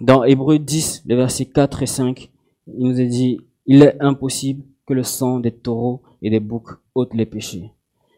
Dans 0.00 0.24
Hébreu 0.24 0.58
10, 0.58 1.02
les 1.06 1.16
versets 1.16 1.46
4 1.46 1.82
et 1.82 1.86
5, 1.86 2.30
il 2.68 2.86
nous 2.86 3.00
est 3.00 3.06
dit, 3.06 3.40
il 3.66 3.82
est 3.82 4.00
impossible 4.00 4.64
que 4.86 4.94
le 4.94 5.02
sang 5.02 5.38
des 5.40 5.52
taureaux 5.52 6.02
et 6.22 6.30
des 6.30 6.40
boucs 6.40 6.78
ôte 6.94 7.12
les 7.14 7.26
péchés. 7.26 7.70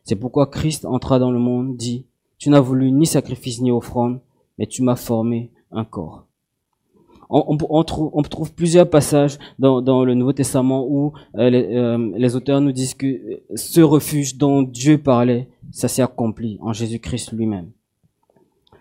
C'est 0.05 0.17
pourquoi 0.17 0.47
Christ 0.47 0.85
entra 0.85 1.19
dans 1.19 1.31
le 1.31 1.39
monde, 1.39 1.77
dit, 1.77 2.05
tu 2.39 2.51
n'as 2.51 2.61
voulu 2.61 2.91
ni 2.91 3.07
sacrifice 3.07 3.61
ni 3.61 3.71
offrande, 3.71 4.21
mais 4.59 4.67
tu 4.67 4.83
m'as 4.83 4.97
formé 4.97 5.51
un 5.71 5.85
corps 5.85 6.27
on, 7.31 7.85
trouve, 7.85 8.53
plusieurs 8.53 8.91
passages 8.91 9.39
dans, 9.59 10.05
le 10.05 10.15
Nouveau 10.15 10.33
Testament 10.33 10.85
où 10.89 11.13
euh, 11.37 11.51
euh, 11.51 12.13
les, 12.17 12.35
auteurs 12.35 12.61
nous 12.61 12.73
disent 12.73 12.95
que 12.95 13.41
ce 13.55 13.81
refuge 13.81 14.37
dont 14.37 14.63
Dieu 14.63 14.99
parlait, 14.99 15.49
ça 15.71 15.87
s'est 15.89 16.03
accompli 16.03 16.59
en 16.61 16.73
Jésus-Christ 16.73 17.33
lui-même. 17.33 17.71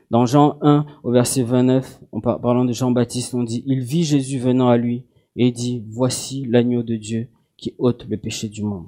Dans 0.10 0.26
Jean 0.26 0.58
1, 0.62 0.88
au 1.04 1.12
verset 1.12 1.44
29, 1.44 2.02
en 2.12 2.20
parlant 2.20 2.66
de 2.66 2.74
Jean-Baptiste, 2.74 3.36
on 3.36 3.44
dit, 3.44 3.64
il 3.68 3.82
vit 3.82 4.04
Jésus 4.04 4.40
venant 4.40 4.70
à 4.70 4.78
lui 4.78 5.04
et 5.36 5.52
dit, 5.52 5.84
voici 5.88 6.46
l'agneau 6.46 6.82
de 6.82 6.96
Dieu 6.96 7.28
qui 7.58 7.76
ôte 7.78 8.08
le 8.10 8.18
péché 8.18 8.50
du 8.50 8.64
monde. 8.64 8.88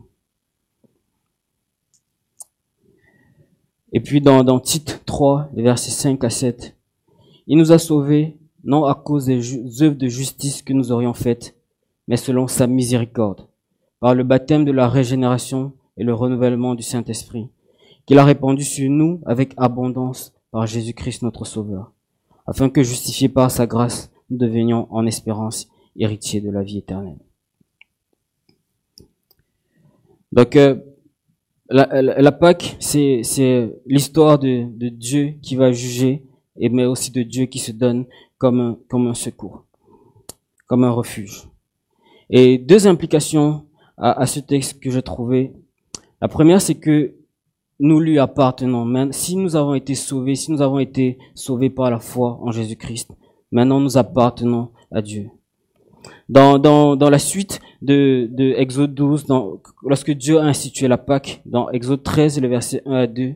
Et 3.94 4.00
puis 4.00 4.22
dans, 4.22 4.44
dans 4.44 4.60
Tite 4.60 5.04
3, 5.06 5.50
les 5.54 5.64
versets 5.64 5.92
5 5.92 6.24
à 6.24 6.30
7, 6.30 6.76
il 7.48 7.58
nous 7.58 7.72
a 7.72 7.78
sauvés 7.78 8.38
non 8.64 8.86
à 8.86 8.96
cause 8.96 9.26
des 9.26 9.82
œuvres 9.82 9.98
de 9.98 10.08
justice 10.08 10.62
que 10.62 10.74
nous 10.74 10.92
aurions 10.92 11.14
faites, 11.14 11.56
mais 12.08 12.18
selon 12.18 12.48
sa 12.48 12.68
miséricorde, 12.68 13.48
par 14.00 14.16
le 14.16 14.24
baptême 14.24 14.66
de 14.66 14.72
la 14.72 14.88
régénération 14.88 15.74
et 15.98 16.04
le 16.04 16.14
renouvellement 16.14 16.76
du 16.76 16.84
Saint-Esprit, 16.84 17.50
qu'il 18.06 18.20
a 18.20 18.24
répandu 18.24 18.64
sur 18.64 18.90
nous 18.90 19.22
avec 19.26 19.54
abondance 19.58 20.34
par 20.52 20.68
Jésus-Christ 20.68 21.24
notre 21.24 21.46
Sauveur, 21.46 21.92
afin 22.46 22.70
que, 22.70 22.84
justifiés 22.84 23.30
par 23.30 23.52
sa 23.52 23.68
grâce, 23.68 24.12
nous 24.30 24.38
devenions 24.38 24.88
en 24.92 25.06
espérance 25.06 25.70
héritiers 25.98 26.42
de 26.42 26.50
la 26.50 26.64
vie 26.64 26.78
éternelle. 26.78 27.20
Donc, 30.32 30.56
euh, 30.56 30.78
la, 31.72 32.32
Pâque, 32.32 32.76
c'est 32.80 33.22
l'histoire 33.86 34.40
de, 34.40 34.90
Dieu 34.90 35.36
qui 35.42 35.56
va 35.56 35.72
juger, 35.72 36.24
et 36.58 36.70
mais 36.70 36.86
aussi 36.86 37.12
de 37.12 37.24
Dieu 37.24 37.46
qui 37.46 37.60
se 37.60 37.72
donne 37.72 38.06
comme 38.38 38.78
un, 38.92 39.14
secours, 39.14 39.66
comme 40.68 40.84
un 40.84 40.92
refuge. 40.92 41.48
Et 42.30 42.58
deux 42.58 42.88
implications 42.88 43.66
à, 43.98 44.26
ce 44.26 44.40
texte 44.40 44.80
que 44.80 44.90
j'ai 44.90 45.02
trouvé. 45.02 45.54
La 46.22 46.28
première, 46.28 46.62
c'est 46.62 46.76
que 46.76 47.16
nous 47.80 48.00
lui 48.00 48.20
appartenons. 48.20 49.12
Si 49.12 49.36
nous 49.36 49.56
avons 49.56 49.74
été 49.74 49.96
sauvés, 49.96 50.36
si 50.36 50.52
nous 50.52 50.62
avons 50.62 50.80
été 50.80 51.18
sauvés 51.36 51.70
par 51.70 51.90
la 51.90 52.00
foi 52.00 52.40
en 52.42 52.52
Jésus-Christ, 52.52 53.12
maintenant 53.52 53.80
nous 53.80 53.98
appartenons 53.98 54.70
à 54.92 55.02
Dieu. 55.02 55.30
Dans, 56.30 56.98
la 56.98 57.20
suite 57.20 57.60
de, 57.82 58.28
de 58.32 58.54
Exode 58.58 58.94
12, 58.94 59.26
dans, 59.26 59.62
lorsque 59.84 60.12
Dieu 60.12 60.40
a 60.40 60.44
institué 60.44 60.88
la 60.88 60.98
Pâque, 60.98 61.42
dans 61.46 61.70
Exode 61.72 62.04
13, 62.04 62.40
le 62.42 62.48
verset 62.48 62.82
1 62.86 62.94
à 62.94 63.08
2, 63.08 63.22
il 63.24 63.36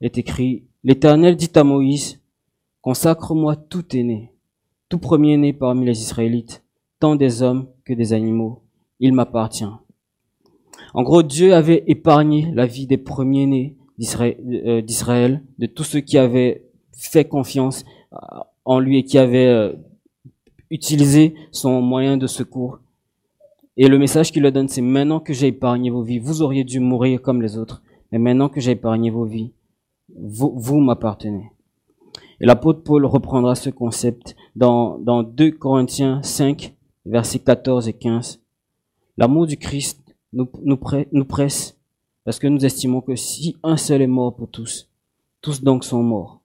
est 0.00 0.18
écrit, 0.18 0.64
L'Éternel 0.84 1.36
dit 1.36 1.50
à 1.54 1.64
Moïse, 1.64 2.20
Consacre-moi 2.80 3.56
tout 3.56 3.96
aîné, 3.96 4.32
tout 4.88 4.98
premier-né 4.98 5.52
parmi 5.52 5.84
les 5.84 6.00
Israélites, 6.00 6.62
tant 7.00 7.16
des 7.16 7.42
hommes 7.42 7.66
que 7.84 7.92
des 7.92 8.12
animaux, 8.12 8.62
il 9.00 9.12
m'appartient. 9.12 9.64
En 10.94 11.02
gros, 11.02 11.24
Dieu 11.24 11.54
avait 11.54 11.82
épargné 11.88 12.52
la 12.54 12.66
vie 12.66 12.86
des 12.86 12.98
premiers-nés 12.98 13.76
euh, 14.20 14.80
d'Israël, 14.82 15.42
de 15.58 15.66
tous 15.66 15.84
ceux 15.84 16.00
qui 16.00 16.18
avaient 16.18 16.66
fait 16.96 17.24
confiance 17.24 17.84
euh, 18.12 18.16
en 18.64 18.78
lui 18.78 18.98
et 18.98 19.04
qui 19.04 19.18
avaient 19.18 19.74
utilisé 20.70 21.34
son 21.50 21.80
moyen 21.80 22.16
de 22.16 22.26
secours. 22.26 22.80
Et 23.76 23.88
le 23.88 23.98
message 23.98 24.32
qu'il 24.32 24.42
leur 24.42 24.52
donne, 24.52 24.68
c'est 24.68 24.80
maintenant 24.80 25.20
que 25.20 25.32
j'ai 25.32 25.48
épargné 25.48 25.90
vos 25.90 26.02
vies, 26.02 26.18
vous 26.18 26.42
auriez 26.42 26.64
dû 26.64 26.80
mourir 26.80 27.20
comme 27.20 27.42
les 27.42 27.58
autres, 27.58 27.82
mais 28.10 28.18
maintenant 28.18 28.48
que 28.48 28.60
j'ai 28.60 28.72
épargné 28.72 29.10
vos 29.10 29.24
vies, 29.24 29.52
vous, 30.16 30.52
vous 30.56 30.80
m'appartenez. 30.80 31.50
Et 32.40 32.46
l'apôtre 32.46 32.82
Paul 32.82 33.04
reprendra 33.04 33.54
ce 33.54 33.70
concept 33.70 34.36
dans, 34.54 34.98
dans 34.98 35.22
2 35.22 35.52
Corinthiens 35.52 36.22
5, 36.22 36.74
versets 37.04 37.38
14 37.38 37.88
et 37.88 37.92
15. 37.92 38.40
L'amour 39.16 39.46
du 39.46 39.56
Christ 39.56 40.00
nous, 40.32 40.48
nous, 40.62 40.78
nous 41.12 41.24
presse 41.24 41.78
parce 42.24 42.38
que 42.38 42.46
nous 42.46 42.64
estimons 42.64 43.00
que 43.00 43.14
si 43.14 43.56
un 43.62 43.76
seul 43.76 44.02
est 44.02 44.06
mort 44.06 44.34
pour 44.34 44.48
tous, 44.48 44.88
tous 45.40 45.62
donc 45.62 45.84
sont 45.84 46.02
morts. 46.02 46.40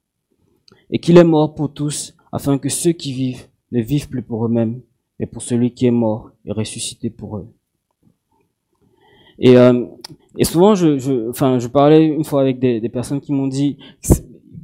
Et 0.90 1.00
qu'il 1.00 1.18
est 1.18 1.24
mort 1.24 1.56
pour 1.56 1.74
tous 1.74 2.16
afin 2.32 2.58
que 2.58 2.70
ceux 2.70 2.92
qui 2.92 3.14
vivent 3.14 3.48
ne 3.72 3.82
vivent 3.82 4.10
plus 4.10 4.22
pour 4.22 4.46
eux-mêmes, 4.46 4.82
mais 5.20 5.26
pour 5.26 5.42
celui 5.42 5.74
qui 5.74 5.86
est 5.86 5.92
mort 5.92 6.32
et 6.46 6.52
ressuscité 6.52 7.10
pour 7.10 7.38
eux. 7.38 7.48
Et, 9.40 9.58
euh, 9.58 9.86
et 10.38 10.44
souvent, 10.44 10.76
je, 10.76 10.98
je, 11.00 11.30
enfin, 11.30 11.58
je 11.58 11.68
parlais 11.68 12.06
une 12.06 12.24
fois 12.24 12.42
avec 12.42 12.60
des, 12.60 12.80
des 12.80 12.90
personnes 12.90 13.22
qui 13.22 13.34
m'ont 13.34 13.48
dit, 13.48 13.78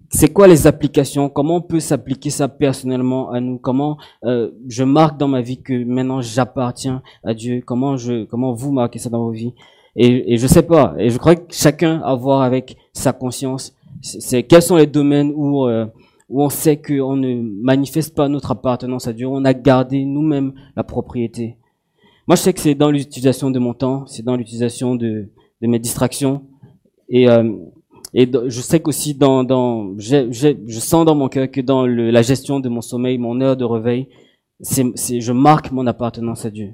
c'est 0.09 0.31
quoi 0.31 0.47
les 0.47 0.67
applications? 0.67 1.29
Comment 1.29 1.57
on 1.57 1.61
peut 1.61 1.79
s'appliquer 1.79 2.29
ça 2.29 2.47
personnellement 2.47 3.31
à 3.31 3.39
nous? 3.39 3.57
Comment 3.57 3.97
euh, 4.23 4.51
je 4.67 4.83
marque 4.83 5.17
dans 5.17 5.27
ma 5.27 5.41
vie 5.41 5.61
que 5.61 5.83
maintenant 5.83 6.21
j'appartiens 6.21 7.01
à 7.23 7.33
Dieu? 7.33 7.61
Comment 7.65 7.97
je, 7.97 8.25
comment 8.25 8.53
vous 8.53 8.71
marquez 8.71 8.99
ça 8.99 9.09
dans 9.09 9.25
vos 9.25 9.31
vies? 9.31 9.53
Et, 9.95 10.33
et 10.33 10.37
je 10.37 10.47
sais 10.47 10.61
pas. 10.61 10.95
Et 10.97 11.09
je 11.09 11.17
crois 11.17 11.35
que 11.35 11.53
chacun 11.53 12.01
a 12.01 12.11
à 12.11 12.15
voir 12.15 12.41
avec 12.41 12.77
sa 12.93 13.13
conscience. 13.13 13.75
C'est 14.01 14.43
quels 14.43 14.61
sont 14.61 14.75
les 14.75 14.85
domaines 14.85 15.33
où 15.35 15.65
euh, 15.65 15.87
où 16.29 16.43
on 16.43 16.49
sait 16.49 16.81
qu'on 16.81 17.15
ne 17.15 17.41
manifeste 17.61 18.15
pas 18.15 18.27
notre 18.27 18.51
appartenance 18.51 19.07
à 19.07 19.13
Dieu. 19.13 19.27
On 19.27 19.45
a 19.45 19.53
gardé 19.53 20.03
nous-mêmes 20.05 20.53
la 20.75 20.83
propriété. 20.83 21.57
Moi, 22.27 22.35
je 22.35 22.41
sais 22.41 22.53
que 22.53 22.59
c'est 22.59 22.75
dans 22.75 22.91
l'utilisation 22.91 23.51
de 23.51 23.59
mon 23.59 23.73
temps, 23.73 24.05
c'est 24.07 24.23
dans 24.23 24.35
l'utilisation 24.35 24.95
de, 24.95 25.29
mes 25.61 25.79
distractions. 25.79 26.43
Et 27.07 27.29
euh, 27.29 27.53
je 28.13 28.61
sais 28.61 28.81
qu'aussi 28.81 29.13
dans, 29.13 29.43
dans 29.45 29.97
je 29.97 30.79
sens 30.79 31.05
dans 31.05 31.15
mon 31.15 31.29
cœur 31.29 31.49
que 31.49 31.61
dans 31.61 31.85
le, 31.85 32.11
la 32.11 32.21
gestion 32.21 32.59
de 32.59 32.67
mon 32.67 32.81
sommeil, 32.81 33.17
mon 33.17 33.39
heure 33.39 33.55
de 33.55 33.63
réveil, 33.63 34.09
c'est, 34.59 35.21
je 35.21 35.31
marque 35.31 35.71
mon 35.71 35.87
appartenance 35.87 36.45
à 36.45 36.49
Dieu. 36.49 36.73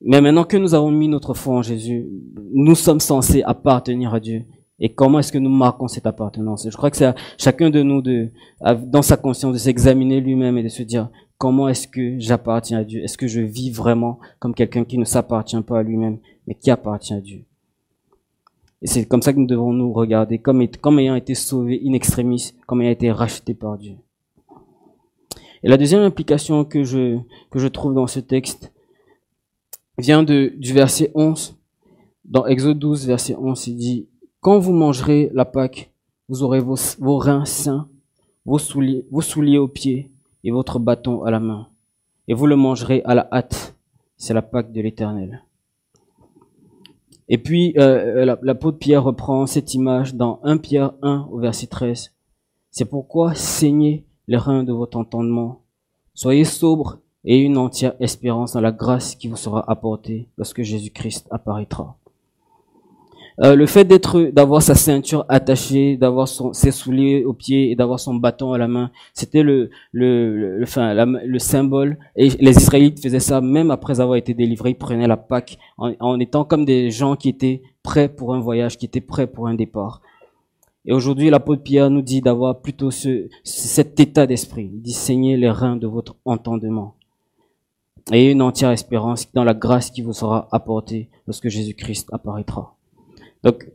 Mais 0.00 0.20
maintenant 0.20 0.44
que 0.44 0.56
nous 0.56 0.74
avons 0.74 0.90
mis 0.90 1.08
notre 1.08 1.32
foi 1.34 1.54
en 1.54 1.62
Jésus, 1.62 2.06
nous 2.52 2.74
sommes 2.74 3.00
censés 3.00 3.42
appartenir 3.42 4.12
à 4.12 4.20
Dieu. 4.20 4.44
Et 4.80 4.92
comment 4.92 5.20
est-ce 5.20 5.32
que 5.32 5.38
nous 5.38 5.50
marquons 5.50 5.86
cette 5.86 6.06
appartenance? 6.06 6.68
Je 6.68 6.76
crois 6.76 6.90
que 6.90 6.96
c'est 6.96 7.06
à 7.06 7.14
chacun 7.38 7.70
de 7.70 7.82
nous 7.82 8.02
de, 8.02 8.30
dans 8.86 9.02
sa 9.02 9.16
conscience, 9.16 9.52
de 9.52 9.58
s'examiner 9.58 10.20
lui-même 10.20 10.58
et 10.58 10.64
de 10.64 10.68
se 10.68 10.82
dire 10.82 11.10
comment 11.38 11.68
est-ce 11.68 11.86
que 11.86 12.18
j'appartiens 12.18 12.78
à 12.78 12.84
Dieu? 12.84 13.02
Est-ce 13.02 13.16
que 13.16 13.28
je 13.28 13.40
vis 13.40 13.70
vraiment 13.70 14.18
comme 14.40 14.54
quelqu'un 14.54 14.84
qui 14.84 14.98
ne 14.98 15.04
s'appartient 15.04 15.60
pas 15.62 15.78
à 15.78 15.82
lui-même, 15.82 16.18
mais 16.46 16.54
qui 16.54 16.70
appartient 16.70 17.14
à 17.14 17.20
Dieu? 17.20 17.44
Et 18.82 18.86
c'est 18.86 19.06
comme 19.06 19.22
ça 19.22 19.32
que 19.32 19.38
nous 19.38 19.46
devons 19.46 19.72
nous 19.72 19.92
regarder, 19.92 20.38
comme, 20.38 20.60
ayant 20.98 21.14
été 21.14 21.34
sauvés 21.34 21.80
in 21.86 21.92
extremis, 21.92 22.52
comme 22.66 22.82
ayant 22.82 22.90
été 22.90 23.10
rachetés 23.10 23.54
par 23.54 23.78
Dieu. 23.78 23.94
Et 25.62 25.68
la 25.68 25.78
deuxième 25.78 26.02
implication 26.02 26.64
que 26.64 26.84
je, 26.84 27.18
que 27.50 27.58
je 27.58 27.68
trouve 27.68 27.94
dans 27.94 28.06
ce 28.06 28.20
texte 28.20 28.72
vient 29.96 30.22
du 30.22 30.72
verset 30.72 31.10
11. 31.14 31.56
Dans 32.26 32.46
Exode 32.46 32.78
12, 32.78 33.06
verset 33.06 33.36
11, 33.36 33.66
il 33.68 33.76
dit, 33.76 34.08
Quand 34.44 34.58
vous 34.58 34.74
mangerez 34.74 35.30
la 35.32 35.46
Pâque, 35.46 35.90
vous 36.28 36.42
aurez 36.42 36.60
vos, 36.60 36.76
reins 37.16 37.46
sains, 37.46 37.88
vos 38.44 38.58
souliers, 38.58 39.56
aux 39.56 39.68
pieds 39.68 40.10
et 40.44 40.50
votre 40.50 40.78
bâton 40.78 41.22
à 41.22 41.30
la 41.30 41.40
main. 41.40 41.68
Et 42.28 42.34
vous 42.34 42.46
le 42.46 42.54
mangerez 42.54 43.00
à 43.06 43.14
la 43.14 43.26
hâte. 43.32 43.74
C'est 44.18 44.34
la 44.34 44.42
Pâque 44.42 44.70
de 44.70 44.82
l'Éternel. 44.82 45.42
Et 47.30 47.38
puis, 47.38 47.72
euh, 47.78 48.36
l'apôtre 48.42 48.76
Pierre 48.76 49.04
reprend 49.04 49.46
cette 49.46 49.72
image 49.72 50.14
dans 50.14 50.40
1 50.42 50.58
Pierre 50.58 50.92
1 51.00 51.26
au 51.30 51.38
verset 51.38 51.68
13. 51.68 52.12
C'est 52.70 52.84
pourquoi 52.84 53.34
saignez 53.34 54.04
les 54.28 54.36
reins 54.36 54.62
de 54.62 54.74
votre 54.74 54.98
entendement. 54.98 55.62
Soyez 56.12 56.44
sobres 56.44 56.98
et 57.24 57.38
une 57.38 57.56
entière 57.56 57.94
espérance 57.98 58.52
dans 58.52 58.60
la 58.60 58.72
grâce 58.72 59.14
qui 59.14 59.26
vous 59.26 59.36
sera 59.36 59.64
apportée 59.70 60.28
lorsque 60.36 60.60
Jésus-Christ 60.60 61.28
apparaîtra. 61.30 61.96
Euh, 63.40 63.56
le 63.56 63.66
fait 63.66 63.84
d'être, 63.84 64.20
d'avoir 64.32 64.62
sa 64.62 64.76
ceinture 64.76 65.24
attachée, 65.28 65.96
d'avoir 65.96 66.28
ses 66.28 66.70
souliers 66.70 67.24
aux 67.24 67.32
pieds 67.32 67.72
et 67.72 67.74
d'avoir 67.74 67.98
son 67.98 68.14
bâton 68.14 68.52
à 68.52 68.58
la 68.58 68.68
main, 68.68 68.92
c'était 69.12 69.42
le, 69.42 69.70
le, 69.92 70.60
enfin, 70.62 70.94
le 70.94 71.38
symbole. 71.40 71.98
Et 72.14 72.28
les 72.28 72.56
Israélites 72.56 73.02
faisaient 73.02 73.20
ça 73.20 73.40
même 73.40 73.72
après 73.72 74.00
avoir 74.00 74.16
été 74.16 74.34
délivrés. 74.34 74.70
Ils 74.70 74.78
prenaient 74.78 75.08
la 75.08 75.16
Pâque 75.16 75.58
en, 75.78 76.20
étant 76.20 76.44
comme 76.44 76.64
des 76.64 76.90
gens 76.90 77.16
qui 77.16 77.28
étaient 77.28 77.62
prêts 77.82 78.08
pour 78.08 78.34
un 78.34 78.40
voyage, 78.40 78.78
qui 78.78 78.86
étaient 78.86 79.00
prêts 79.00 79.26
pour 79.26 79.48
un 79.48 79.54
départ. 79.54 80.00
Et 80.86 80.92
aujourd'hui, 80.92 81.30
l'apôtre 81.30 81.62
Pierre 81.62 81.90
nous 81.90 82.02
dit 82.02 82.20
d'avoir 82.20 82.60
plutôt 82.60 82.90
ce, 82.90 83.28
cet 83.42 83.98
état 83.98 84.26
d'esprit. 84.26 84.70
Il 84.72 84.82
dit 84.82 85.36
les 85.36 85.50
reins 85.50 85.76
de 85.76 85.86
votre 85.86 86.14
entendement. 86.24 86.94
Et 88.12 88.30
une 88.30 88.42
entière 88.42 88.70
espérance 88.70 89.32
dans 89.32 89.44
la 89.44 89.54
grâce 89.54 89.90
qui 89.90 90.02
vous 90.02 90.12
sera 90.12 90.46
apportée 90.52 91.08
lorsque 91.26 91.48
Jésus-Christ 91.48 92.10
apparaîtra. 92.12 92.73
Donc, 93.44 93.70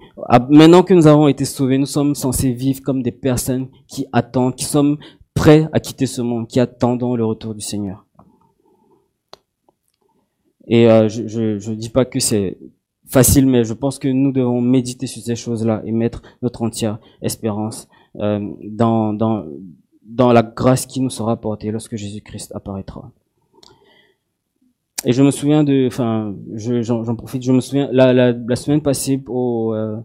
maintenant 0.49 0.81
que 0.81 0.95
nous 0.95 1.05
avons 1.05 1.27
été 1.27 1.45
sauvés, 1.45 1.77
nous 1.77 1.85
sommes 1.85 2.15
censés 2.15 2.51
vivre 2.51 2.81
comme 2.81 3.03
des 3.03 3.11
personnes 3.11 3.67
qui 3.87 4.07
attendent, 4.11 4.55
qui 4.55 4.65
sommes 4.65 4.97
prêts 5.35 5.69
à 5.71 5.79
quitter 5.79 6.07
ce 6.07 6.21
monde, 6.21 6.47
qui 6.47 6.59
attendons 6.59 7.15
le 7.15 7.23
retour 7.23 7.53
du 7.53 7.61
Seigneur. 7.61 8.05
Et 10.67 10.89
euh, 10.89 11.07
je 11.07 11.69
ne 11.69 11.75
dis 11.75 11.89
pas 11.89 12.05
que 12.05 12.19
c'est 12.19 12.57
facile, 13.07 13.47
mais 13.47 13.63
je 13.63 13.73
pense 13.73 13.99
que 13.99 14.07
nous 14.07 14.31
devons 14.31 14.59
méditer 14.59 15.07
sur 15.07 15.21
ces 15.21 15.35
choses-là 15.35 15.81
et 15.85 15.91
mettre 15.91 16.23
notre 16.41 16.63
entière 16.63 16.99
espérance 17.21 17.87
euh, 18.17 18.39
dans, 18.63 19.13
dans, 19.13 19.45
dans 20.03 20.31
la 20.33 20.43
grâce 20.43 20.85
qui 20.87 20.99
nous 20.99 21.09
sera 21.09 21.33
apportée 21.33 21.71
lorsque 21.71 21.95
Jésus-Christ 21.95 22.51
apparaîtra. 22.55 23.11
Et 25.05 25.13
je 25.13 25.23
me 25.23 25.31
souviens 25.31 25.63
de, 25.63 25.87
enfin, 25.87 26.35
j'en 26.55 27.15
profite, 27.15 27.43
je 27.43 27.51
me 27.51 27.61
souviens, 27.61 27.89
la, 27.91 28.55
semaine 28.55 28.81
passée 28.81 29.21
au, 29.27 29.73
euh, 29.73 29.97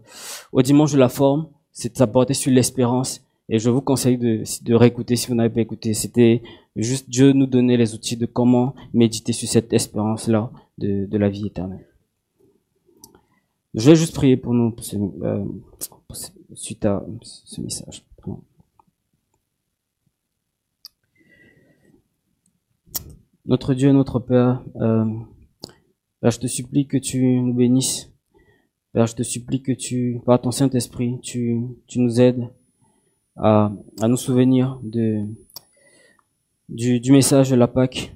au 0.53 0.61
dimanche 0.61 0.93
de 0.93 0.97
la 0.97 1.09
forme, 1.09 1.47
ça 1.71 2.07
portait 2.07 2.33
sur 2.33 2.51
l'espérance. 2.51 3.21
Et 3.49 3.59
je 3.59 3.69
vous 3.69 3.81
conseille 3.81 4.17
de, 4.17 4.73
réécouter 4.73 5.15
si 5.15 5.27
vous 5.27 5.35
n'avez 5.35 5.53
pas 5.53 5.61
écouté. 5.61 5.93
C'était 5.93 6.41
juste 6.75 7.09
Dieu 7.09 7.33
nous 7.33 7.45
donner 7.45 7.77
les 7.77 7.93
outils 7.93 8.17
de 8.17 8.25
comment 8.25 8.73
méditer 8.93 9.33
sur 9.33 9.47
cette 9.47 9.71
espérance-là 9.73 10.49
de, 10.77 11.17
la 11.17 11.29
vie 11.29 11.47
éternelle. 11.47 11.85
Je 13.75 13.89
vais 13.89 13.95
juste 13.95 14.15
prier 14.15 14.37
pour 14.37 14.53
nous 14.53 14.73
euh, 15.23 15.43
suite 16.53 16.85
à 16.85 17.05
ce 17.21 17.61
message. 17.61 18.03
Notre 23.47 23.75
Dieu, 23.75 23.91
notre 23.91 24.19
Père, 24.19 24.63
euh, 24.77 25.05
Père, 26.19 26.31
je 26.31 26.39
te 26.39 26.47
supplie 26.47 26.87
que 26.87 26.97
tu 26.97 27.39
nous 27.41 27.53
bénisses. 27.53 28.11
Père, 28.91 29.05
je 29.05 29.15
te 29.15 29.21
supplie 29.21 29.61
que 29.61 29.71
tu, 29.71 30.19
par 30.25 30.41
ton 30.41 30.49
Saint-Esprit, 30.49 31.19
tu, 31.21 31.61
tu 31.85 31.99
nous 31.99 32.19
aides 32.19 32.49
à, 33.35 33.71
à 34.01 34.07
nous 34.07 34.17
souvenir 34.17 34.79
de, 34.81 35.25
du, 36.69 36.99
du 36.99 37.11
message 37.11 37.51
de 37.51 37.55
la 37.55 37.67
Pâque. 37.67 38.15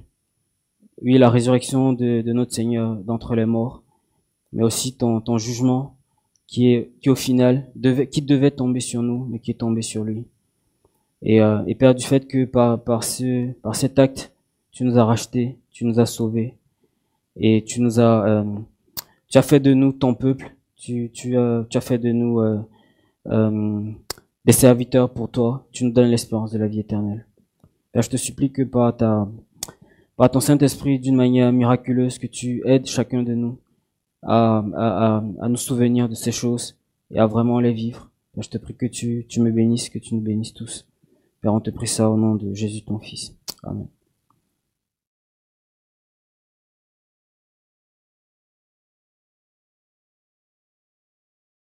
Oui, 1.00 1.16
la 1.16 1.30
résurrection 1.30 1.92
de, 1.92 2.22
de 2.22 2.32
notre 2.32 2.52
Seigneur 2.52 2.96
d'entre 2.96 3.36
les 3.36 3.46
morts, 3.46 3.84
mais 4.52 4.64
aussi 4.64 4.96
ton, 4.96 5.20
ton 5.20 5.38
jugement 5.38 5.96
qui 6.48 6.72
est, 6.72 6.90
qui 7.00 7.08
au 7.08 7.14
final 7.14 7.70
devait, 7.76 8.08
qui 8.08 8.20
devait 8.20 8.50
tomber 8.50 8.80
sur 8.80 9.02
nous, 9.02 9.26
mais 9.26 9.38
qui 9.38 9.52
est 9.52 9.60
tombé 9.60 9.82
sur 9.82 10.02
lui. 10.02 10.24
Et, 11.22 11.40
euh, 11.40 11.62
et 11.68 11.76
Père, 11.76 11.94
du 11.94 12.04
fait 12.04 12.26
que 12.26 12.44
par, 12.46 12.82
par 12.82 13.04
ce, 13.04 13.52
par 13.62 13.76
cet 13.76 14.00
acte, 14.00 14.32
tu 14.72 14.84
nous 14.84 14.98
as 14.98 15.04
rachetés, 15.04 15.58
tu 15.70 15.84
nous 15.84 16.00
as 16.00 16.06
sauvés 16.06 16.56
et 17.36 17.64
tu 17.64 17.80
nous 17.80 18.00
as, 18.00 18.28
euh, 18.28 18.44
tu 19.28 19.38
as 19.38 19.42
fait 19.42 19.60
de 19.60 19.74
nous 19.74 19.92
ton 19.92 20.14
peuple, 20.14 20.54
tu, 20.76 21.10
tu, 21.12 21.36
as, 21.36 21.64
tu 21.68 21.78
as 21.78 21.80
fait 21.80 21.98
de 21.98 22.12
nous 22.12 22.40
euh, 22.40 22.60
euh, 23.26 23.90
des 24.44 24.52
serviteurs 24.52 25.10
pour 25.10 25.30
toi, 25.30 25.66
tu 25.72 25.84
nous 25.84 25.92
donnes 25.92 26.10
l'espérance 26.10 26.52
de 26.52 26.58
la 26.58 26.66
vie 26.66 26.80
éternelle. 26.80 27.26
Père, 27.92 28.02
je 28.02 28.10
te 28.10 28.16
supplie 28.16 28.52
que 28.52 28.62
par 28.62 28.96
ta, 28.96 29.28
par 30.16 30.30
ton 30.30 30.40
Saint-Esprit, 30.40 30.98
d'une 30.98 31.16
manière 31.16 31.52
miraculeuse, 31.52 32.18
que 32.18 32.26
tu 32.26 32.62
aides 32.64 32.86
chacun 32.86 33.22
de 33.22 33.34
nous 33.34 33.58
à, 34.22 34.64
à, 34.74 35.24
à, 35.40 35.48
nous 35.48 35.56
souvenir 35.56 36.08
de 36.08 36.14
ces 36.14 36.32
choses 36.32 36.76
et 37.10 37.18
à 37.18 37.26
vraiment 37.26 37.58
les 37.58 37.72
vivre. 37.72 38.10
Je 38.36 38.48
te 38.48 38.58
prie 38.58 38.74
que 38.74 38.86
tu, 38.86 39.26
tu 39.28 39.40
me 39.40 39.50
bénisses, 39.50 39.88
que 39.90 39.98
tu 39.98 40.14
nous 40.14 40.20
bénisses 40.20 40.54
tous. 40.54 40.86
Père, 41.40 41.52
on 41.52 41.60
te 41.60 41.70
prie 41.70 41.88
ça 41.88 42.08
au 42.08 42.16
nom 42.16 42.36
de 42.36 42.54
Jésus 42.54 42.82
ton 42.82 42.98
Fils. 42.98 43.34
Amen. 43.62 43.88